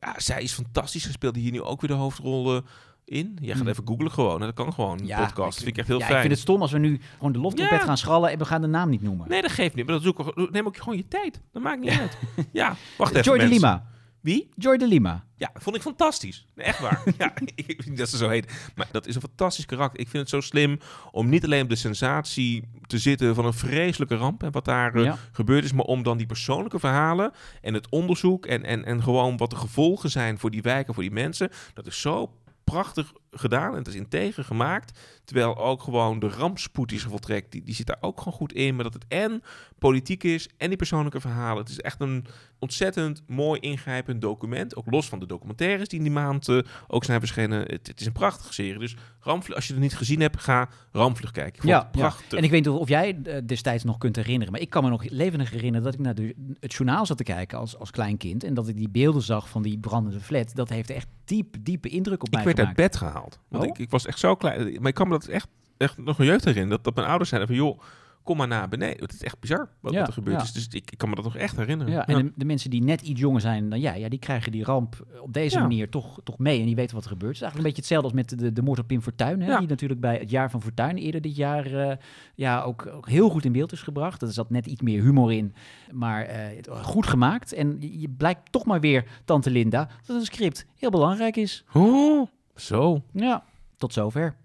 Ja. 0.00 0.14
zij 0.16 0.42
is 0.42 0.52
fantastisch. 0.52 1.02
Ze 1.02 1.10
speelde 1.10 1.38
hier 1.38 1.52
nu 1.52 1.62
ook 1.62 1.80
weer 1.80 1.90
de 1.90 1.96
hoofdrollen 1.96 2.64
in. 3.06 3.38
Jij 3.40 3.54
gaat 3.54 3.62
Hm. 3.64 3.68
even 3.68 3.86
googlen 3.86 4.10
gewoon. 4.12 4.40
hè. 4.40 4.46
Dat 4.46 4.54
kan 4.54 4.72
gewoon, 4.72 5.00
Ja, 5.04 5.18
podcast. 5.18 5.36
Dat 5.36 5.54
vind 5.56 5.68
ik 5.68 5.76
echt 5.76 5.88
heel 5.88 5.98
ja, 5.98 6.04
fijn. 6.04 6.14
ik 6.16 6.20
vind 6.22 6.32
het 6.32 6.42
stom 6.42 6.60
als 6.60 6.72
we 6.72 6.78
nu 6.78 7.00
gewoon 7.16 7.32
de 7.32 7.38
loftrompet 7.38 7.78
Ja. 7.78 7.84
gaan 7.84 7.98
schallen 7.98 8.30
en 8.30 8.38
we 8.38 8.44
gaan 8.44 8.60
de 8.60 8.66
naam 8.66 8.90
niet 8.90 9.02
noemen. 9.02 9.28
Nee, 9.28 9.42
dat 9.42 9.50
geeft 9.52 9.74
niet. 9.74 9.86
Maar 9.86 9.94
dat 9.94 10.02
zoek, 10.04 10.50
neem 10.50 10.66
ook 10.66 10.76
gewoon 10.76 10.96
je 10.96 11.08
tijd. 11.08 11.40
Dat 11.52 11.62
maakt 11.62 11.80
niet 11.80 11.90
uit. 11.90 12.18
Ja, 12.52 12.76
wacht 12.98 13.10
even 13.14 13.22
Joy 13.24 13.38
de. 13.38 13.46
Lima. 13.48 13.86
Wie? 14.20 14.48
Joy 14.56 14.76
de 14.76 14.86
Lima. 14.88 15.24
Ja, 15.36 15.50
vond 15.54 15.76
ik 15.76 15.82
fantastisch. 15.82 16.46
Nee, 16.54 16.66
echt 16.66 16.78
waar. 16.80 17.02
ja, 17.18 17.32
ik 17.54 17.96
dat 17.96 18.08
ze 18.08 18.16
zo 18.16 18.28
heet. 18.28 18.70
Maar 18.74 18.88
dat 18.90 19.06
is 19.06 19.14
een 19.14 19.20
fantastisch 19.20 19.66
karakter. 19.66 20.00
Ik 20.00 20.08
vind 20.08 20.22
het 20.22 20.30
zo 20.32 20.40
slim 20.40 20.78
om 21.12 21.28
niet 21.28 21.44
alleen 21.44 21.62
op 21.62 21.68
de 21.68 21.76
sensatie 21.76 22.68
te 22.86 22.98
zitten 22.98 23.34
van 23.34 23.44
een 23.46 23.52
vreselijke 23.54 24.16
ramp 24.16 24.42
en 24.42 24.52
wat 24.52 24.64
daar 24.64 24.94
eh, 24.94 25.04
Ja. 25.04 25.16
gebeurd 25.32 25.64
is, 25.64 25.72
maar 25.72 25.84
om 25.84 26.02
dan 26.02 26.16
die 26.16 26.26
persoonlijke 26.26 26.78
verhalen 26.78 27.32
en 27.62 27.74
het 27.74 27.88
onderzoek 27.88 28.46
en, 28.46 28.64
en, 28.64 28.84
en 28.84 29.02
gewoon 29.02 29.36
wat 29.36 29.50
de 29.50 29.56
gevolgen 29.56 30.10
zijn 30.10 30.38
voor 30.38 30.50
die 30.50 30.62
wijken, 30.62 30.94
voor 30.94 31.02
die 31.02 31.12
mensen. 31.12 31.50
Dat 31.74 31.86
is 31.86 32.00
zo 32.00 32.32
prachtig 32.70 33.12
gedaan 33.30 33.70
en 33.72 33.78
het 33.78 33.88
is 33.88 33.94
integer 33.94 34.44
gemaakt. 34.44 34.98
Terwijl 35.26 35.56
ook 35.56 35.82
gewoon 35.82 36.18
de 36.18 36.28
rampspoed 36.28 36.88
die 36.88 36.98
zich 36.98 37.08
voltrekt, 37.10 37.52
die, 37.52 37.62
die 37.62 37.74
zit 37.74 37.86
daar 37.86 37.96
ook 38.00 38.18
gewoon 38.18 38.34
goed 38.38 38.52
in. 38.52 38.74
Maar 38.74 38.84
dat 38.84 38.92
het 38.94 39.04
en 39.08 39.42
politiek 39.78 40.24
is 40.24 40.48
en 40.56 40.68
die 40.68 40.76
persoonlijke 40.76 41.20
verhalen. 41.20 41.62
Het 41.62 41.68
is 41.68 41.80
echt 41.80 42.00
een 42.00 42.26
ontzettend 42.58 43.22
mooi 43.26 43.60
ingrijpend 43.60 44.20
document. 44.20 44.76
Ook 44.76 44.90
los 44.90 45.08
van 45.08 45.18
de 45.18 45.26
documentaires 45.26 45.88
die 45.88 45.98
in 45.98 46.04
die 46.04 46.14
maand 46.14 46.48
eh, 46.48 46.58
ook 46.86 47.04
zijn 47.04 47.18
verschenen. 47.18 47.58
Het, 47.60 47.86
het 47.86 48.00
is 48.00 48.06
een 48.06 48.12
prachtige 48.12 48.52
serie. 48.52 48.78
Dus 48.78 48.96
Rampvlucht, 49.20 49.54
als 49.56 49.66
je 49.66 49.72
het 49.72 49.82
niet 49.82 49.96
gezien 49.96 50.20
hebt, 50.20 50.40
ga 50.40 50.68
Rampvlucht 50.92 51.32
kijken. 51.32 51.62
Ik 51.62 51.68
Ja, 51.68 51.88
prachtig. 51.92 52.38
En 52.38 52.44
ik 52.44 52.50
weet 52.50 52.64
niet 52.64 52.74
of 52.74 52.88
jij 52.88 53.18
eh, 53.24 53.36
destijds 53.46 53.84
nog 53.84 53.98
kunt 53.98 54.16
herinneren, 54.16 54.52
maar 54.52 54.60
ik 54.62 54.70
kan 54.70 54.84
me 54.84 54.90
nog 54.90 55.04
levendig 55.10 55.50
herinneren 55.50 55.82
dat 55.82 55.94
ik 55.94 56.00
naar 56.00 56.14
de, 56.14 56.54
het 56.60 56.72
journaal 56.72 57.06
zat 57.06 57.16
te 57.16 57.22
kijken 57.24 57.58
als, 57.58 57.78
als 57.78 57.90
klein 57.90 58.16
kind 58.16 58.44
en 58.44 58.54
dat 58.54 58.68
ik 58.68 58.76
die 58.76 58.88
beelden 58.88 59.22
zag 59.22 59.48
van 59.48 59.62
die 59.62 59.78
brandende 59.78 60.20
flat. 60.20 60.54
Dat 60.54 60.68
heeft 60.68 60.90
echt 60.90 61.06
diep, 61.24 61.56
diepe 61.60 61.88
indruk 61.88 62.20
op 62.22 62.28
Ik 62.28 62.34
mij 62.34 62.44
werd 62.44 62.58
uit 62.58 62.68
gemaakt. 62.68 62.90
bed 62.90 62.96
gehaald. 62.96 63.38
Want 63.48 63.64
Oh? 63.64 63.68
ik, 63.70 63.78
ik 63.78 63.90
was 63.90 64.06
echt 64.06 64.18
zo 64.18 64.34
klein. 64.36 64.76
Maar 64.80 64.88
ik 64.88 64.94
kan 64.94 65.08
me 65.08 65.15
dat 65.20 65.28
echt, 65.28 65.48
echt 65.76 65.98
nog 65.98 66.18
een 66.18 66.26
jeugd 66.26 66.44
herinneren. 66.44 66.76
Dat, 66.76 66.84
dat 66.84 66.94
mijn 66.94 67.06
ouders 67.06 67.28
zeiden 67.30 67.48
van, 67.56 67.58
joh, 67.66 67.80
kom 68.22 68.36
maar 68.36 68.48
naar 68.48 68.68
beneden. 68.68 69.00
Het 69.02 69.12
is 69.12 69.22
echt 69.22 69.40
bizar 69.40 69.68
wat, 69.80 69.92
Ja, 69.92 69.98
wat 69.98 70.08
er 70.08 70.12
gebeurd 70.14 70.36
ja. 70.36 70.42
is. 70.42 70.52
Dus 70.52 70.66
ik, 70.68 70.90
ik 70.90 70.98
kan 70.98 71.08
me 71.08 71.14
dat 71.14 71.24
nog 71.24 71.36
echt 71.36 71.56
herinneren. 71.56 71.92
Ja, 71.92 72.06
en 72.06 72.24
de, 72.26 72.32
de 72.36 72.44
mensen 72.44 72.70
die 72.70 72.82
net 72.82 73.00
iets 73.02 73.20
jonger 73.20 73.40
zijn 73.40 73.68
dan 73.70 73.80
jij, 73.80 74.00
ja, 74.00 74.08
die 74.08 74.18
krijgen 74.18 74.52
die 74.52 74.64
ramp 74.64 75.06
op 75.20 75.32
deze 75.32 75.58
manier 75.60 75.88
toch, 75.90 76.20
toch 76.24 76.38
mee 76.38 76.58
en 76.60 76.66
die 76.66 76.74
weten 76.74 76.94
wat 76.94 77.04
er 77.04 77.10
gebeurt. 77.10 77.38
Het 77.38 77.42
is 77.42 77.52
eigenlijk 77.52 77.76
een 77.76 77.82
beetje 77.82 77.94
hetzelfde 77.96 78.18
als 78.26 78.30
met 78.30 78.38
de, 78.44 78.52
de 78.52 78.62
moord 78.62 78.78
op 78.78 78.86
Pim 78.86 79.02
Fortuyn, 79.02 79.40
hè, 79.40 79.50
Ja. 79.50 79.58
die 79.58 79.68
natuurlijk 79.68 80.00
bij 80.00 80.16
het 80.18 80.30
jaar 80.30 80.50
van 80.50 80.62
Fortuyn 80.62 80.96
eerder 80.96 81.20
dit 81.20 81.36
jaar 81.36 81.66
eh, 81.88 81.96
ja, 82.34 82.62
ook, 82.62 82.86
ook 82.86 83.08
heel 83.08 83.28
goed 83.28 83.44
in 83.44 83.52
beeld 83.52 83.72
is 83.72 83.82
gebracht. 83.82 84.22
Er 84.22 84.32
zat 84.32 84.50
net 84.50 84.66
iets 84.66 84.80
meer 84.82 85.02
humor 85.02 85.32
in, 85.32 85.54
maar 85.92 86.22
eh, 86.24 86.56
het- 86.56 86.68
goed 86.82 87.06
gemaakt. 87.06 87.52
En 87.52 87.76
je, 87.80 88.00
je 88.00 88.08
blijkt 88.08 88.52
toch 88.52 88.64
maar 88.64 88.80
weer, 88.80 89.04
Tante 89.24 89.50
Linda, 89.50 89.88
dat 90.06 90.16
een 90.16 90.24
script 90.24 90.66
heel 90.76 90.90
belangrijk 90.90 91.36
is. 91.36 91.64
Oh, 91.72 92.26
zo. 92.54 93.02
Ja, 93.12 93.44
tot 93.76 93.92
zover. 93.92 94.36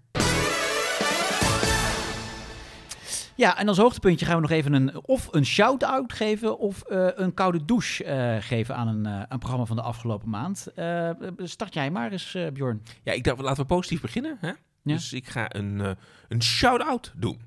Ja, 3.42 3.58
en 3.58 3.68
als 3.68 3.78
hoogtepuntje 3.78 4.26
gaan 4.26 4.34
we 4.34 4.40
nog 4.40 4.50
even 4.50 4.72
een, 4.72 5.04
of 5.04 5.28
een 5.30 5.46
shout-out 5.46 6.12
geven 6.12 6.58
of 6.58 6.82
eh, 6.82 7.08
een 7.14 7.34
koude 7.34 7.64
douche 7.64 8.04
eh, 8.04 8.36
geven 8.40 8.76
aan 8.76 8.88
een, 8.88 9.06
eh, 9.06 9.22
een 9.28 9.38
programma 9.38 9.64
van 9.64 9.76
de 9.76 9.82
afgelopen 9.82 10.28
maand. 10.28 10.66
Start 11.36 11.74
jij 11.74 11.90
maar 11.90 12.12
eens, 12.12 12.36
Bjorn. 12.52 12.82
Ja, 13.02 13.12
ik 13.12 13.24
dacht, 13.24 13.40
laten 13.40 13.62
we 13.62 13.68
positief 13.68 14.00
beginnen. 14.00 14.36
Hè? 14.40 14.52
Dus 14.82 15.12
ik 15.12 15.28
ga 15.28 15.54
een, 15.54 15.96
een 16.28 16.42
shout-out 16.42 17.12
doen. 17.16 17.40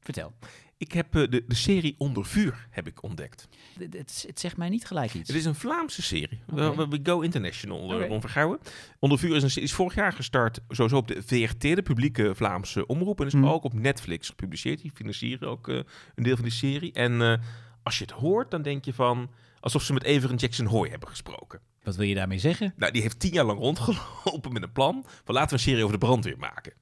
Vertel. 0.00 0.32
Ik 0.78 0.92
heb 0.92 1.16
eh, 1.16 1.30
de, 1.30 1.44
de 1.46 1.54
serie 1.54 1.94
Onder 1.98 2.24
Vuur 2.26 2.66
heb 2.70 2.86
ik 2.86 3.02
ontdekt. 3.02 3.48
Het, 3.78 3.94
het, 3.94 4.24
het 4.26 4.40
zegt 4.40 4.56
mij 4.56 4.68
niet 4.68 4.84
gelijk 4.86 5.14
iets. 5.14 5.28
Het 5.28 5.36
is 5.36 5.44
een 5.44 5.54
Vlaamse 5.54 6.02
serie. 6.02 6.40
We, 6.46 6.86
we 6.88 7.00
go 7.02 7.20
international, 7.20 8.00
eh. 8.00 8.08
Ron 8.08 8.20
Vergouwen. 8.20 8.58
Onder 8.98 9.18
Vuur 9.18 9.36
is, 9.36 9.56
een, 9.56 9.62
is 9.62 9.72
vorig 9.72 9.94
jaar 9.94 10.12
gestart, 10.12 10.60
sowieso 10.68 10.96
op 10.96 11.08
de 11.08 11.22
VRT, 11.22 11.60
de 11.60 11.82
publieke 11.82 12.34
Vlaamse 12.34 12.86
omroep. 12.86 13.20
En 13.20 13.26
is 13.26 13.32
Hmm. 13.32 13.46
ook 13.46 13.64
op 13.64 13.72
Netflix 13.74 14.28
gepubliceerd. 14.28 14.82
Die 14.82 14.90
financieren 14.94 15.48
ook 15.48 15.68
eh, 15.68 15.76
een 16.14 16.22
deel 16.22 16.34
van 16.34 16.44
die 16.44 16.52
serie. 16.54 16.92
En 16.92 17.22
eh, 17.22 17.34
als 17.82 17.98
je 17.98 18.04
het 18.04 18.12
hoort, 18.12 18.50
dan 18.50 18.62
denk 18.62 18.84
je 18.84 18.94
van... 18.94 19.30
alsof 19.60 19.82
ze 19.82 19.92
met 19.92 20.02
Everen 20.02 20.36
Jackson 20.36 20.66
Hoy 20.66 20.88
hebben 20.88 21.08
gesproken. 21.08 21.60
Wat 21.82 21.96
wil 21.96 22.06
je 22.06 22.14
daarmee 22.14 22.38
zeggen? 22.38 22.74
Nou, 22.76 22.92
die 22.92 23.02
heeft 23.02 23.20
tien 23.20 23.32
jaar 23.32 23.44
lang 23.44 23.58
rondgelopen 23.58 24.52
met 24.52 24.62
een 24.62 24.72
plan 24.72 25.04
van 25.24 25.34
laten 25.34 25.48
we 25.48 25.54
een 25.54 25.60
serie 25.68 25.84
over 25.84 25.98
de 25.98 26.06
brandweer 26.06 26.38
maken. 26.38 26.72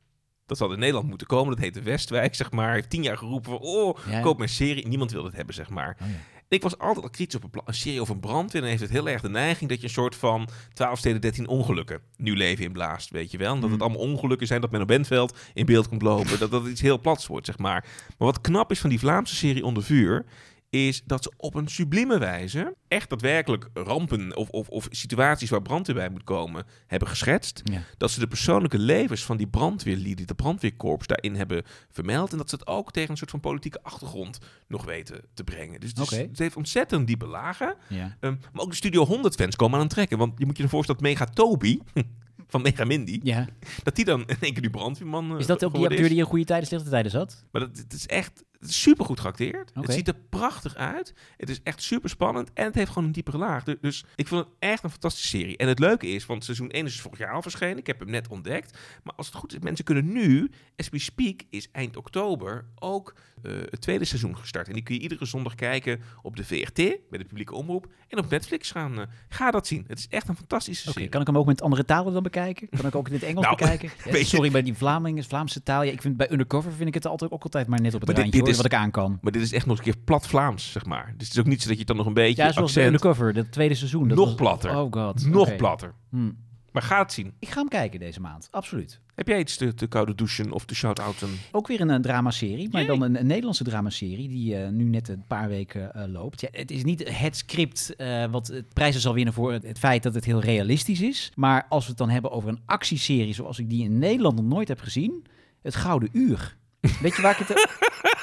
Dat 0.47 0.57
zal 0.59 0.73
in 0.73 0.79
Nederland 0.79 1.09
moeten 1.09 1.27
komen. 1.27 1.55
Dat 1.55 1.65
heet 1.65 1.75
de 1.75 1.83
Westwijk, 1.83 2.35
zeg 2.35 2.51
maar. 2.51 2.73
Heeft 2.73 2.91
tien 2.91 3.03
jaar 3.03 3.19
geroepen 3.19 3.51
van, 3.51 3.61
oh, 3.61 3.99
Ja, 4.07 4.13
ja. 4.13 4.21
koop 4.21 4.39
mijn 4.39 4.51
serie. 4.51 4.89
Niemand 4.89 5.11
wil 5.13 5.25
het 5.25 5.35
hebben, 5.35 5.55
zeg 5.55 5.71
maar. 5.71 5.97
Oh, 6.03 6.09
ja. 6.09 6.15
Ik 6.49 6.63
was 6.63 6.79
altijd 6.79 7.05
al 7.05 7.11
kritisch 7.11 7.41
op 7.43 7.63
een, 7.67 7.75
serie 7.75 8.01
over 8.01 8.15
een 8.15 8.21
brandweer. 8.21 8.61
Dan 8.61 8.71
heeft 8.71 8.83
het 8.83 8.91
heel 8.91 9.09
erg 9.09 9.23
de 9.23 9.29
neiging 9.29 9.71
dat 9.71 9.79
je 9.79 9.85
een 9.85 9.91
soort 9.93 10.15
van 10.17 10.49
12 10.73 10.99
steden 10.99 11.21
13 11.21 11.47
ongelukken 11.49 12.01
nieuw 12.17 12.35
leven 12.35 12.65
inblaast, 12.65 13.11
weet 13.11 13.31
je 13.31 13.39
wel. 13.39 13.55
En 13.55 13.61
dat 13.61 13.71
het 13.71 13.79
Mm. 13.79 13.85
allemaal 13.85 14.01
ongelukken 14.09 14.47
zijn, 14.47 14.61
dat 14.61 14.71
men 14.71 14.81
op 14.81 14.87
Bentveld 14.87 15.37
in 15.55 15.67
beeld 15.67 15.89
komt 15.89 16.03
lopen. 16.03 16.39
dat 16.39 16.51
dat 16.51 16.67
iets 16.67 16.81
heel 16.81 17.01
plats 17.01 17.27
wordt, 17.27 17.47
zeg 17.47 17.59
maar. 17.59 17.85
Maar 18.07 18.29
wat 18.29 18.41
knap 18.41 18.71
is 18.71 18.81
van 18.81 18.91
die 18.91 18.99
Vlaamse 18.99 19.35
serie 19.35 19.65
Onder 19.65 19.83
Vuur, 19.83 20.25
is 20.71 21.03
dat 21.05 21.23
ze 21.23 21.33
op 21.37 21.55
een 21.55 21.69
sublieme 21.69 22.19
wijze 22.19 22.77
echt 22.89 23.11
daadwerkelijk 23.11 23.69
rampen 23.75 24.37
of, 24.37 24.49
of, 24.49 24.69
of 24.69 24.87
situaties 24.91 25.51
waar 25.51 25.63
brandweer 25.63 25.97
bij 25.97 26.09
moet 26.09 26.25
komen 26.25 26.65
hebben 26.87 27.09
geschetst. 27.09 27.61
Ja. 27.65 27.83
Dat 27.97 28.11
ze 28.11 28.21
de 28.21 28.27
persoonlijke 28.27 28.79
levens 28.79 29.25
van 29.25 29.37
die 29.37 29.47
brandweerlieden, 29.47 30.27
de 30.27 30.35
brandweerkorps, 30.35 31.07
daarin 31.07 31.35
hebben 31.35 31.63
vermeld. 31.91 32.33
En 32.33 32.39
dat 32.39 32.51
ze 32.51 32.57
het 32.57 32.67
ook 32.67 32.93
tegen 32.93 33.11
een 33.11 33.17
soort 33.17 33.31
van 33.31 33.41
politieke 33.41 33.83
achtergrond 33.83 34.39
nog 34.69 34.85
weten 34.85 35.21
te 35.35 35.45
brengen. 35.45 35.81
Dus 35.81 35.93
het, 35.95 36.39
heeft 36.39 36.57
ontzettend 36.57 37.07
diepe 37.07 37.27
lagen. 37.27 37.77
Ja. 37.89 38.17
Ehm, 38.21 38.35
maar 38.53 38.63
ook 38.63 38.71
de 38.71 38.77
Studio 38.77 39.05
100 39.05 39.35
fans 39.35 39.57
komen 39.57 39.75
aan 39.75 39.85
het 39.85 39.95
trekken. 39.95 40.19
Want 40.19 40.33
je 40.39 40.47
moet 40.47 40.57
je 40.57 40.63
ervoor 40.63 40.85
voorstellen 40.85 41.03
dat 41.03 41.11
Mega 41.11 41.33
Toby 41.33 41.79
van 42.49 42.63
Mega 42.63 42.85
Mindy, 42.85 43.21
ja. 43.23 43.47
dat 43.83 43.97
die 43.97 44.05
dan 44.05 44.21
in 44.21 44.37
één 44.41 44.53
keer 44.53 44.63
die 44.63 44.71
brandweerman 44.71 45.33
eh, 45.33 45.39
Is 45.39 45.47
dat 45.47 45.65
ook 45.65 45.75
die 45.75 45.89
acteur 45.89 46.09
die 46.09 46.19
in 46.19 46.25
goede 46.25 46.45
tijden, 46.45 46.67
slechte 46.67 46.91
tijden 46.91 47.11
zat? 47.11 47.45
maar 47.51 47.61
dat, 47.61 47.77
het 47.77 47.93
is 47.93 48.07
echt 48.07 48.45
super 48.61 49.05
goed 49.05 49.21
geacteerd. 49.21 49.71
Het 49.75 49.93
ziet 49.93 50.09
er 50.09 50.15
prachtig 50.31 50.75
uit. 50.75 51.15
Het 51.37 51.49
is 51.51 51.61
echt 51.63 51.83
super 51.83 52.11
spannend. 52.11 52.51
En 52.55 52.65
het 52.65 52.75
heeft 52.75 52.89
gewoon 52.89 53.05
een 53.05 53.13
diepere 53.13 53.39
laag. 53.39 53.65
Du- 53.65 53.79
Dus 53.81 54.05
ik 54.17 54.27
vond 54.29 54.45
het 54.45 54.55
echt 54.59 54.85
een 54.85 54.91
fantastische 54.91 55.29
serie. 55.29 55.57
En 55.57 55.69
het 55.69 55.79
leuke 55.79 56.07
is, 56.07 56.27
want 56.27 56.45
seizoen 56.45 56.71
1 56.71 56.85
is 56.87 56.93
dus 56.93 57.01
vorig 57.01 57.19
jaar 57.19 57.33
al 57.33 57.43
verschenen. 57.43 57.79
Ik 57.79 57.87
heb 57.87 57.99
hem 57.99 58.11
net 58.11 58.29
ontdekt. 58.29 58.79
Maar 59.03 59.15
als 59.17 59.27
het 59.27 59.35
goed 59.35 59.53
is, 59.53 59.59
mensen 59.59 59.85
kunnen 59.85 60.13
nu, 60.13 60.51
as 60.77 60.89
we 60.89 60.99
speak, 60.99 61.41
is 61.51 61.69
eind 61.73 61.97
oktober 61.97 62.65
ook 62.75 63.15
eh, 63.43 63.53
het 63.71 63.81
tweede 63.81 64.05
seizoen 64.05 64.37
gestart. 64.37 64.67
En 64.69 64.73
die 64.75 64.83
kun 64.83 64.95
je 64.95 65.01
iedere 65.01 65.25
zondag 65.27 65.55
kijken 65.55 66.01
op 66.23 66.37
de 66.37 66.45
VRT, 66.45 66.75
bij 66.75 67.19
de 67.19 67.25
publieke 67.25 67.55
omroep. 67.55 67.87
En 68.09 68.19
op 68.19 68.31
Netflix 68.31 68.71
gaan. 68.71 69.01
eh, 69.01 69.07
ga 69.29 69.51
dat 69.51 69.67
zien. 69.67 69.85
Het 69.87 69.99
is 69.99 70.07
echt 70.09 70.29
een 70.29 70.37
fantastische 70.37 70.91
serie. 70.93 71.09
kan 71.09 71.21
ik 71.21 71.27
hem 71.27 71.39
ook 71.39 71.47
met 71.47 71.63
andere 71.63 71.85
talen 71.85 72.13
dan 72.13 72.23
bekijken? 72.23 72.69
Kan 72.69 72.87
ik 72.87 72.95
ook 72.95 73.07
in 73.09 73.15
het 73.15 73.23
Engels 73.23 73.45
Nou, 73.47 73.57
bekijken? 73.57 73.91
Ja, 74.19 74.25
sorry, 74.25 74.51
bij 74.51 74.63
die 74.63 74.75
Vlaming, 74.75 75.27
Vlaamse 75.27 75.63
taal. 75.63 75.83
Ja, 75.83 75.93
ik 75.93 76.01
vind 76.03 76.17
bij 76.17 76.31
Undercover 76.33 76.73
vind 76.73 76.89
ik 76.89 76.95
het 76.95 77.07
altijd 77.07 77.31
ook 77.31 77.43
altijd 77.43 77.67
maar 77.67 77.81
net 77.81 77.95
op 77.95 78.01
het 78.01 78.09
Maar 78.09 78.19
randje 78.21 78.39
dit 78.39 78.46
is- 78.51 78.57
wat 78.57 78.67
ik 78.67 78.75
aan 78.75 78.91
kan. 78.91 79.19
Maar 79.21 79.33
dit 79.33 79.43
is 79.43 79.53
echt 79.53 79.67
nog 79.67 79.79
een 79.79 79.85
keer 79.85 79.97
plat 80.05 80.27
Vlaams, 80.27 80.73
zeg 80.73 80.85
maar. 80.85 81.15
Dus 81.17 81.27
het 81.27 81.37
is 81.37 81.43
ook 81.43 81.49
niet 81.49 81.63
zo 81.63 81.69
dat 81.69 81.79
je 81.79 81.85
dan 81.85 81.97
nog 81.97 82.07
een 82.07 82.15
beetje 82.15 82.43
Ja, 82.43 82.53
zoals 82.53 82.69
accent... 82.71 82.87
Undercover, 82.87 83.33
dat 83.33 83.53
tweede 83.53 83.75
seizoen. 83.75 84.09
Dat 84.09 84.17
Nog 84.17 84.27
was- 84.27 84.35
platter. 84.35 84.77
Oh 84.77 84.93
god. 84.93 85.27
Nog 85.27 85.57
platter. 85.57 85.95
Hm. 86.11 86.31
Maar 86.73 86.85
ga 86.85 86.99
het 87.03 87.13
zien. 87.13 87.33
Ik 87.39 87.49
ga 87.49 87.59
hem 87.61 87.69
kijken 87.69 88.01
deze 88.01 88.21
maand, 88.21 88.49
absoluut. 88.51 89.01
Heb 89.15 89.29
jij 89.29 89.39
iets 89.39 89.57
te, 89.57 89.75
te 89.75 89.87
koude 89.87 90.15
douchen 90.15 90.53
of 90.53 90.65
te 90.65 90.75
shout-outen? 90.75 91.29
Ook 91.53 91.67
weer 91.67 91.81
een, 91.81 91.91
eh, 91.91 91.97
dramaserie, 92.01 92.69
maar 92.71 92.87
dan 92.87 93.03
een, 93.03 93.19
een 93.21 93.27
Nederlandse 93.27 93.65
dramaserie 93.65 94.29
die 94.29 94.57
eh, 94.57 94.69
nu 94.71 94.85
net 94.85 95.09
een 95.09 95.25
paar 95.27 95.49
weken 95.49 95.95
eh, 95.95 96.05
loopt. 96.09 96.41
Ja, 96.41 96.49
het 96.53 96.71
is 96.71 96.85
niet 96.85 97.09
het 97.19 97.37
script 97.37 97.97
eh, 97.97 98.25
wat 98.31 98.47
het 98.47 98.73
prijzen 98.73 99.01
zal 99.01 99.15
winnen 99.15 99.35
voor 99.35 99.53
het, 99.53 99.63
het 99.63 99.79
feit 99.79 100.03
dat 100.03 100.15
het 100.15 100.25
heel 100.25 100.41
realistisch 100.41 101.01
is. 101.01 101.33
Maar 101.35 101.67
als 101.69 101.83
we 101.85 101.89
het 101.89 101.99
dan 101.99 102.11
hebben 102.11 102.31
over 102.31 102.49
een 102.49 102.61
actieserie 102.67 103.35
zoals 103.35 103.59
ik 103.59 103.71
die 103.71 103.85
in 103.85 103.99
Nederland 103.99 104.37
nog 104.37 104.45
nooit 104.45 104.69
heb 104.69 104.81
gezien, 104.81 105.25
het 105.63 105.75
Gouden 105.75 106.09
Uur. 106.13 106.57
Weet 107.01 107.17
je 107.17 107.23
waar 107.23 107.41
ik 107.41 107.47
het... 107.47 107.69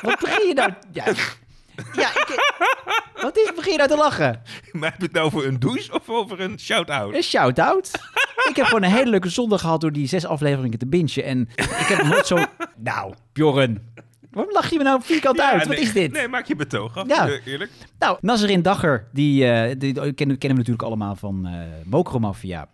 Wat 0.01 0.19
begin 0.19 0.47
je 0.47 0.53
nou... 0.53 0.73
Ja, 0.91 1.05
ja 1.93 2.09
ik, 2.09 2.51
wat 3.21 3.37
is, 3.37 3.51
begin 3.55 3.71
je 3.71 3.77
nou 3.77 3.89
te 3.89 3.97
lachen? 3.97 4.41
Maar 4.71 4.89
heb 4.91 4.99
je 4.99 5.05
het 5.05 5.13
nou 5.13 5.25
over 5.25 5.47
een 5.47 5.59
douche 5.59 5.93
of 5.93 6.09
over 6.09 6.41
een 6.41 6.59
shout-out? 6.59 7.13
Een 7.15 7.23
shout-out. 7.23 7.91
Ik 8.49 8.55
heb 8.55 8.65
gewoon 8.65 8.83
een 8.83 8.91
hele 8.91 9.09
leuke 9.09 9.29
zondag 9.29 9.61
gehad 9.61 9.81
door 9.81 9.91
die 9.91 10.07
zes 10.07 10.25
afleveringen 10.25 10.79
te 10.79 10.87
bingen. 10.87 11.23
En 11.23 11.49
ik 11.55 11.85
heb 11.87 12.03
nooit 12.03 12.27
zo... 12.27 12.37
Nou, 12.77 13.13
Bjorn. 13.33 13.91
Waarom 14.31 14.53
lach 14.53 14.69
je 14.69 14.77
me 14.77 14.83
nou 14.83 15.01
vierkant 15.03 15.37
Ja, 15.37 15.51
uit? 15.51 15.59
Wat 15.65 15.75
nee, 15.75 15.79
is 15.85 15.93
dit? 15.93 16.11
Nee, 16.11 16.27
maak 16.27 16.45
je 16.45 16.55
betoog 16.55 16.97
af. 16.97 17.07
Ja. 17.07 17.27
eh, 17.27 17.47
Eerlijk. 17.47 17.71
Nou, 17.99 18.17
Nazarin 18.21 18.61
Dagger, 18.61 19.07
die, 19.11 19.45
eh, 19.47 19.67
die, 19.77 19.77
die 19.77 19.93
kennen, 19.93 20.15
kennen 20.15 20.37
we 20.39 20.47
natuurlijk 20.53 20.83
allemaal 20.83 21.15
van 21.15 21.45
eh 21.45 21.53
Mokromafia. 21.85 22.67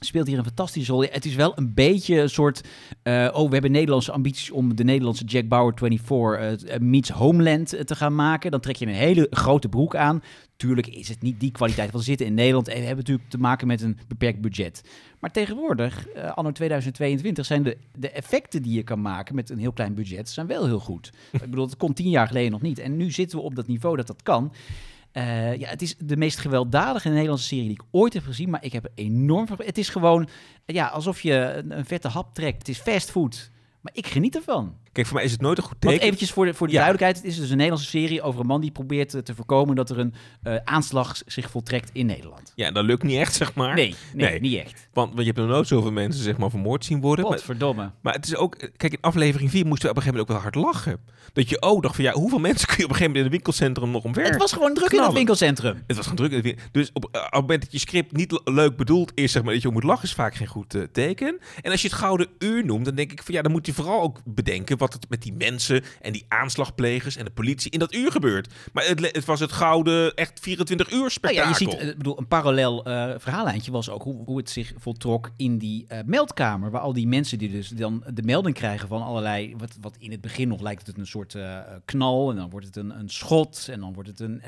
Speelt 0.00 0.26
hier 0.26 0.38
een 0.38 0.44
fantastische 0.44 0.92
rol. 0.92 1.02
Het 1.02 1.24
is 1.24 1.34
wel 1.34 1.52
een 1.58 1.74
beetje 1.74 2.20
een 2.20 2.30
soort... 2.30 2.60
eh, 3.02 3.28
oh, 3.32 3.46
we 3.46 3.52
hebben 3.52 3.70
Nederlandse 3.70 4.12
ambities 4.12 4.50
om 4.50 4.76
de 4.76 4.84
Nederlandse 4.84 5.24
Jack 5.24 5.48
Bauer 5.48 5.72
24 5.76 6.68
eh, 6.68 6.80
meets 6.80 7.08
Homeland 7.08 7.72
eh, 7.72 7.80
te 7.80 7.96
gaan 7.96 8.14
maken. 8.14 8.50
Dan 8.50 8.60
trek 8.60 8.76
je 8.76 8.86
een 8.86 8.92
hele 8.92 9.26
grote 9.30 9.68
broek 9.68 9.96
aan. 9.96 10.22
Tuurlijk 10.56 10.86
is 10.86 11.08
het 11.08 11.22
niet 11.22 11.40
die 11.40 11.50
kwaliteit. 11.50 11.90
Want 11.90 12.04
we 12.04 12.10
zitten 12.10 12.26
in 12.26 12.34
Nederland 12.34 12.68
en 12.68 12.74
we 12.74 12.86
hebben 12.86 12.96
natuurlijk 12.96 13.30
te 13.30 13.38
maken 13.38 13.66
met 13.66 13.82
een 13.82 13.98
beperkt 14.08 14.40
budget. 14.40 14.82
Maar 15.20 15.30
tegenwoordig, 15.30 16.08
eh, 16.08 16.32
anno 16.32 16.52
2022, 16.52 17.46
zijn 17.46 17.62
de, 17.62 17.76
de 17.98 18.10
effecten 18.10 18.62
die 18.62 18.74
je 18.74 18.82
kan 18.82 19.02
maken 19.02 19.34
met 19.34 19.50
een 19.50 19.58
heel 19.58 19.72
klein 19.72 19.94
budget 19.94 20.28
zijn 20.28 20.46
wel 20.46 20.64
heel 20.66 20.80
goed. 20.80 21.12
Ik 21.32 21.40
bedoel, 21.40 21.64
het 21.64 21.76
kon 21.76 21.92
tien 21.92 22.10
jaar 22.10 22.26
geleden 22.26 22.50
nog 22.50 22.62
niet. 22.62 22.78
En 22.78 22.96
nu 22.96 23.10
zitten 23.10 23.38
we 23.38 23.44
op 23.44 23.54
dat 23.54 23.66
niveau 23.66 23.96
dat 23.96 24.06
dat 24.06 24.22
kan. 24.22 24.52
Eh, 25.16 25.56
ja, 25.56 25.68
het 25.68 25.82
is 25.82 25.94
de 25.98 26.16
meest 26.16 26.38
gewelddadige 26.38 27.08
Nederlandse 27.08 27.46
serie 27.46 27.64
die 27.64 27.72
ik 27.72 27.84
ooit 27.90 28.12
heb 28.12 28.24
gezien. 28.24 28.50
Maar 28.50 28.64
ik 28.64 28.72
heb 28.72 28.88
enorm. 28.94 29.46
Het 29.56 29.78
is 29.78 29.88
gewoon 29.88 30.28
ja, 30.66 30.86
alsof 30.86 31.20
je 31.20 31.32
een, 31.32 31.78
een 31.78 31.84
vette 31.84 32.08
hap 32.08 32.34
trekt. 32.34 32.58
Het 32.58 32.68
is 32.68 32.78
fastfood. 32.78 33.50
Maar 33.80 33.92
ik 33.94 34.06
geniet 34.06 34.36
ervan. 34.36 34.76
Kijk, 34.96 35.08
voor 35.08 35.16
mij 35.16 35.24
is 35.26 35.32
het 35.32 35.40
nooit 35.40 35.58
een 35.58 35.64
goed 35.64 35.76
Want 35.80 35.92
teken. 35.92 36.06
eventjes 36.06 36.30
voor 36.30 36.46
de, 36.46 36.54
voor 36.54 36.66
de 36.66 36.72
Ja. 36.72 36.78
duidelijkheid. 36.78 37.22
Het 37.24 37.32
is 37.32 37.40
dus 37.40 37.50
een 37.50 37.56
Nederlandse 37.56 37.88
serie 37.90 38.22
over 38.22 38.40
een 38.40 38.46
man 38.46 38.60
die 38.60 38.70
probeert 38.70 39.14
eh, 39.14 39.20
te 39.20 39.34
voorkomen 39.34 39.76
dat 39.76 39.90
er 39.90 39.98
een 39.98 40.14
eh, 40.42 40.56
aanslag 40.64 41.16
zich 41.26 41.50
voltrekt 41.50 41.90
in 41.92 42.06
Nederland. 42.06 42.52
Ja, 42.54 42.70
dat 42.70 42.84
lukt 42.84 43.02
niet 43.02 43.18
echt, 43.18 43.34
zeg 43.34 43.54
maar. 43.54 43.74
Nee, 43.74 43.94
nee, 44.14 44.30
Nee. 44.30 44.40
niet 44.40 44.58
echt. 44.64 44.88
Want, 44.92 45.08
want 45.08 45.18
je 45.20 45.26
hebt 45.26 45.38
nog 45.38 45.48
nooit 45.48 45.66
zoveel 45.68 45.92
mensen 45.92 46.22
zeg 46.22 46.36
maar, 46.36 46.50
vermoord 46.50 46.84
zien 46.84 47.00
worden. 47.00 47.24
Maar, 47.24 47.34
Godverdomme. 47.34 47.90
maar 48.02 48.12
het 48.14 48.26
is 48.26 48.36
ook... 48.36 48.56
Kijk, 48.76 48.92
in 48.92 48.98
aflevering 49.00 49.50
4 49.50 49.66
moesten 49.66 49.84
we 49.84 49.90
op 49.90 49.96
een 49.96 50.02
gegeven 50.02 50.26
moment 50.26 50.46
ook 50.46 50.54
wel 50.54 50.64
hard 50.64 50.74
lachen. 50.74 51.00
Dat 51.32 51.48
je 51.48 51.62
ook 51.62 51.82
dacht 51.82 51.94
van, 51.94 52.04
ja, 52.04 52.12
hoeveel 52.12 52.38
mensen 52.38 52.66
kun 52.68 52.76
je 52.78 52.84
op 52.84 52.90
een 52.90 52.96
gegeven 52.96 53.12
moment 53.12 53.18
in 53.18 53.24
een 53.24 53.30
winkelcentrum 53.44 53.90
nog 53.90 54.04
omver? 54.04 54.24
Het 54.24 54.36
was 54.36 54.52
gewoon 54.52 54.74
druk 54.74 54.78
in 54.84 54.90
dat 54.90 54.98
knallen. 54.98 55.14
winkelcentrum. 55.14 55.82
Het 55.86 55.96
was 55.96 56.06
gewoon 56.06 56.28
druk. 56.28 56.30
in 56.30 56.36
het 56.36 56.44
win- 56.46 56.58
Dus 56.72 56.90
op, 56.92 57.04
eh, 57.12 57.20
op 57.20 57.30
het 57.32 57.40
moment 57.40 57.60
dat 57.62 57.72
je 57.72 57.78
script 57.78 58.16
niet 58.16 58.32
le- 58.32 58.40
leuk 58.44 58.76
bedoeld 58.76 59.12
is, 59.14 59.32
zeg 59.32 59.42
maar, 59.42 59.52
dat 59.52 59.62
je 59.62 59.68
moet 59.70 59.82
lachen, 59.82 60.04
is 60.04 60.12
vaak 60.14 60.34
geen 60.34 60.46
goed 60.46 60.74
eh, 60.74 60.82
teken. 60.92 61.38
En 61.62 61.70
als 61.70 61.82
je 61.82 61.88
het 61.88 61.96
gouden 61.96 62.26
uur 62.38 62.64
noemt, 62.64 62.84
dan 62.84 62.94
denk 62.94 63.12
ik 63.12 63.22
van 63.22 63.34
ja, 63.34 63.42
dan 63.42 63.52
moet 63.52 63.66
je 63.66 63.72
vooral 63.72 64.02
ook 64.02 64.20
bedenken 64.24 64.78
wat 64.78 64.85
het 64.92 65.08
met 65.08 65.22
die 65.22 65.32
mensen 65.32 65.84
en 66.00 66.12
die 66.12 66.24
aanslagplegers 66.28 67.16
en 67.16 67.24
de 67.24 67.30
politie 67.30 67.70
in 67.70 67.78
dat 67.78 67.94
uur 67.94 68.10
gebeurt. 68.10 68.54
Maar 68.72 68.84
het, 68.84 69.00
het 69.00 69.24
was 69.24 69.40
het 69.40 69.52
gouden, 69.52 70.14
echt 70.14 70.40
24 70.40 70.90
uur 70.90 70.98
Nou 70.98 71.10
spektakel. 71.10 71.42
ja, 71.42 71.48
je 71.58 71.64
ziet, 71.64 71.80
eh, 71.80 71.88
ik 71.88 71.96
bedoel, 71.96 72.18
een 72.18 72.28
parallel 72.28 72.84
eh 72.84 73.14
verhaallijntje 73.18 73.70
was 73.70 73.90
ook 73.90 74.02
hoe, 74.02 74.24
hoe 74.24 74.36
het 74.36 74.50
zich 74.50 74.72
voltrok 74.76 75.30
in 75.36 75.58
die 75.58 75.84
eh, 75.88 75.98
meldkamer. 76.04 76.70
Waar 76.70 76.80
al 76.80 76.92
die 76.92 77.06
mensen 77.06 77.38
die 77.38 77.50
dus 77.50 77.68
dan 77.68 78.04
de 78.14 78.22
melding 78.22 78.54
krijgen 78.54 78.88
van 78.88 79.02
allerlei, 79.02 79.54
wat, 79.56 79.76
wat 79.80 79.96
in 79.98 80.10
het 80.10 80.20
begin 80.20 80.48
nog 80.48 80.60
lijkt 80.60 80.86
het 80.86 80.98
een 80.98 81.06
soort 81.06 81.36
knal. 81.84 82.30
En 82.30 82.36
dan 82.36 82.50
wordt 82.50 82.66
het 82.66 82.76
een, 82.76 82.98
een 82.98 83.08
schot. 83.08 83.68
En 83.70 83.80
dan 83.80 83.92
wordt 83.92 84.08
het 84.08 84.20
een, 84.20 84.42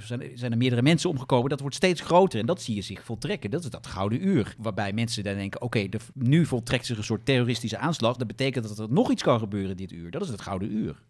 zijn, 0.00 0.30
zijn 0.34 0.52
er 0.52 0.58
meerdere 0.58 0.82
mensen 0.82 1.10
omgekomen. 1.10 1.50
Dat 1.50 1.60
wordt 1.60 1.74
steeds 1.74 2.00
groter. 2.00 2.40
En 2.40 2.46
dat 2.46 2.62
zie 2.62 2.74
je 2.74 2.82
zich 2.82 3.04
voltrekken. 3.04 3.50
Dat 3.50 3.64
is 3.64 3.70
dat 3.70 3.86
gouden 3.86 4.26
uur. 4.26 4.54
Waarbij 4.58 4.92
mensen 4.92 5.24
dan 5.24 5.34
denken, 5.34 5.62
oké, 5.62 5.88
nu 6.14 6.46
voltrekt 6.46 6.86
zich 6.86 6.96
een 6.98 7.04
soort 7.04 7.26
terroristische 7.26 7.78
aanslag. 7.78 8.16
Dat 8.16 8.26
betekent 8.26 8.68
dat 8.68 8.78
er 8.78 8.92
nog 8.92 9.10
iets 9.10 9.22
kan 9.22 9.38
gebeuren 9.38 9.53
dit 9.74 9.92
uur. 9.92 10.10
Dat 10.10 10.22
is 10.22 10.28
het 10.28 10.40
gouden 10.40 10.72
uur. 10.72 11.02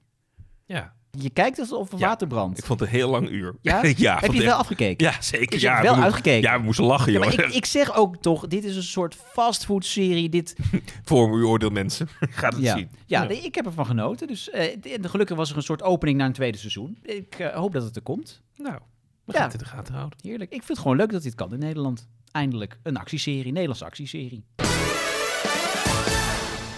Ja, 0.67 0.93
Je 1.11 1.31
kijkt 1.31 1.59
alsof 1.59 1.93
er 1.93 1.99
Ja, 1.99 2.07
water 2.07 2.27
brandt. 2.27 2.59
ik 2.59 2.65
vond 2.65 2.81
het 2.81 2.89
een 2.89 2.95
heel 2.95 3.11
lang 3.11 3.29
uur. 3.31 3.55
Ja? 3.61 3.85
ja 3.97 4.19
Heb 4.19 4.31
je 4.31 4.37
het 4.37 4.47
wel 4.47 4.57
afgekeken? 4.57 5.07
Ja, 5.07 5.23
zeker. 5.23 5.57
Is 5.57 5.63
ja, 5.63 5.83
wel 5.83 5.97
we 5.97 6.03
uitgekeken? 6.03 6.51
Ja, 6.51 6.59
we 6.59 6.65
moesten 6.65 6.85
lachen, 6.85 7.13
Ja, 7.13 7.19
joh. 7.21 7.33
ik, 7.33 7.41
ik 7.55 7.65
zeg 7.65 7.97
ook 7.97 8.17
toch, 8.17 8.47
dit 8.47 8.65
is 8.65 8.77
een 8.77 8.83
soort 8.83 9.15
fastfood-serie. 9.15 10.29
Dit, 10.29 10.57
Voor 11.05 11.33
uw 11.33 11.47
oordeel, 11.47 11.71
mensen. 11.71 12.09
Gaat 12.21 12.53
het 12.53 12.63
ja, 12.63 12.77
zien. 12.77 12.89
ja, 13.07 13.29
ik 13.29 13.55
heb 13.55 13.67
ervan 13.67 13.87
genoten. 13.87 14.27
Dus 14.27 14.51
eh, 14.51 14.77
gelukkig 15.03 15.37
was 15.37 15.51
er 15.51 15.57
een 15.57 15.63
soort 15.63 15.83
opening 15.83 16.19
naar 16.19 16.27
een 16.27 16.33
tweede 16.33 16.59
seizoen. 16.59 16.99
Ik 17.03 17.35
eh, 17.39 17.55
hoop 17.55 17.73
dat 17.73 17.83
het 17.83 17.97
er 17.97 18.03
komt. 18.03 18.43
Nou, 18.57 18.79
we 19.25 19.33
gaan 19.33 19.43
het 19.43 19.53
in 19.53 19.59
de 19.59 19.65
gaten 19.65 19.95
houden. 19.95 20.19
Heerlijk. 20.23 20.51
Ik 20.51 20.57
vind 20.57 20.69
het 20.69 20.79
gewoon 20.79 20.97
leuk 20.97 21.13
dat 21.13 21.23
dit 21.23 21.35
kan 21.35 21.53
in 21.53 21.59
Nederland. 21.59 22.09
Eindelijk 22.31 22.79
een 22.83 22.97
actieserie, 22.97 23.53
Nederlandse 23.53 23.85
actieserie. 23.85 24.45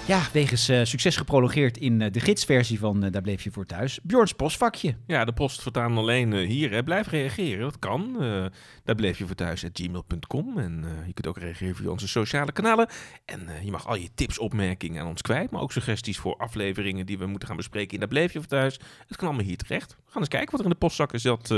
Ja, 0.06 0.22
wegens 0.32 0.68
eh, 0.68 0.84
succes 0.84 1.16
geprologeerd 1.16 1.76
in 1.76 2.02
eh, 2.02 2.12
de 2.12 2.20
gidsversie 2.20 2.78
van 2.78 3.04
eh, 3.04 3.12
Daar 3.12 3.22
bleef 3.22 3.42
je 3.42 3.50
voor 3.50 3.66
thuis. 3.66 3.98
Bjorns 4.02 4.32
postvakje. 4.32 4.94
Ja, 5.06 5.24
de 5.24 5.32
post 5.32 5.62
voortaan 5.62 5.96
alleen 5.96 6.32
hier. 6.32 6.70
Hè. 6.70 6.82
Blijf 6.82 7.08
reageren, 7.08 7.60
dat 7.60 7.78
kan. 7.78 8.16
Daar 8.84 8.94
bleef 8.94 9.18
je 9.18 9.26
voor 9.26 9.34
thuis 9.34 9.64
at 9.64 9.70
gmail.com. 9.72 10.58
En 10.58 10.84
je 11.06 11.12
kunt 11.12 11.26
ook 11.26 11.38
reageren 11.38 11.74
via 11.74 11.90
onze 11.90 12.08
sociale 12.08 12.52
kanalen. 12.52 12.88
En 13.24 13.48
je 13.62 13.70
mag 13.70 13.86
al 13.86 13.96
je 13.96 14.08
tips, 14.14 14.38
opmerkingen 14.38 15.02
aan 15.02 15.08
ons 15.08 15.22
kwijt. 15.22 15.50
Maar 15.50 15.60
ook 15.60 15.72
suggesties 15.72 16.18
voor 16.18 16.36
afleveringen 16.36 17.06
die 17.06 17.18
we 17.18 17.26
moeten 17.26 17.48
gaan 17.48 17.56
bespreken 17.56 17.92
in 17.92 17.98
Daar 17.98 18.08
bleef 18.08 18.32
je 18.32 18.38
voor 18.38 18.48
thuis. 18.48 18.80
Het 19.06 19.16
kan 19.16 19.28
allemaal 19.28 19.46
hier 19.46 19.56
terecht. 19.56 19.90
We 19.90 20.12
gaan 20.12 20.20
eens 20.20 20.30
kijken 20.30 20.50
wat 20.50 20.60
er 20.60 20.66
in 20.66 20.72
de 20.72 20.78
postzakken 20.78 21.20
zat 21.20 21.54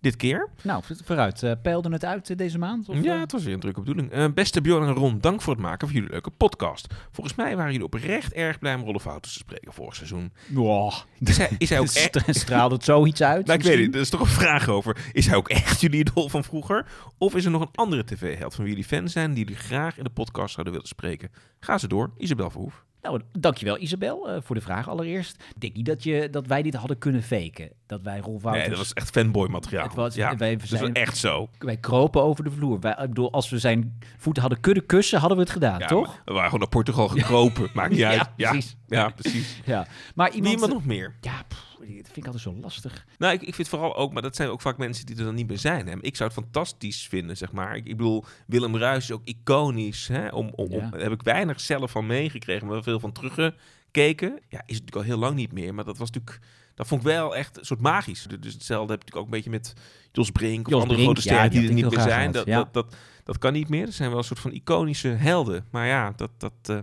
dit 0.00 0.16
keer. 0.16 0.48
Nou, 0.62 0.82
vooruit. 1.04 1.42
eh 1.42 1.52
peilde 1.62 1.92
het 1.92 2.04
uit 2.04 2.38
deze 2.38 2.58
maand? 2.58 2.88
Of, 2.88 3.02
ja, 3.02 3.18
het 3.20 3.32
was 3.32 3.44
weer 3.44 3.54
een 3.54 3.60
drukke 3.60 3.80
bedoeling. 3.80 4.34
Beste 4.34 4.60
Bjorn 4.60 4.86
en 4.86 4.94
Ron, 4.94 5.20
dank 5.20 5.42
voor 5.42 5.52
het 5.52 5.62
maken 5.62 5.86
van 5.86 5.96
jullie 5.96 6.10
leuke 6.10 6.30
podcast. 6.30 6.94
Volgens 7.10 7.36
mij 7.36 7.56
waren 7.56 7.70
jullie 7.70 7.86
op 7.86 7.89
oprecht 7.94 8.32
erg 8.32 8.58
blij 8.58 8.74
om 8.74 8.84
Rolf 8.84 9.02
Wouters 9.02 9.32
te 9.32 9.38
spreken 9.38 9.72
vorig 9.72 9.94
seizoen. 9.94 10.32
Wow. 10.46 10.92
Is 11.18 11.36
hij, 11.36 11.50
is 11.58 11.68
hij 11.68 11.78
ook 11.78 11.90
echt... 12.04 12.18
Straalt 12.28 12.72
het 12.72 12.84
zoiets 12.84 13.22
uit? 13.22 13.46
Nou, 13.46 13.58
ik 13.58 13.64
weet 13.64 13.78
niet, 13.78 13.94
er 13.94 14.00
is 14.00 14.10
toch 14.10 14.20
een 14.20 14.26
vraag 14.26 14.68
over. 14.68 14.96
Is 15.12 15.26
hij 15.26 15.36
ook 15.36 15.48
echt 15.48 15.80
jullie 15.80 16.00
idool 16.00 16.28
van 16.28 16.44
vroeger? 16.44 16.86
Of 17.18 17.34
is 17.34 17.44
er 17.44 17.50
nog 17.50 17.62
een 17.62 17.74
andere 17.74 18.04
tv-held 18.04 18.54
van 18.54 18.64
wie 18.64 18.72
jullie 18.72 18.88
fan 18.88 19.08
zijn... 19.08 19.34
die 19.34 19.44
jullie 19.44 19.60
graag 19.60 19.98
in 19.98 20.04
de 20.04 20.10
podcast 20.10 20.52
zouden 20.52 20.72
willen 20.72 20.88
spreken? 20.88 21.30
Ga 21.60 21.78
ze 21.78 21.88
door, 21.88 22.10
Isabel 22.16 22.50
Verhoef. 22.50 22.84
Nou, 23.02 23.20
dankjewel 23.38 23.78
Isabel 23.78 24.28
eh, 24.30 24.36
voor 24.42 24.54
de 24.56 24.60
vraag 24.62 24.88
allereerst. 24.88 25.42
Ik 25.54 25.60
denk 25.60 25.74
niet 25.74 25.86
dat, 25.86 26.02
je, 26.02 26.28
dat 26.30 26.46
wij 26.46 26.62
dit 26.62 26.74
hadden 26.74 26.98
kunnen 26.98 27.22
faken. 27.22 27.70
Dat 27.86 28.02
wij 28.02 28.18
Rolf 28.18 28.42
Wouters... 28.42 28.66
Nee, 28.68 28.76
dat 28.76 28.84
was 28.86 28.92
echt 28.92 29.10
fanboy 29.10 29.48
materiaal. 29.48 29.84
Het 29.84 29.94
was- 29.94 30.14
ja, 30.14 30.36
wij 30.36 30.56
dat 30.56 30.68
was 30.70 30.78
zijn- 30.78 30.94
echt 30.94 31.16
zo. 31.16 31.48
Wij 31.58 31.76
kropen 31.76 32.22
over 32.22 32.44
de 32.44 32.50
vloer. 32.50 32.80
Wij, 32.80 32.92
ik 32.92 33.08
bedoel, 33.08 33.32
als 33.32 33.50
we 33.50 33.58
zijn 33.58 33.98
voeten 34.18 34.42
hadden 34.42 34.60
kunnen 34.60 34.86
kussen, 34.86 35.18
hadden 35.18 35.36
we 35.36 35.42
het 35.42 35.52
gedaan, 35.52 35.78
Ja, 35.78 35.86
toch? 35.86 36.22
We 36.24 36.32
waren 36.32 36.44
gewoon 36.44 36.60
naar 36.60 36.68
Portugal 36.68 37.08
gekropen. 37.08 37.68
Maakt 37.74 37.90
niet 37.90 37.98
Ja, 37.98 38.08
uit. 38.10 38.28
Ja, 38.36 38.50
precies. 38.50 38.76
Ja, 38.86 39.08
precies. 39.08 39.60
Ja. 39.64 39.86
Maar 40.14 40.30
iemand... 40.30 40.52
iemand 40.54 40.72
nog 40.72 40.84
meer? 40.84 41.14
Ja, 41.20 41.42
pff, 41.48 41.69
dat 41.86 42.04
vind 42.04 42.16
ik 42.16 42.24
altijd 42.24 42.42
zo 42.42 42.54
lastig. 42.60 43.06
Nou, 43.18 43.32
ik, 43.34 43.42
ik 43.42 43.54
vind 43.54 43.68
vooral 43.68 43.96
ook, 43.96 44.12
maar 44.12 44.22
dat 44.22 44.36
zijn 44.36 44.48
ook 44.48 44.60
vaak 44.60 44.78
mensen 44.78 45.06
die 45.06 45.16
er 45.16 45.24
dan 45.24 45.34
niet 45.34 45.48
meer 45.48 45.58
zijn. 45.58 45.86
Hè. 45.86 45.94
Ik 46.00 46.16
zou 46.16 46.30
het 46.30 46.38
fantastisch 46.42 47.06
vinden, 47.08 47.36
zeg 47.36 47.52
maar. 47.52 47.76
Ik, 47.76 47.86
ik 47.86 47.96
bedoel, 47.96 48.24
Willem 48.46 48.76
Ruijs 48.76 49.04
is 49.04 49.12
ook 49.12 49.24
iconisch. 49.24 50.08
Hè. 50.08 50.28
Om, 50.28 50.50
om, 50.54 50.72
om- 50.72 50.90
daar 50.90 51.00
heb 51.00 51.12
ik 51.12 51.22
weinig 51.22 51.60
zelf 51.60 51.90
van 51.90 52.06
meegekregen, 52.06 52.66
maar 52.66 52.82
veel 52.82 53.00
van 53.00 53.12
teruggekeken. 53.12 54.28
Ja, 54.48 54.62
is 54.66 54.76
het 54.76 54.84
natuurlijk 54.84 54.96
al 54.96 55.02
heel 55.02 55.18
lang 55.18 55.34
niet 55.34 55.52
meer, 55.52 55.74
maar 55.74 55.84
dat 55.84 55.98
was 55.98 56.10
natuurlijk... 56.10 56.38
Dat 56.74 56.88
vond 56.88 57.00
ik 57.00 57.06
wel 57.06 57.36
echt 57.36 57.58
een 57.58 57.64
soort 57.64 57.80
magisch. 57.80 58.26
Dus 58.40 58.52
hetzelfde 58.52 58.92
heb 58.92 59.00
ik 59.00 59.06
natuurlijk 59.06 59.16
ook 59.16 59.24
een 59.24 59.30
beetje 59.30 59.50
met 59.50 59.72
Jos 60.12 60.30
Brink 60.30 60.66
of 60.66 60.72
Jos 60.72 60.82
andere 60.82 61.00
Brink, 61.00 61.18
grote 61.18 61.28
ja, 61.28 61.34
sterren 61.34 61.50
die 61.50 61.60
die, 61.60 61.68
er 61.68 61.74
niet 61.74 61.90
meer 61.94 62.00
zijn. 62.00 62.32
Dat, 62.32 62.46
dat, 62.46 62.72
dat, 62.74 62.96
dat 63.24 63.38
kan 63.38 63.52
niet 63.52 63.68
meer. 63.68 63.84
Dat 63.84 63.94
zijn 63.94 64.08
wel 64.08 64.18
een 64.18 64.24
soort 64.24 64.40
van 64.40 64.52
iconische 64.52 65.08
helden. 65.08 65.66
Maar 65.70 65.86
ja, 65.86 66.12
dat, 66.16 66.30
dat, 66.38 66.52
eh, 66.62 66.78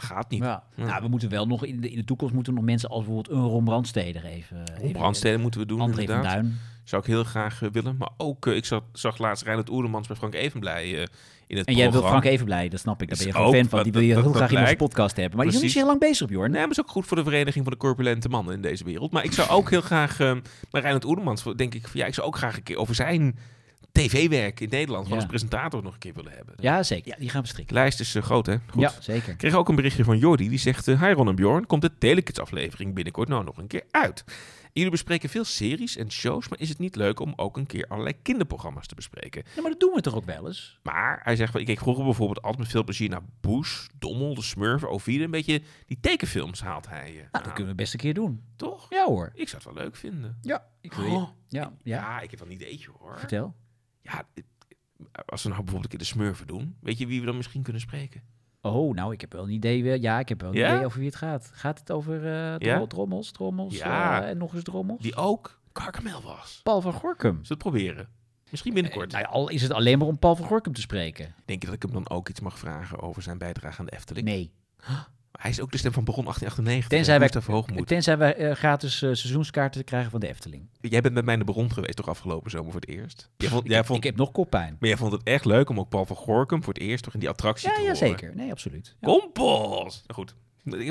dat 0.00 0.08
gaat 0.08 0.30
niet. 0.30 0.42
Ja. 0.42 0.62
Ja. 0.74 0.84
Nou, 0.84 1.02
we 1.02 1.08
moeten 1.08 1.28
wel 1.28 1.46
nog 1.46 1.64
in 1.64 1.80
de, 1.80 1.90
in 1.90 1.96
de 1.96 2.04
toekomst 2.04 2.34
moeten 2.34 2.54
nog 2.54 2.64
mensen 2.64 2.88
als 2.88 3.04
bijvoorbeeld 3.04 3.36
een 3.36 3.42
Ron 3.44 3.64
Brandsteder 3.64 4.24
even. 4.24 4.64
Brandsteden 4.92 5.40
moeten 5.40 5.60
we 5.60 5.66
doen, 5.66 5.80
André 5.80 5.94
van 5.94 6.14
inderdaad. 6.14 6.32
Duin. 6.32 6.58
Zou 6.84 7.02
ik 7.02 7.08
heel 7.08 7.24
graag 7.24 7.62
eh, 7.62 7.68
willen. 7.72 7.96
Maar 7.98 8.10
ook, 8.16 8.46
eh, 8.46 8.56
ik 8.56 8.64
zag, 8.64 8.82
zag 8.92 9.18
laatst 9.18 9.44
Reinhard 9.44 9.70
Oerlemans 9.70 10.06
bij 10.06 10.16
Frank 10.16 10.34
Evenblij 10.34 10.82
eh, 10.94 11.06
in 11.46 11.56
het 11.56 11.66
En 11.66 11.74
jij 11.74 11.82
wil 11.82 11.90
programma. 11.90 12.08
Frank 12.20 12.24
even 12.34 12.44
blij, 12.44 12.68
dat 12.68 12.80
snap 12.80 13.02
ik. 13.02 13.08
Daar 13.08 13.18
ben 13.18 13.26
je 13.26 13.32
gewoon 13.32 13.54
fan 13.54 13.68
van. 13.68 13.82
Die 13.82 13.92
wil 13.92 14.00
je 14.00 14.14
dat- 14.14 14.22
heel 14.22 14.32
dat 14.32 14.40
graag 14.42 14.52
in 14.52 14.60
onze 14.60 14.76
podcast 14.76 15.16
hebben. 15.16 15.36
Maar 15.36 15.46
die 15.46 15.54
is 15.54 15.60
nog 15.62 15.70
niet 15.72 15.80
zo 15.82 15.86
lang 15.86 16.00
bezig, 16.00 16.26
Bjorn. 16.28 16.50
Nee, 16.50 16.60
maar 16.60 16.70
is 16.70 16.80
ook 16.80 16.90
goed 16.90 17.06
voor 17.06 17.16
de 17.16 17.22
vereniging 17.24 17.64
van 17.64 17.72
de 17.72 17.78
corpulente 17.78 18.28
mannen 18.28 18.54
in 18.54 18.60
deze 18.60 18.84
wereld. 18.84 19.12
Maar 19.12 19.24
ik 19.24 19.32
zou 19.32 19.48
ook 19.48 19.70
heel 19.70 19.80
graag, 19.80 20.20
eh 20.20 20.32
bij 20.70 20.80
Reinhard 20.80 21.04
Oerlemans, 21.04 21.44
denk 21.56 21.74
ik, 21.74 21.88
van, 21.88 22.00
ja, 22.00 22.06
ik 22.06 22.14
zou 22.14 22.26
ook 22.26 22.36
graag 22.36 22.56
een 22.56 22.62
keer 22.62 22.76
over 22.76 22.94
zijn 22.94 23.38
tv-werk 23.96 24.60
in 24.60 24.68
Nederland, 24.68 25.02
gewoon 25.04 25.18
Ja. 25.18 25.24
als 25.28 25.32
presentator 25.38 25.82
nog 25.82 25.92
een 25.92 25.98
keer 25.98 26.14
willen 26.14 26.32
hebben. 26.32 26.54
Ja, 26.60 26.82
zeker. 26.82 27.08
Ja, 27.12 27.16
die 27.18 27.28
gaan 27.28 27.40
we 27.40 27.46
De 27.46 27.52
strikken. 27.52 27.74
lijst 27.74 28.00
is 28.00 28.14
eh, 28.14 28.22
groot, 28.22 28.46
hè? 28.46 28.56
Goed. 28.66 28.80
Ja, 28.82 28.92
zeker. 29.00 29.32
Ik 29.32 29.38
kreeg 29.38 29.54
ook 29.54 29.68
een 29.68 29.74
berichtje 29.74 30.04
van 30.04 30.18
Jordi, 30.18 30.48
die 30.48 30.58
zegt... 30.58 30.88
eh, 30.88 31.02
Hi 31.02 31.12
Ron 31.12 31.28
en 31.28 31.34
Bjorn, 31.34 31.66
komt 31.66 31.82
de 31.82 31.98
Telekids 31.98 32.38
aflevering 32.40 32.94
binnenkort 32.94 33.28
nou 33.28 33.44
nog 33.44 33.56
een 33.58 33.66
keer 33.66 33.82
uit? 33.90 34.24
Jullie 34.72 34.90
bespreken 34.90 35.28
veel 35.28 35.44
series 35.44 35.96
en 35.96 36.10
shows, 36.12 36.48
maar 36.48 36.60
is 36.60 36.68
het 36.68 36.78
niet 36.78 36.96
leuk 36.96 37.20
om 37.20 37.32
ook 37.36 37.56
een 37.56 37.66
keer 37.66 37.86
allerlei 37.88 38.14
kinderprogramma's 38.22 38.86
te 38.86 38.94
bespreken? 38.94 39.42
Ja, 39.54 39.62
maar 39.62 39.70
dat 39.70 39.80
doen 39.80 39.92
we 39.94 40.00
toch 40.00 40.14
ook 40.14 40.24
wel 40.24 40.46
eens? 40.46 40.78
Maar 40.82 41.20
hij 41.22 41.36
zegt, 41.36 41.52
wel, 41.52 41.60
ik 41.62 41.68
keek 41.68 41.78
vroeger 41.78 42.04
bijvoorbeeld 42.04 42.38
altijd 42.42 42.58
met 42.58 42.68
veel 42.70 42.84
plezier 42.84 43.08
naar 43.08 43.20
Bush, 43.40 43.86
Dommel, 43.98 44.34
De 44.34 44.42
Smurfen, 44.42 44.90
Ovide. 44.90 45.24
Een 45.24 45.30
beetje 45.30 45.62
die 45.86 45.98
tekenfilms 46.00 46.60
haalt 46.60 46.88
hij. 46.88 47.06
eh, 47.08 47.14
Nou, 47.14 47.26
aan. 47.30 47.42
dat 47.42 47.52
kunnen 47.52 47.70
we 47.72 47.74
best 47.78 47.92
een 47.92 47.98
keer 48.00 48.14
doen. 48.14 48.42
Toch? 48.56 48.86
Ja 48.90 49.04
hoor. 49.06 49.30
Ik 49.34 49.48
zou 49.48 49.62
het 49.64 49.74
wel 49.74 49.82
leuk 49.84 49.96
vinden. 49.96 50.38
Ja, 50.42 50.64
ik 50.80 50.92
wil. 50.92 51.14
Oh, 51.14 51.28
Ja, 51.48 51.60
ja. 51.60 51.72
ja, 51.82 52.20
ik 52.20 52.30
heb 52.30 52.38
wel 52.38 52.48
een 52.48 52.54
ideetje 52.54 52.90
hoor. 52.98 53.18
Vertel. 53.18 53.54
Ja, 54.12 54.24
als 55.26 55.42
we 55.42 55.48
nou 55.48 55.62
bijvoorbeeld 55.62 55.82
een 55.82 55.88
keer 55.88 55.98
De 55.98 56.04
Smurfen 56.04 56.46
doen, 56.46 56.76
weet 56.80 56.98
je 56.98 57.06
wie 57.06 57.20
we 57.20 57.26
dan 57.26 57.36
misschien 57.36 57.62
kunnen 57.62 57.82
spreken? 57.82 58.22
Oh, 58.60 58.94
nou, 58.94 59.12
ik 59.12 59.20
heb 59.20 59.32
wel 59.32 59.42
een 59.42 59.50
idee. 59.50 59.90
eh, 59.92 60.02
Ja, 60.02 60.18
ik 60.18 60.28
heb 60.28 60.40
wel 60.40 60.50
een 60.50 60.56
Ja? 60.56 60.72
idee 60.74 60.84
over 60.84 60.98
wie 60.98 61.08
het 61.08 61.16
gaat. 61.16 61.50
Gaat 61.52 61.78
het 61.78 61.90
over 61.90 62.14
eh 62.16 62.54
dro- 62.54 62.66
Ja? 62.68 62.86
drommels, 62.86 63.30
drommels 63.32 63.76
Ja. 63.76 64.22
eh, 64.22 64.28
en 64.30 64.36
nog 64.38 64.54
eens 64.54 64.62
drommels? 64.62 65.00
Die 65.02 65.14
ook 65.16 65.60
Gargamel 65.72 66.22
was. 66.22 66.60
Paul 66.62 66.80
van 66.80 66.92
Gorkum. 66.92 67.30
Zullen 67.30 67.42
we 67.42 67.48
het 67.48 67.58
proberen? 67.58 68.08
Misschien 68.50 68.74
binnenkort. 68.74 69.12
Nou 69.12 69.24
ja, 69.24 69.30
al 69.30 69.48
is 69.48 69.62
het 69.62 69.72
alleen 69.72 69.98
maar 69.98 70.06
om 70.08 70.18
Paul 70.18 70.36
van 70.36 70.46
Gorkum 70.46 70.72
te 70.72 70.80
spreken. 70.80 71.34
Denk 71.44 71.60
je 71.60 71.66
dat 71.66 71.74
ik 71.76 71.82
hem 71.82 71.92
dan 71.92 72.08
ook 72.08 72.28
iets 72.28 72.40
mag 72.40 72.58
vragen 72.58 73.00
over 73.00 73.22
zijn 73.22 73.38
bijdrage 73.38 73.78
aan 73.80 73.86
de 73.86 73.92
Efteling? 73.92 74.26
Nee. 74.26 74.52
Hij 75.36 75.50
is 75.50 75.60
ook 75.60 75.70
de 75.72 75.78
stem 75.78 75.92
van 75.92 76.04
Baron 76.04 76.24
1898. 76.24 76.88
Tenzij 76.98 77.18
wij, 77.18 77.28
Gustav 77.28 77.54
Hoogmoed. 77.54 77.86
tenzij 77.86 78.18
wij 78.18 78.34
eh, 78.36 78.54
gratis 78.54 78.94
eh, 79.02 79.08
seizoenskaarten 79.12 79.84
krijgen 79.84 80.10
van 80.10 80.20
de 80.20 80.28
Efteling. 80.28 80.68
Jij 80.80 81.00
bent 81.00 81.14
met 81.14 81.24
mij 81.24 81.34
in 81.34 81.40
de 81.40 81.46
Baron 81.46 81.72
geweest, 81.72 81.96
toch 81.96 82.08
afgelopen 82.08 82.50
zomer 82.50 82.72
voor 82.72 82.80
het 82.80 82.90
eerst? 82.90 83.30
Jij 83.36 83.48
vond, 83.48 83.62
Ik, 83.62 83.68
jij 83.68 83.76
heb, 83.76 83.86
vond, 83.86 83.98
ik 83.98 84.04
heb 84.04 84.16
nog 84.16 84.32
koppijn. 84.32 84.76
Maar 84.80 84.88
jij 84.88 84.98
vond 84.98 85.12
het 85.12 85.22
echt 85.22 85.44
leuk 85.44 85.68
om 85.68 85.78
ook 85.80 85.88
Paul 85.88 86.06
van 86.06 86.16
Gorkum 86.16 86.62
voor 86.64 86.72
het 86.72 86.82
eerst 86.82 87.04
toch 87.04 87.14
in 87.14 87.20
die 87.20 87.28
attractie 87.28 87.68
Ja, 87.68 87.74
te 87.74 87.80
ja, 87.80 87.86
horen? 87.92 88.06
zeker. 88.08 88.32
Nee, 88.36 88.50
absoluut. 88.50 88.94
Ja. 89.00 89.06
Kompels! 89.08 90.02
Nou 90.06 90.14
Goed. 90.14 90.34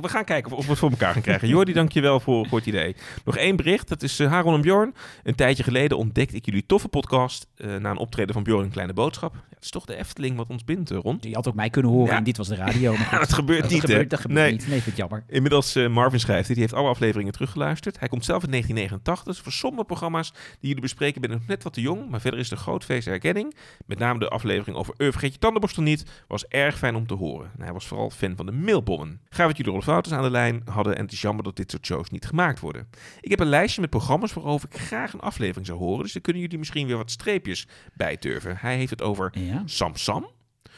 We 0.01 0.09
gaan 0.09 0.23
kijken 0.25 0.51
of 0.51 0.63
we 0.65 0.69
het 0.69 0.79
voor 0.79 0.89
elkaar 0.89 1.13
gaan 1.13 1.21
krijgen. 1.21 1.47
Jordi, 1.47 1.73
dankjewel 1.73 2.19
voor, 2.19 2.47
voor 2.47 2.57
het 2.57 2.67
idee. 2.67 2.95
Nog 3.25 3.37
één 3.37 3.55
bericht. 3.55 3.87
Dat 3.87 4.03
is 4.03 4.19
eh, 4.19 4.29
Haron 4.31 4.53
en 4.53 4.61
Bjorn. 4.61 4.95
Een 5.23 5.35
tijdje 5.35 5.63
geleden 5.63 5.97
ontdekte 5.97 6.35
ik 6.35 6.45
jullie 6.45 6.65
toffe 6.65 6.87
podcast... 6.87 7.47
eh, 7.55 7.75
na 7.75 7.89
een 7.89 7.97
optreden 7.97 8.33
van 8.33 8.43
Bjorn 8.43 8.63
een 8.63 8.69
Kleine 8.71 8.93
Boodschap. 8.93 9.35
Is 9.65 9.71
toch 9.71 9.85
de 9.85 9.95
Efteling 9.95 10.35
wat 10.37 10.47
ons 10.49 10.63
bindt, 10.63 10.89
Ron. 10.89 11.17
Je 11.21 11.33
had 11.35 11.47
ook 11.47 11.53
mij 11.55 11.69
kunnen 11.69 11.91
horen 11.91 12.11
Ja. 12.11 12.17
en 12.17 12.23
dit 12.23 12.37
was 12.37 12.47
de 12.47 12.55
radio. 12.55 12.91
Maar 12.97 13.07
Ja, 13.11 13.19
dat 13.19 13.33
gebeurt 13.33 13.61
dat 13.61 13.71
niet, 13.71 13.81
hè? 13.81 13.87
gebeurt, 13.87 14.09
dat 14.09 14.19
gebeurt 14.19 14.39
Nee. 14.39 14.51
niet. 14.51 14.67
Nee, 14.67 14.79
vind 14.81 14.87
ik 14.87 14.97
jammer. 14.97 15.23
Inmiddels, 15.27 15.75
eh, 15.75 15.87
Marvin 15.89 16.19
schrijft, 16.19 16.43
het, 16.47 16.51
die 16.57 16.61
heeft 16.65 16.73
alle 16.75 16.89
afleveringen 16.89 17.31
teruggeluisterd. 17.33 17.99
Hij 17.99 18.07
komt 18.07 18.25
zelf 18.25 18.43
in 18.43 18.49
1989. 18.49 19.33
Dus 19.33 19.43
voor 19.43 19.51
sommige 19.51 19.85
programma's 19.85 20.31
die 20.31 20.67
jullie 20.67 20.81
bespreken 20.81 21.21
ben 21.21 21.31
ik 21.31 21.37
nog 21.37 21.47
net 21.47 21.63
wat 21.63 21.73
te 21.73 21.81
jong. 21.81 22.09
Maar 22.09 22.21
verder 22.21 22.39
is 22.39 22.51
een 22.51 22.57
groot 22.57 22.83
feest 22.83 23.05
herkenning. 23.05 23.55
Met 23.85 23.99
name 23.99 24.19
de 24.19 24.27
aflevering 24.29 24.77
over 24.77 24.93
Ur 24.97 25.11
vergeet 25.11 25.33
je 25.33 25.39
tandenborstel 25.39 25.83
niet. 25.83 26.05
Was 26.27 26.45
erg 26.47 26.77
fijn 26.77 26.95
om 26.95 27.07
te 27.07 27.13
horen. 27.13 27.51
En 27.57 27.63
hij 27.63 27.73
was 27.73 27.87
vooral 27.87 28.09
fan 28.09 28.35
van 28.35 28.45
de 28.45 28.51
mailbommen. 28.51 29.19
Gaan 29.29 29.47
we 29.47 29.53
jullie 29.55 29.71
Rolf 29.71 29.85
Wouters 29.85 30.15
aan 30.15 30.23
de 30.23 30.31
lijn 30.31 30.61
hadden. 30.71 30.95
En 30.97 31.03
het 31.03 31.11
is 31.13 31.21
jammer 31.21 31.43
dat 31.43 31.55
dit 31.55 31.71
soort 31.71 31.85
shows 31.85 32.09
niet 32.09 32.25
gemaakt 32.25 32.59
worden. 32.59 32.87
Ik 33.21 33.29
heb 33.29 33.39
een 33.39 33.47
lijstje 33.47 33.81
met 33.81 33.89
programma's 33.89 34.33
waarover 34.33 34.69
ik 34.71 34.79
graag 34.79 35.13
een 35.13 35.19
aflevering 35.19 35.65
zou 35.65 35.79
horen. 35.79 36.03
Dus 36.03 36.13
daar 36.13 36.21
kunnen 36.21 36.41
jullie 36.41 36.57
misschien 36.57 36.87
weer 36.87 36.97
wat 36.97 37.11
streepjes 37.11 37.67
bij 37.93 38.17
turven. 38.17 38.57
Hij 38.59 38.75
heeft 38.77 38.89
het 38.89 39.01
over 39.01 39.31
Ja. 39.39 39.54
Sam 39.65 39.95
Sam. 39.95 40.27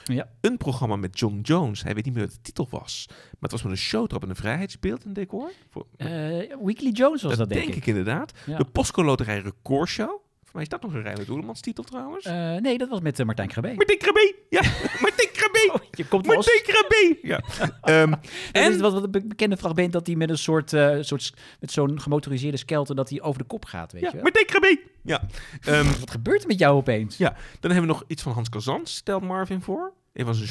Ja. 0.04 0.30
Een 0.42 0.58
programma 0.58 0.96
met 0.96 1.20
John 1.20 1.40
Jones. 1.42 1.84
Hij 1.84 1.94
weet 1.94 2.06
niet 2.06 2.13
meer 2.13 2.24
wat 2.24 2.34
de 2.34 2.42
titel 2.42 2.68
was. 2.70 3.06
Maar 3.10 3.18
het 3.40 3.52
was 3.52 3.62
met 3.63 3.72
een 3.72 3.78
showtrap 3.78 4.24
en 4.24 4.30
een 4.30 4.36
vrijheidsbeeld 4.36 5.04
en 5.04 5.13
decor. 5.13 5.52
Voor, 5.70 5.86
Eh, 5.98 6.08
Weekly 6.63 6.90
Jones 6.92 7.22
was 7.22 7.38
dat, 7.38 7.38
dat 7.38 7.50
denk 7.50 7.76
ik. 7.76 7.86
inderdaad. 7.86 8.32
Ja. 8.46 8.58
De 8.58 8.66
Postco 8.66 9.04
Loterij 9.04 9.40
Record 9.40 9.90
Show. 9.90 10.22
Voor 10.48 10.56
mij 10.56 10.64
is 10.64 10.70
dat 10.70 10.82
nog 10.82 10.94
een 10.94 11.02
Reinhard 11.02 11.62
titel 11.64 11.84
trouwens. 11.84 12.26
Eh, 12.26 12.56
nee, 12.56 12.78
dat 12.78 12.90
was 12.90 13.00
met 13.00 13.20
eh, 13.20 13.26
Martijn 13.26 13.48
Krabbe. 13.48 13.74
Martijn 13.74 13.98
Krabbe! 13.98 14.36
Ja, 14.50 14.62
Martijn 15.02 15.30
Krabbe! 15.34 15.70
Oh, 15.74 15.82
je 15.92 16.08
komt. 16.08 16.26
Martijn 16.26 16.62
Krabbe! 16.64 17.18
Ja. 17.22 17.42
Ehm, 17.82 18.14
en 18.52 18.72
is 18.74 18.80
wat, 18.80 18.94
wat 18.94 19.04
een 19.04 19.12
be- 19.12 19.26
bekende 19.28 19.58
fragment 19.58 19.92
dat 19.94 20.08
hij 20.08 20.16
met 20.16 20.30
een 20.30 20.38
soort, 20.38 20.74
eh, 20.74 20.98
soort 21.00 21.34
met 21.60 21.72
zo'n 21.72 22.02
gemotoriseerde 22.02 22.58
skelter 22.58 22.96
dat 22.96 23.10
hij 23.10 23.22
over 23.22 23.42
de 23.42 23.48
kop 23.48 23.66
gaat, 23.66 23.92
weet 23.92 24.02
ja, 24.02 24.08
je 24.08 24.14
wel? 24.14 24.24
Martijn 24.24 24.46
Krabbe! 24.46 24.82
Ja. 25.04 25.22
Ehm, 25.62 26.00
Wat 26.00 26.12
gebeurt 26.12 26.42
er 26.42 26.48
met 26.48 26.60
jou 26.60 26.76
opeens? 26.76 27.18
ja, 27.18 27.30
dan 27.60 27.72
hebben 27.72 27.90
we 27.90 27.96
nog 27.98 28.04
iets 28.08 28.22
van 28.24 28.32
Hans 28.34 28.50
Kazan, 28.50 28.86
stelt 28.86 29.24
Marvin 29.24 29.62
voor. 29.62 29.94
Een 30.18 30.26
van 30.26 30.36
zijn 30.36 30.50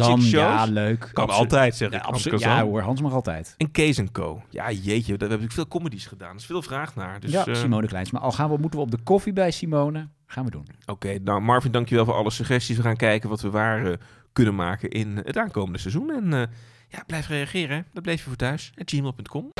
Hans 0.00 0.28
shows. 0.28 0.30
ja, 0.30 0.64
leuk. 0.64 1.10
Kan 1.12 1.28
altijd, 1.28 1.76
zeg 1.76 1.90
Ja, 1.90 1.98
absoluut. 1.98 2.40
Ja 2.40 2.62
hoor, 2.62 2.80
Hans 2.80 3.00
mag 3.00 3.12
altijd. 3.12 3.54
En 3.56 3.70
Kees 3.70 4.02
Co. 4.12 4.42
Ja, 4.50 4.72
jeetje, 4.72 5.16
daar 5.16 5.30
heb 5.30 5.42
ik 5.42 5.52
veel 5.52 5.68
comedies 5.68 6.06
gedaan. 6.06 6.30
Er 6.30 6.36
is 6.36 6.46
veel 6.46 6.62
vraag 6.62 6.94
naar. 6.94 7.20
Dus, 7.20 7.30
ja, 7.30 7.46
eh, 7.46 7.54
Simone 7.54 7.86
Kleins. 7.86 8.10
Maar 8.10 8.20
al 8.20 8.32
gaan 8.32 8.50
we, 8.50 8.56
moeten 8.56 8.78
we 8.78 8.84
op 8.84 8.90
de 8.90 8.98
koffie 9.02 9.32
bij 9.32 9.50
Simone, 9.50 10.08
gaan 10.26 10.44
we 10.44 10.50
doen. 10.50 10.66
Oké, 10.86 11.18
nou 11.18 11.40
Marvin, 11.40 11.70
dankjewel 11.72 12.04
voor 12.04 12.14
alle 12.14 12.30
suggesties. 12.30 12.76
We 12.76 12.82
gaan 12.82 12.96
kijken 12.96 13.28
wat 13.28 13.40
we 13.40 13.50
waar 13.50 13.86
eh, 13.86 13.96
kunnen 14.32 14.54
maken 14.54 14.90
in 14.90 15.20
het 15.24 15.36
aankomende 15.36 15.78
seizoen. 15.78 16.10
En 16.10 16.32
eh, 16.32 16.42
ja, 16.88 17.02
blijf 17.06 17.28
reageren. 17.28 17.86
Dat 17.92 18.02
bleef 18.02 18.18
je 18.18 18.26
voor 18.28 18.36
thuis. 18.36 18.72
gmail.com. 18.84 19.50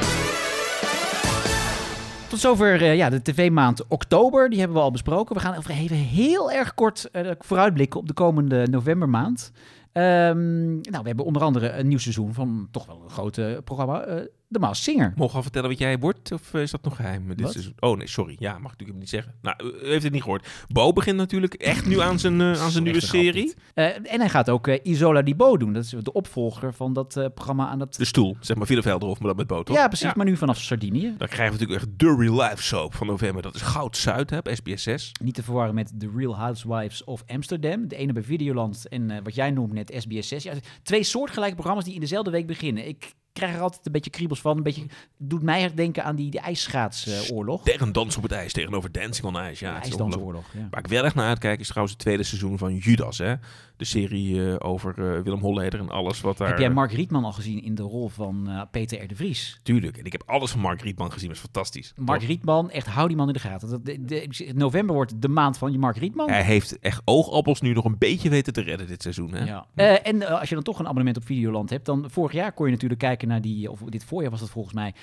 Tot 2.28 2.38
zover 2.38 2.82
eh, 2.82 2.96
ja, 2.96 3.10
de 3.10 3.22
tv-maand 3.22 3.86
oktober. 3.86 4.50
Die 4.50 4.58
hebben 4.58 4.76
we 4.76 4.82
al 4.82 4.90
besproken. 4.90 5.34
We 5.34 5.40
gaan 5.40 5.54
even 5.54 5.94
heel 5.94 6.52
erg 6.52 6.74
kort 6.74 7.10
eh, 7.10 7.30
vooruitblikken 7.38 8.00
op 8.00 8.06
de 8.06 8.12
komende 8.12 8.66
novembermaand. 8.70 9.52
Ehm, 9.92 10.66
nou, 10.66 11.02
we 11.02 11.06
hebben 11.06 11.24
onder 11.24 11.42
andere 11.42 11.70
een 11.70 11.88
nieuw 11.88 11.98
seizoen 11.98 12.34
van 12.34 12.68
toch 12.70 12.86
wel 12.86 13.00
een 13.04 13.10
grote 13.10 13.60
programma, 13.64 14.00
eh 14.00 14.16
De 14.50 14.58
Maas 14.58 14.82
Singer. 14.82 15.12
Mogen 15.16 15.30
we 15.30 15.36
al 15.36 15.42
vertellen 15.42 15.68
wat 15.68 15.78
jij 15.78 15.98
wordt? 15.98 16.32
Of 16.32 16.54
eh, 16.54 16.62
is 16.62 16.70
dat 16.70 16.82
nog 16.82 16.96
geheim? 16.96 17.28
Dit 17.28 17.40
Wat? 17.40 17.52
seizoen? 17.52 17.72
Oh 17.80 17.96
nee, 17.96 18.06
sorry. 18.06 18.36
Ja, 18.38 18.52
mag 18.52 18.58
ik 18.58 18.70
natuurlijk 18.70 18.98
niet 18.98 19.08
zeggen. 19.08 19.34
Nou, 19.42 19.56
u 19.82 19.88
heeft 19.88 20.02
het 20.02 20.12
niet 20.12 20.22
gehoord. 20.22 20.48
Bo 20.68 20.92
begint 20.92 21.16
natuurlijk 21.16 21.54
echt 21.54 21.86
nu 21.86 22.00
aan 22.00 22.18
zijn, 22.18 22.40
eh, 22.40 22.62
aan 22.62 22.70
zijn 22.70 22.84
nieuwe 22.84 23.00
serie. 23.00 23.54
Eh, 23.74 23.84
en 24.12 24.20
hij 24.20 24.28
gaat 24.28 24.50
ook 24.50 24.68
Isola 24.68 25.22
di 25.22 25.34
Bo 25.34 25.56
doen. 25.56 25.72
Dat 25.72 25.84
is 25.84 25.90
de 25.90 26.12
opvolger 26.12 26.74
van 26.74 26.92
dat 26.92 27.08
programma 27.34 27.68
aan 27.68 27.78
dat... 27.78 27.94
De 27.94 28.04
stoel, 28.04 28.36
zeg 28.40 28.56
maar 28.56 28.66
Villa 28.66 28.82
Velderhof, 28.82 29.18
maar 29.18 29.28
dat 29.28 29.36
met 29.36 29.46
Bo, 29.46 29.62
toch? 29.62 29.76
ja, 29.76 29.86
precies, 29.88 30.14
maar 30.14 30.26
nu 30.26 30.36
vanaf 30.36 30.58
Sardinië. 30.58 31.14
Dan 31.18 31.28
krijgen 31.28 31.56
we 31.56 31.64
natuurlijk 31.64 31.80
echt 31.80 31.98
de 31.98 32.16
real 32.18 32.42
life 32.42 32.62
soap 32.62 32.94
van 32.94 33.06
november. 33.06 33.42
Dat 33.42 33.54
is 33.54 33.62
Goud 33.62 33.96
Zuid, 33.96 34.30
hè, 34.30 34.38
op 34.38 34.50
SBS 34.52 34.82
6. 34.82 35.12
Niet 35.22 35.34
te 35.34 35.42
verwarren 35.42 35.74
met 35.74 35.92
The 35.98 36.10
Real 36.16 36.36
Housewives 36.36 37.04
of 37.04 37.22
Amsterdam. 37.26 37.88
De 37.88 37.96
ene 37.96 38.12
bij 38.12 38.22
Videoland 38.22 38.88
en 38.88 39.22
wat 39.22 39.34
jij 39.34 39.50
noemt 39.50 39.72
net 39.72 39.94
SBS 39.96 40.28
6. 40.28 40.42
Ja, 40.42 40.52
twee 40.82 41.02
soortgelijke 41.02 41.54
programma's 41.54 41.84
die 41.84 41.94
in 41.94 42.00
dezelfde 42.00 42.30
week 42.30 42.46
beginnen. 42.46 42.88
Ik 42.88 43.14
krijg 43.38 43.54
er 43.54 43.60
altijd 43.60 43.86
een 43.86 43.92
beetje 43.92 44.10
kriebels 44.10 44.40
van. 44.40 44.56
Een 44.56 44.62
beetje, 44.62 44.86
doet 45.16 45.42
mij 45.42 45.74
denken 45.74 46.04
aan 46.04 46.16
die, 46.16 46.30
die 46.30 46.40
ijsschaatsoorlog. 46.40 47.62
Tegen 47.62 47.92
dans 47.92 48.16
op 48.16 48.22
het 48.22 48.32
ijs, 48.32 48.52
tegenover 48.52 48.92
Dancing 48.92 49.26
on 49.26 49.34
Ice. 49.50 49.64
Ja, 49.64 49.70
Ja, 49.70 49.82
ijsdansoorlog. 49.82 50.44
Ja. 50.54 50.68
Waar 50.70 50.80
ik 50.80 50.86
wel 50.86 51.04
echt 51.04 51.14
naar 51.14 51.28
uitkijk 51.28 51.60
is 51.60 51.66
trouwens 51.66 51.96
het 51.96 52.04
tweede 52.04 52.22
seizoen 52.22 52.58
van 52.58 52.76
Judas. 52.76 53.18
Hè? 53.18 53.34
De 53.78 53.84
serie 53.84 54.52
eh, 54.52 54.56
over 54.58 54.90
eh, 54.90 55.22
Willem 55.22 55.40
Holleder 55.40 55.80
en 55.80 55.88
alles 55.90 56.20
wat 56.20 56.38
daar... 56.38 56.48
Heb 56.48 56.58
jij 56.58 56.70
Mark 56.70 56.92
Rietman 56.92 57.24
al 57.24 57.32
gezien 57.32 57.62
in 57.62 57.74
de 57.74 57.82
rol 57.82 58.08
van 58.08 58.48
eh, 58.48 58.62
Peter 58.70 59.02
R. 59.02 59.08
de 59.08 59.14
Vries? 59.14 59.60
Tuurlijk. 59.62 59.96
En 59.96 60.04
ik 60.04 60.12
heb 60.12 60.22
alles 60.26 60.50
van 60.50 60.60
Mark 60.60 60.82
Rietman 60.82 61.12
gezien. 61.12 61.28
Dat 61.28 61.36
is 61.36 61.42
fantastisch. 61.42 61.92
Mark 61.96 62.18
Toch? 62.20 62.28
Rietman, 62.28 62.70
echt 62.70 62.86
hou 62.86 63.08
die 63.08 63.16
man 63.16 63.26
in 63.26 63.32
de 63.32 63.38
gaten. 63.38 63.70
Dat, 63.70 63.84
de, 63.84 64.04
de- 64.04 64.52
november 64.54 64.94
wordt 64.94 65.22
de 65.22 65.28
maand 65.28 65.58
van 65.58 65.72
je 65.72 65.78
Mark 65.78 65.96
Rietman. 65.96 66.30
Hij 66.30 66.42
heeft 66.42 66.78
echt 66.78 67.02
oogappels 67.04 67.60
nu 67.60 67.72
nog 67.72 67.84
een 67.84 67.98
beetje 67.98 68.28
weten 68.28 68.52
te 68.52 68.60
redden 68.60 68.86
dit 68.86 69.02
seizoen. 69.02 69.34
Hè? 69.34 69.44
Ja. 69.44 69.66
En 70.02 70.28
als 70.38 70.48
je 70.48 70.54
dan 70.54 70.64
toch 70.64 70.78
een 70.78 70.86
abonnement 70.86 71.16
op 71.16 71.24
Videoland 71.24 71.70
hebt, 71.70 71.86
dan 71.86 72.10
vorig 72.10 72.32
jaar 72.32 72.52
kon 72.52 72.66
je 72.66 72.72
natuurlijk 72.72 73.00
kijken 73.00 73.28
naar 73.28 73.40
die, 73.40 73.70
of 73.70 73.80
dit 73.80 74.04
voorjaar 74.04 74.30
was 74.30 74.40
dat 74.40 74.50
volgens 74.50 74.74
mij, 74.74 74.94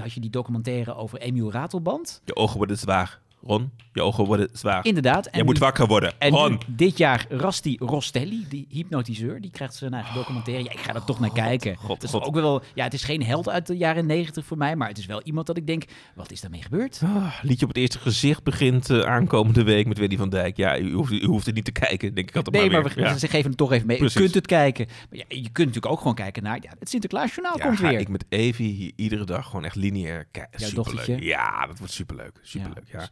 had 0.00 0.12
je 0.12 0.20
die 0.20 0.30
documentaire 0.30 0.94
over 0.94 1.18
Emiel 1.18 1.52
Ratelband. 1.52 2.22
Je 2.24 2.36
ogen 2.36 2.56
worden 2.56 2.78
zwaar. 2.78 3.20
Ron, 3.46 3.70
je 3.92 4.02
ogen 4.02 4.24
worden 4.24 4.48
zwaar. 4.52 4.84
Inderdaad. 4.84 5.26
En 5.26 5.32
Jij 5.36 5.44
moet 5.44 5.58
wakker 5.58 5.86
worden. 5.86 6.12
En 6.18 6.30
Ron. 6.30 6.60
dit 6.66 6.98
jaar 6.98 7.26
Rasti 7.28 7.76
Rostelli, 7.80 8.46
die 8.48 8.66
hypnotiseur, 8.68 9.40
die 9.40 9.50
krijgt 9.50 9.74
zijn 9.74 9.94
eigen 9.94 10.14
documentaire. 10.14 10.64
Ja, 10.64 10.70
ik 10.70 10.78
ga 10.78 10.94
er 10.94 11.04
toch 11.04 11.20
naar 11.20 11.32
kijken. 11.32 11.76
God, 11.76 12.02
is 12.02 12.12
ook 12.14 12.34
wel, 12.34 12.62
ja, 12.74 12.84
het 12.84 12.94
is 12.94 13.04
geen 13.04 13.22
held 13.22 13.48
uit 13.48 13.66
de 13.66 13.76
jaren 13.76 14.06
negentig 14.06 14.44
voor 14.44 14.56
mij, 14.56 14.76
maar 14.76 14.88
het 14.88 14.98
is 14.98 15.06
wel 15.06 15.22
iemand 15.22 15.46
dat 15.46 15.56
ik 15.56 15.66
denk, 15.66 15.84
wat 16.14 16.30
is 16.30 16.40
daarmee 16.40 16.62
gebeurd? 16.62 17.00
Ah, 17.04 17.34
liedje 17.42 17.62
op 17.66 17.68
het 17.72 17.80
eerste 17.80 17.98
gezicht 17.98 18.42
begint 18.42 18.90
eh, 18.90 19.00
aankomende 19.00 19.62
week 19.62 19.86
met 19.86 19.98
Wendy 19.98 20.16
van 20.16 20.28
Dijk. 20.28 20.56
Ja, 20.56 20.78
u 20.78 20.92
hoeft, 20.92 21.12
u 21.12 21.24
hoeft 21.24 21.46
het 21.46 21.54
niet 21.54 21.64
te 21.64 21.72
kijken, 21.72 22.14
denk 22.14 22.28
ik 22.28 22.36
altijd 22.36 22.56
Nee, 22.56 22.70
maar 22.70 22.82
maar 22.82 22.92
we. 22.94 23.00
Ja. 23.00 23.18
ze 23.18 23.28
geven 23.28 23.48
het 23.48 23.58
toch 23.58 23.72
even 23.72 23.86
mee. 23.86 23.96
Precies. 23.96 24.14
Je 24.14 24.20
kunt 24.20 24.34
het 24.34 24.46
kijken. 24.46 24.86
Maar 25.10 25.18
ja, 25.18 25.24
je 25.28 25.40
kunt 25.42 25.56
natuurlijk 25.56 25.86
ook 25.86 25.98
gewoon 25.98 26.14
kijken 26.14 26.42
naar 26.42 26.58
ja, 26.62 26.70
het 26.78 26.88
Sinterklaasjournaal 26.88 27.58
Ja, 27.58 27.64
komt 27.64 27.78
ga 27.78 27.88
weer. 27.88 27.98
ik 28.00 28.08
met 28.08 28.24
Evie 28.28 28.72
hier 28.72 28.92
iedere 28.96 29.24
dag 29.24 29.46
gewoon 29.46 29.64
echt 29.64 29.76
lineair 29.76 30.26
kijken. 30.30 31.22
Ja, 31.22 31.66
dat 31.66 31.78
wordt 31.78 31.92
superleuk. 31.92 32.38
Superleuk, 32.42 32.84
ja. 32.92 33.08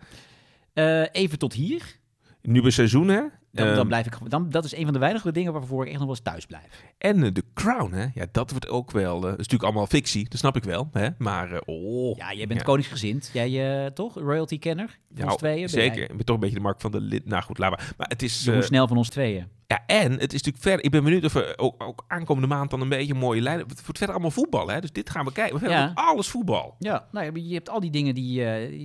Eh, 0.75 1.05
even 1.13 1.39
tot 1.39 1.53
hier. 1.53 1.99
Bij 2.43 2.71
seizoen, 2.71 3.09
hè? 3.09 3.23
Dan, 3.55 3.67
Ehm, 3.67 3.77
dan 3.77 3.87
blijf 3.87 4.07
ik, 4.07 4.31
dan, 4.31 4.51
dat 4.51 4.65
is 4.65 4.77
een 4.77 4.85
van 4.85 4.93
de 4.93 4.99
weinige 4.99 5.33
dingen 5.33 5.53
waarvoor 5.53 5.81
ik 5.83 5.89
echt 5.89 5.99
nog 5.99 6.07
wel 6.07 6.15
eens 6.15 6.25
thuis 6.25 6.47
blijf. 6.47 6.85
En 6.99 7.23
eh, 7.23 7.31
The 7.31 7.45
Crown, 7.55 7.93
hè? 7.93 8.07
Ja, 8.15 8.27
dat 8.33 8.51
wordt 8.51 8.69
ook 8.69 8.91
wel... 8.91 9.21
dat 9.21 9.31
is 9.31 9.37
natuurlijk 9.37 9.63
allemaal 9.63 9.87
fictie, 9.87 10.29
dat 10.29 10.39
snap 10.39 10.57
ik 10.57 10.65
wel, 10.65 10.89
hè? 10.93 11.09
Maar, 11.19 11.53
eh, 11.53 11.59
oh... 11.65 12.17
Ja, 12.17 12.33
jij 12.35 12.47
bent 12.47 12.61
Ja. 12.61 12.67
koningsgezind. 12.67 13.31
Jij 13.33 13.91
toch? 13.91 14.15
Royalty-kenner? 14.19 14.87
Van 14.89 14.99
Nou, 15.17 15.29
ons 15.29 15.37
tweeën? 15.39 15.61
ben 15.61 15.69
Zeker. 15.71 16.03
Ik 16.03 16.17
ben 16.17 16.25
toch 16.25 16.35
een 16.35 16.41
beetje 16.41 16.57
de 16.57 16.63
markt 16.63 16.83
van 16.83 16.91
de 16.91 17.01
lid. 17.01 17.27
Nou 17.27 17.43
goed, 17.43 17.59
laat 17.59 17.71
maar. 17.71 17.95
Maar 17.97 18.09
het 18.09 18.23
is... 18.23 18.47
Eh, 18.47 18.61
Snel 18.61 18.89
van 18.89 18.97
ons 18.97 19.09
tweeën. 19.09 19.47
ja, 19.67 19.83
en 19.87 20.13
het 20.13 20.33
is 20.33 20.43
natuurlijk 20.43 20.63
verder... 20.65 20.85
Ik 20.85 20.91
ben 20.91 21.05
benieuwd 21.05 21.25
of 21.25 21.33
we 21.33 21.53
ook, 21.57 21.83
ook 21.83 22.05
aankomende 22.09 22.49
maand 22.49 22.71
dan 22.71 22.81
een 22.81 22.89
beetje 22.89 23.13
een 23.13 23.19
mooie 23.19 23.41
lijn... 23.41 23.59
Het 23.59 23.67
wordt 23.69 23.85
verder 23.99 24.11
allemaal 24.15 24.31
voetbal, 24.31 24.69
hè? 24.69 24.81
Dus 24.81 24.93
dit 24.93 25.11
gaan 25.11 25.25
we 25.25 25.33
kijken. 25.33 25.55
We 25.55 25.61
hebben 25.61 25.79
Ja. 25.79 25.93
alles 25.95 26.29
voetbal. 26.29 26.77
Ja, 26.79 27.09
nou, 27.13 27.27
ja, 27.27 27.33
je 27.49 27.55
hebt 27.55 27.69
al 27.71 27.81
die 27.81 27.91
dingen 27.91 28.15
die, 28.15 28.35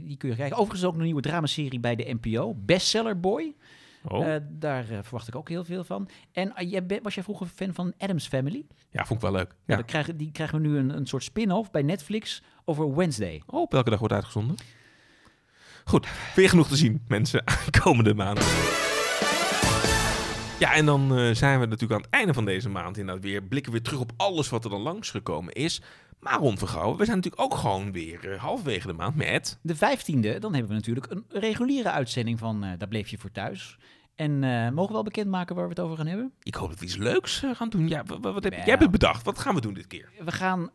die 0.06 0.18
kun 0.18 0.30
je 0.30 0.36
kijken. 0.36 0.58
Overigens 0.58 0.86
ook 0.90 0.96
een 0.96 1.04
nieuwe 1.04 1.22
dramaserie 1.22 1.80
bij 1.80 1.96
de 1.96 2.18
NPO. 2.22 2.54
Bestseller 2.58 3.20
Boy. 3.20 3.56
Oh. 4.04 4.34
Eh, 4.34 4.42
daar 4.50 4.90
eh, 4.90 4.98
verwacht 5.02 5.28
ik 5.28 5.36
ook 5.36 5.50
heel 5.50 5.64
veel 5.64 5.84
van. 5.84 6.10
En 6.32 6.56
eh, 6.56 6.72
jij 6.72 7.00
was 7.04 7.14
jij 7.14 7.24
vroeger 7.24 7.48
fan 7.48 7.74
van 7.74 7.94
Adams 7.98 8.28
Family? 8.28 8.66
ja, 8.92 9.06
vond 9.06 9.24
ik 9.24 9.30
wel 9.30 9.38
leuk. 9.38 9.50
Ja. 9.50 9.56
Ja. 9.66 9.76
dan 9.76 9.86
krijgen, 9.86 10.18
die 10.18 10.32
krijgen 10.32 10.62
we 10.62 10.68
nu 10.68 10.78
een, 10.78 10.96
een 10.96 11.06
soort 11.06 11.24
spin-off 11.24 11.72
bij 11.72 11.82
Netflix 11.82 12.42
over 12.66 12.96
Wednesday. 12.96 13.42
Oh, 13.46 13.62
op 13.62 13.72
welke 13.72 13.90
dag 13.90 14.00
wordt 14.00 14.14
uitgezonden? 14.14 14.56
Goed, 15.84 16.08
weer 16.36 16.50
genoeg 16.50 16.68
te 16.68 16.76
zien, 16.76 17.04
mensen, 17.08 17.44
komende 17.84 18.14
maand. 18.14 18.40
Ja, 20.60 20.74
en 20.74 20.86
dan 20.86 21.18
eh, 21.18 21.34
zijn 21.36 21.60
we 21.60 21.66
natuurlijk 21.66 21.94
aan 21.94 22.06
het 22.06 22.10
einde 22.10 22.34
van 22.34 22.46
deze 22.46 22.70
maand 22.70 22.98
inderdaad 22.98 23.24
weer. 23.24 23.44
Blikken 23.44 23.72
we 23.72 23.78
weer 23.78 23.88
terug 23.88 24.02
op 24.02 24.12
alles 24.18 24.50
wat 24.50 24.64
er 24.64 24.70
dan 24.70 24.82
langsgekomen 24.82 25.54
is. 25.54 25.82
Maar 26.20 26.40
Ron 26.40 26.58
Vergouwen, 26.58 26.98
we 26.98 27.06
zijn 27.06 27.18
natuurlijk 27.18 27.44
ook 27.44 27.56
gewoon 27.56 27.92
weer 27.92 28.32
eh, 28.32 28.40
halverwege 28.40 28.88
de 28.88 28.94
maand 28.94 29.16
met... 29.16 29.60
De 29.62 29.76
15e, 29.76 30.40
dan 30.40 30.54
hebben 30.54 30.68
we 30.68 30.74
natuurlijk 30.74 31.12
een 31.12 31.26
reguliere 31.30 31.92
uitzending 31.92 32.40
van 32.40 32.64
eh 32.64 32.72
Daar 32.78 32.88
bleef 32.88 33.08
je 33.08 33.18
voor 33.18 33.32
thuis. 33.32 33.78
En 34.16 34.40
mogen 34.74 34.88
we 34.88 34.94
wel 34.94 35.04
bekendmaken 35.04 35.56
waar 35.56 35.64
we 35.64 35.70
het 35.70 35.80
over 35.80 35.98
gaan 35.98 36.08
hebben? 36.08 36.34
Ik 36.44 36.56
hoop 36.56 36.70
dat 36.70 36.80
we 36.80 36.86
iets 36.86 36.96
leuks 36.96 37.44
gaan 37.54 37.70
doen. 37.70 37.88
Ja, 37.88 38.04
wat, 38.04 38.20
wat 38.22 38.44
heb. 38.44 38.54
Jij 38.54 38.64
hebt 38.64 38.82
het 38.82 38.92
bedacht. 38.92 39.24
Wat 39.26 39.40
gaan 39.40 39.56
we 39.56 39.62
doen 39.62 39.74
dit 39.74 39.88
keer? 39.88 40.10
We 40.26 40.32
gaan, 40.32 40.70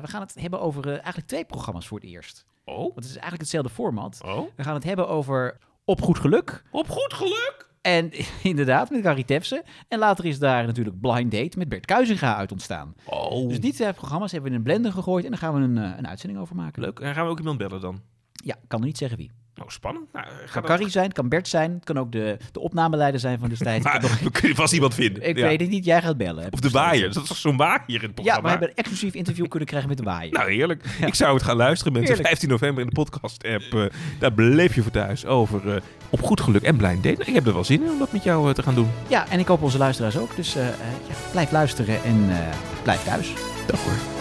gaan 0.08 0.20
het 0.20 0.34
hebben 0.40 0.60
over 0.60 0.88
eigenlijk 0.88 1.26
twee 1.26 1.44
programma's 1.44 1.86
voor 1.86 2.00
het 2.00 2.08
eerst. 2.08 2.46
Oh, 2.64 2.76
Want 2.76 2.94
het 2.94 3.04
is 3.04 3.10
eigenlijk 3.10 3.40
hetzelfde 3.40 3.70
format. 3.70 4.20
oh. 4.24 4.48
We 4.56 4.62
gaan 4.62 4.74
het 4.74 4.84
hebben 4.84 5.08
over 5.08 5.58
Op 5.84 6.02
Goed 6.02 6.18
Geluk. 6.18 6.62
Op 6.70 6.88
goed 6.88 7.14
geluk! 7.14 7.63
En 7.84 8.10
inderdaad, 8.42 8.90
met 8.90 9.02
Gary 9.02 9.24
Tefse. 9.24 9.64
En 9.88 9.98
later 9.98 10.24
is 10.24 10.38
daar 10.38 10.66
natuurlijk 10.66 11.00
Blind 11.00 11.30
Date 11.32 11.58
met 11.58 11.68
Bert 11.68 11.86
Kuizinga 11.86 12.36
uit 12.36 12.52
ontstaan. 12.52 12.94
Oh, 13.04 13.48
Dus 13.48 13.60
die 13.60 13.72
twee 13.72 13.92
programma's 13.92 14.32
hebben 14.32 14.50
we 14.50 14.56
in 14.56 14.62
een 14.62 14.70
blender 14.70 14.92
gegooid 14.92 15.24
en 15.24 15.30
daar 15.30 15.38
gaan 15.40 15.54
we 15.54 15.60
een, 15.60 15.78
eh, 15.78 15.98
een 15.98 16.08
uitzending 16.08 16.40
over 16.40 16.56
maken. 16.56 16.82
leuk. 16.82 16.98
En 17.00 17.14
gaan 17.14 17.24
we 17.24 17.30
ook 17.30 17.38
iemand 17.38 17.58
bellen 17.58 17.80
dan? 17.80 18.00
Ja, 18.32 18.54
ik 18.54 18.68
kan 18.68 18.78
nog 18.78 18.88
niet 18.88 18.98
zeggen 18.98 19.18
wie. 19.18 19.30
Nou, 19.56 19.70
spannend. 19.70 20.04
Nou, 20.12 20.26
ga 20.26 20.32
Het 20.42 20.50
kan 20.50 20.62
Carrie 20.62 20.88
zijn, 20.88 21.12
kan 21.12 21.28
Bert 21.28 21.48
zijn, 21.48 21.72
het 21.72 21.84
kan 21.84 21.98
ook 21.98 22.12
de, 22.12 22.36
de 22.52 22.60
opnameleider 22.60 23.20
zijn 23.20 23.38
van 23.38 23.48
destijds. 23.48 23.84
Maar 23.84 24.00
nog- 24.00 24.20
we 24.28 24.30
kunnen 24.30 24.56
vast 24.56 24.72
iemand 24.72 24.94
vinden. 24.94 25.28
ik 25.28 25.36
Ja. 25.36 25.46
weet 25.46 25.60
het 25.60 25.70
niet, 25.70 25.84
jij 25.84 26.02
gaat 26.02 26.16
bellen. 26.16 26.46
Of 26.50 26.60
de 26.60 26.70
waaier. 26.70 27.12
Dat 27.12 27.22
is 27.22 27.28
toch 27.28 27.36
zo'n 27.36 27.56
waaier 27.56 27.82
in 27.88 27.94
het 27.94 28.02
Ja, 28.02 28.08
programma? 28.14 28.42
we 28.42 28.48
hebben 28.48 28.68
een 28.68 28.74
exclusief 28.74 29.14
interview 29.14 29.48
kunnen 29.48 29.68
krijgen 29.68 29.88
met 29.88 29.98
de 29.98 30.04
waaier. 30.04 30.32
Nou, 30.32 30.50
heerlijk. 30.52 30.84
Ik 31.06 31.14
zou 31.14 31.34
het 31.34 31.42
gaan 31.42 31.56
luisteren, 31.56 31.92
mensen. 31.92 32.10
Heerlijk. 32.14 32.28
15 32.38 32.48
november 32.48 32.82
in 32.82 32.88
de 32.88 32.94
podcast-app. 32.94 33.62
eh, 33.74 33.84
daar 34.18 34.32
bleef 34.32 34.74
je 34.74 34.82
voor 34.82 34.92
thuis 34.92 35.26
over 35.26 35.74
eh, 35.74 35.80
op 36.10 36.22
goed 36.22 36.40
geluk 36.40 36.62
en 36.62 36.76
blind 36.76 37.02
date. 37.02 37.22
Ik 37.24 37.34
heb 37.34 37.46
er 37.46 37.52
wel 37.54 37.64
zin 37.64 37.82
in 37.82 37.90
om 37.90 37.98
dat 37.98 38.12
met 38.12 38.24
jou 38.24 38.48
eh, 38.48 38.54
te 38.54 38.62
gaan 38.62 38.74
doen. 38.74 38.90
Ja, 39.08 39.28
en 39.28 39.38
ik 39.38 39.46
hoop 39.46 39.62
onze 39.62 39.78
luisteraars 39.78 40.16
ook. 40.18 40.36
Dus 40.36 40.54
eh, 40.56 40.68
eh, 40.68 40.74
ja, 41.08 41.14
blijf 41.30 41.50
luisteren 41.50 42.02
en 42.04 42.26
eh, 42.30 42.36
blijf 42.82 43.02
thuis. 43.02 43.32
Dag 43.66 43.80
hoor. 43.84 44.13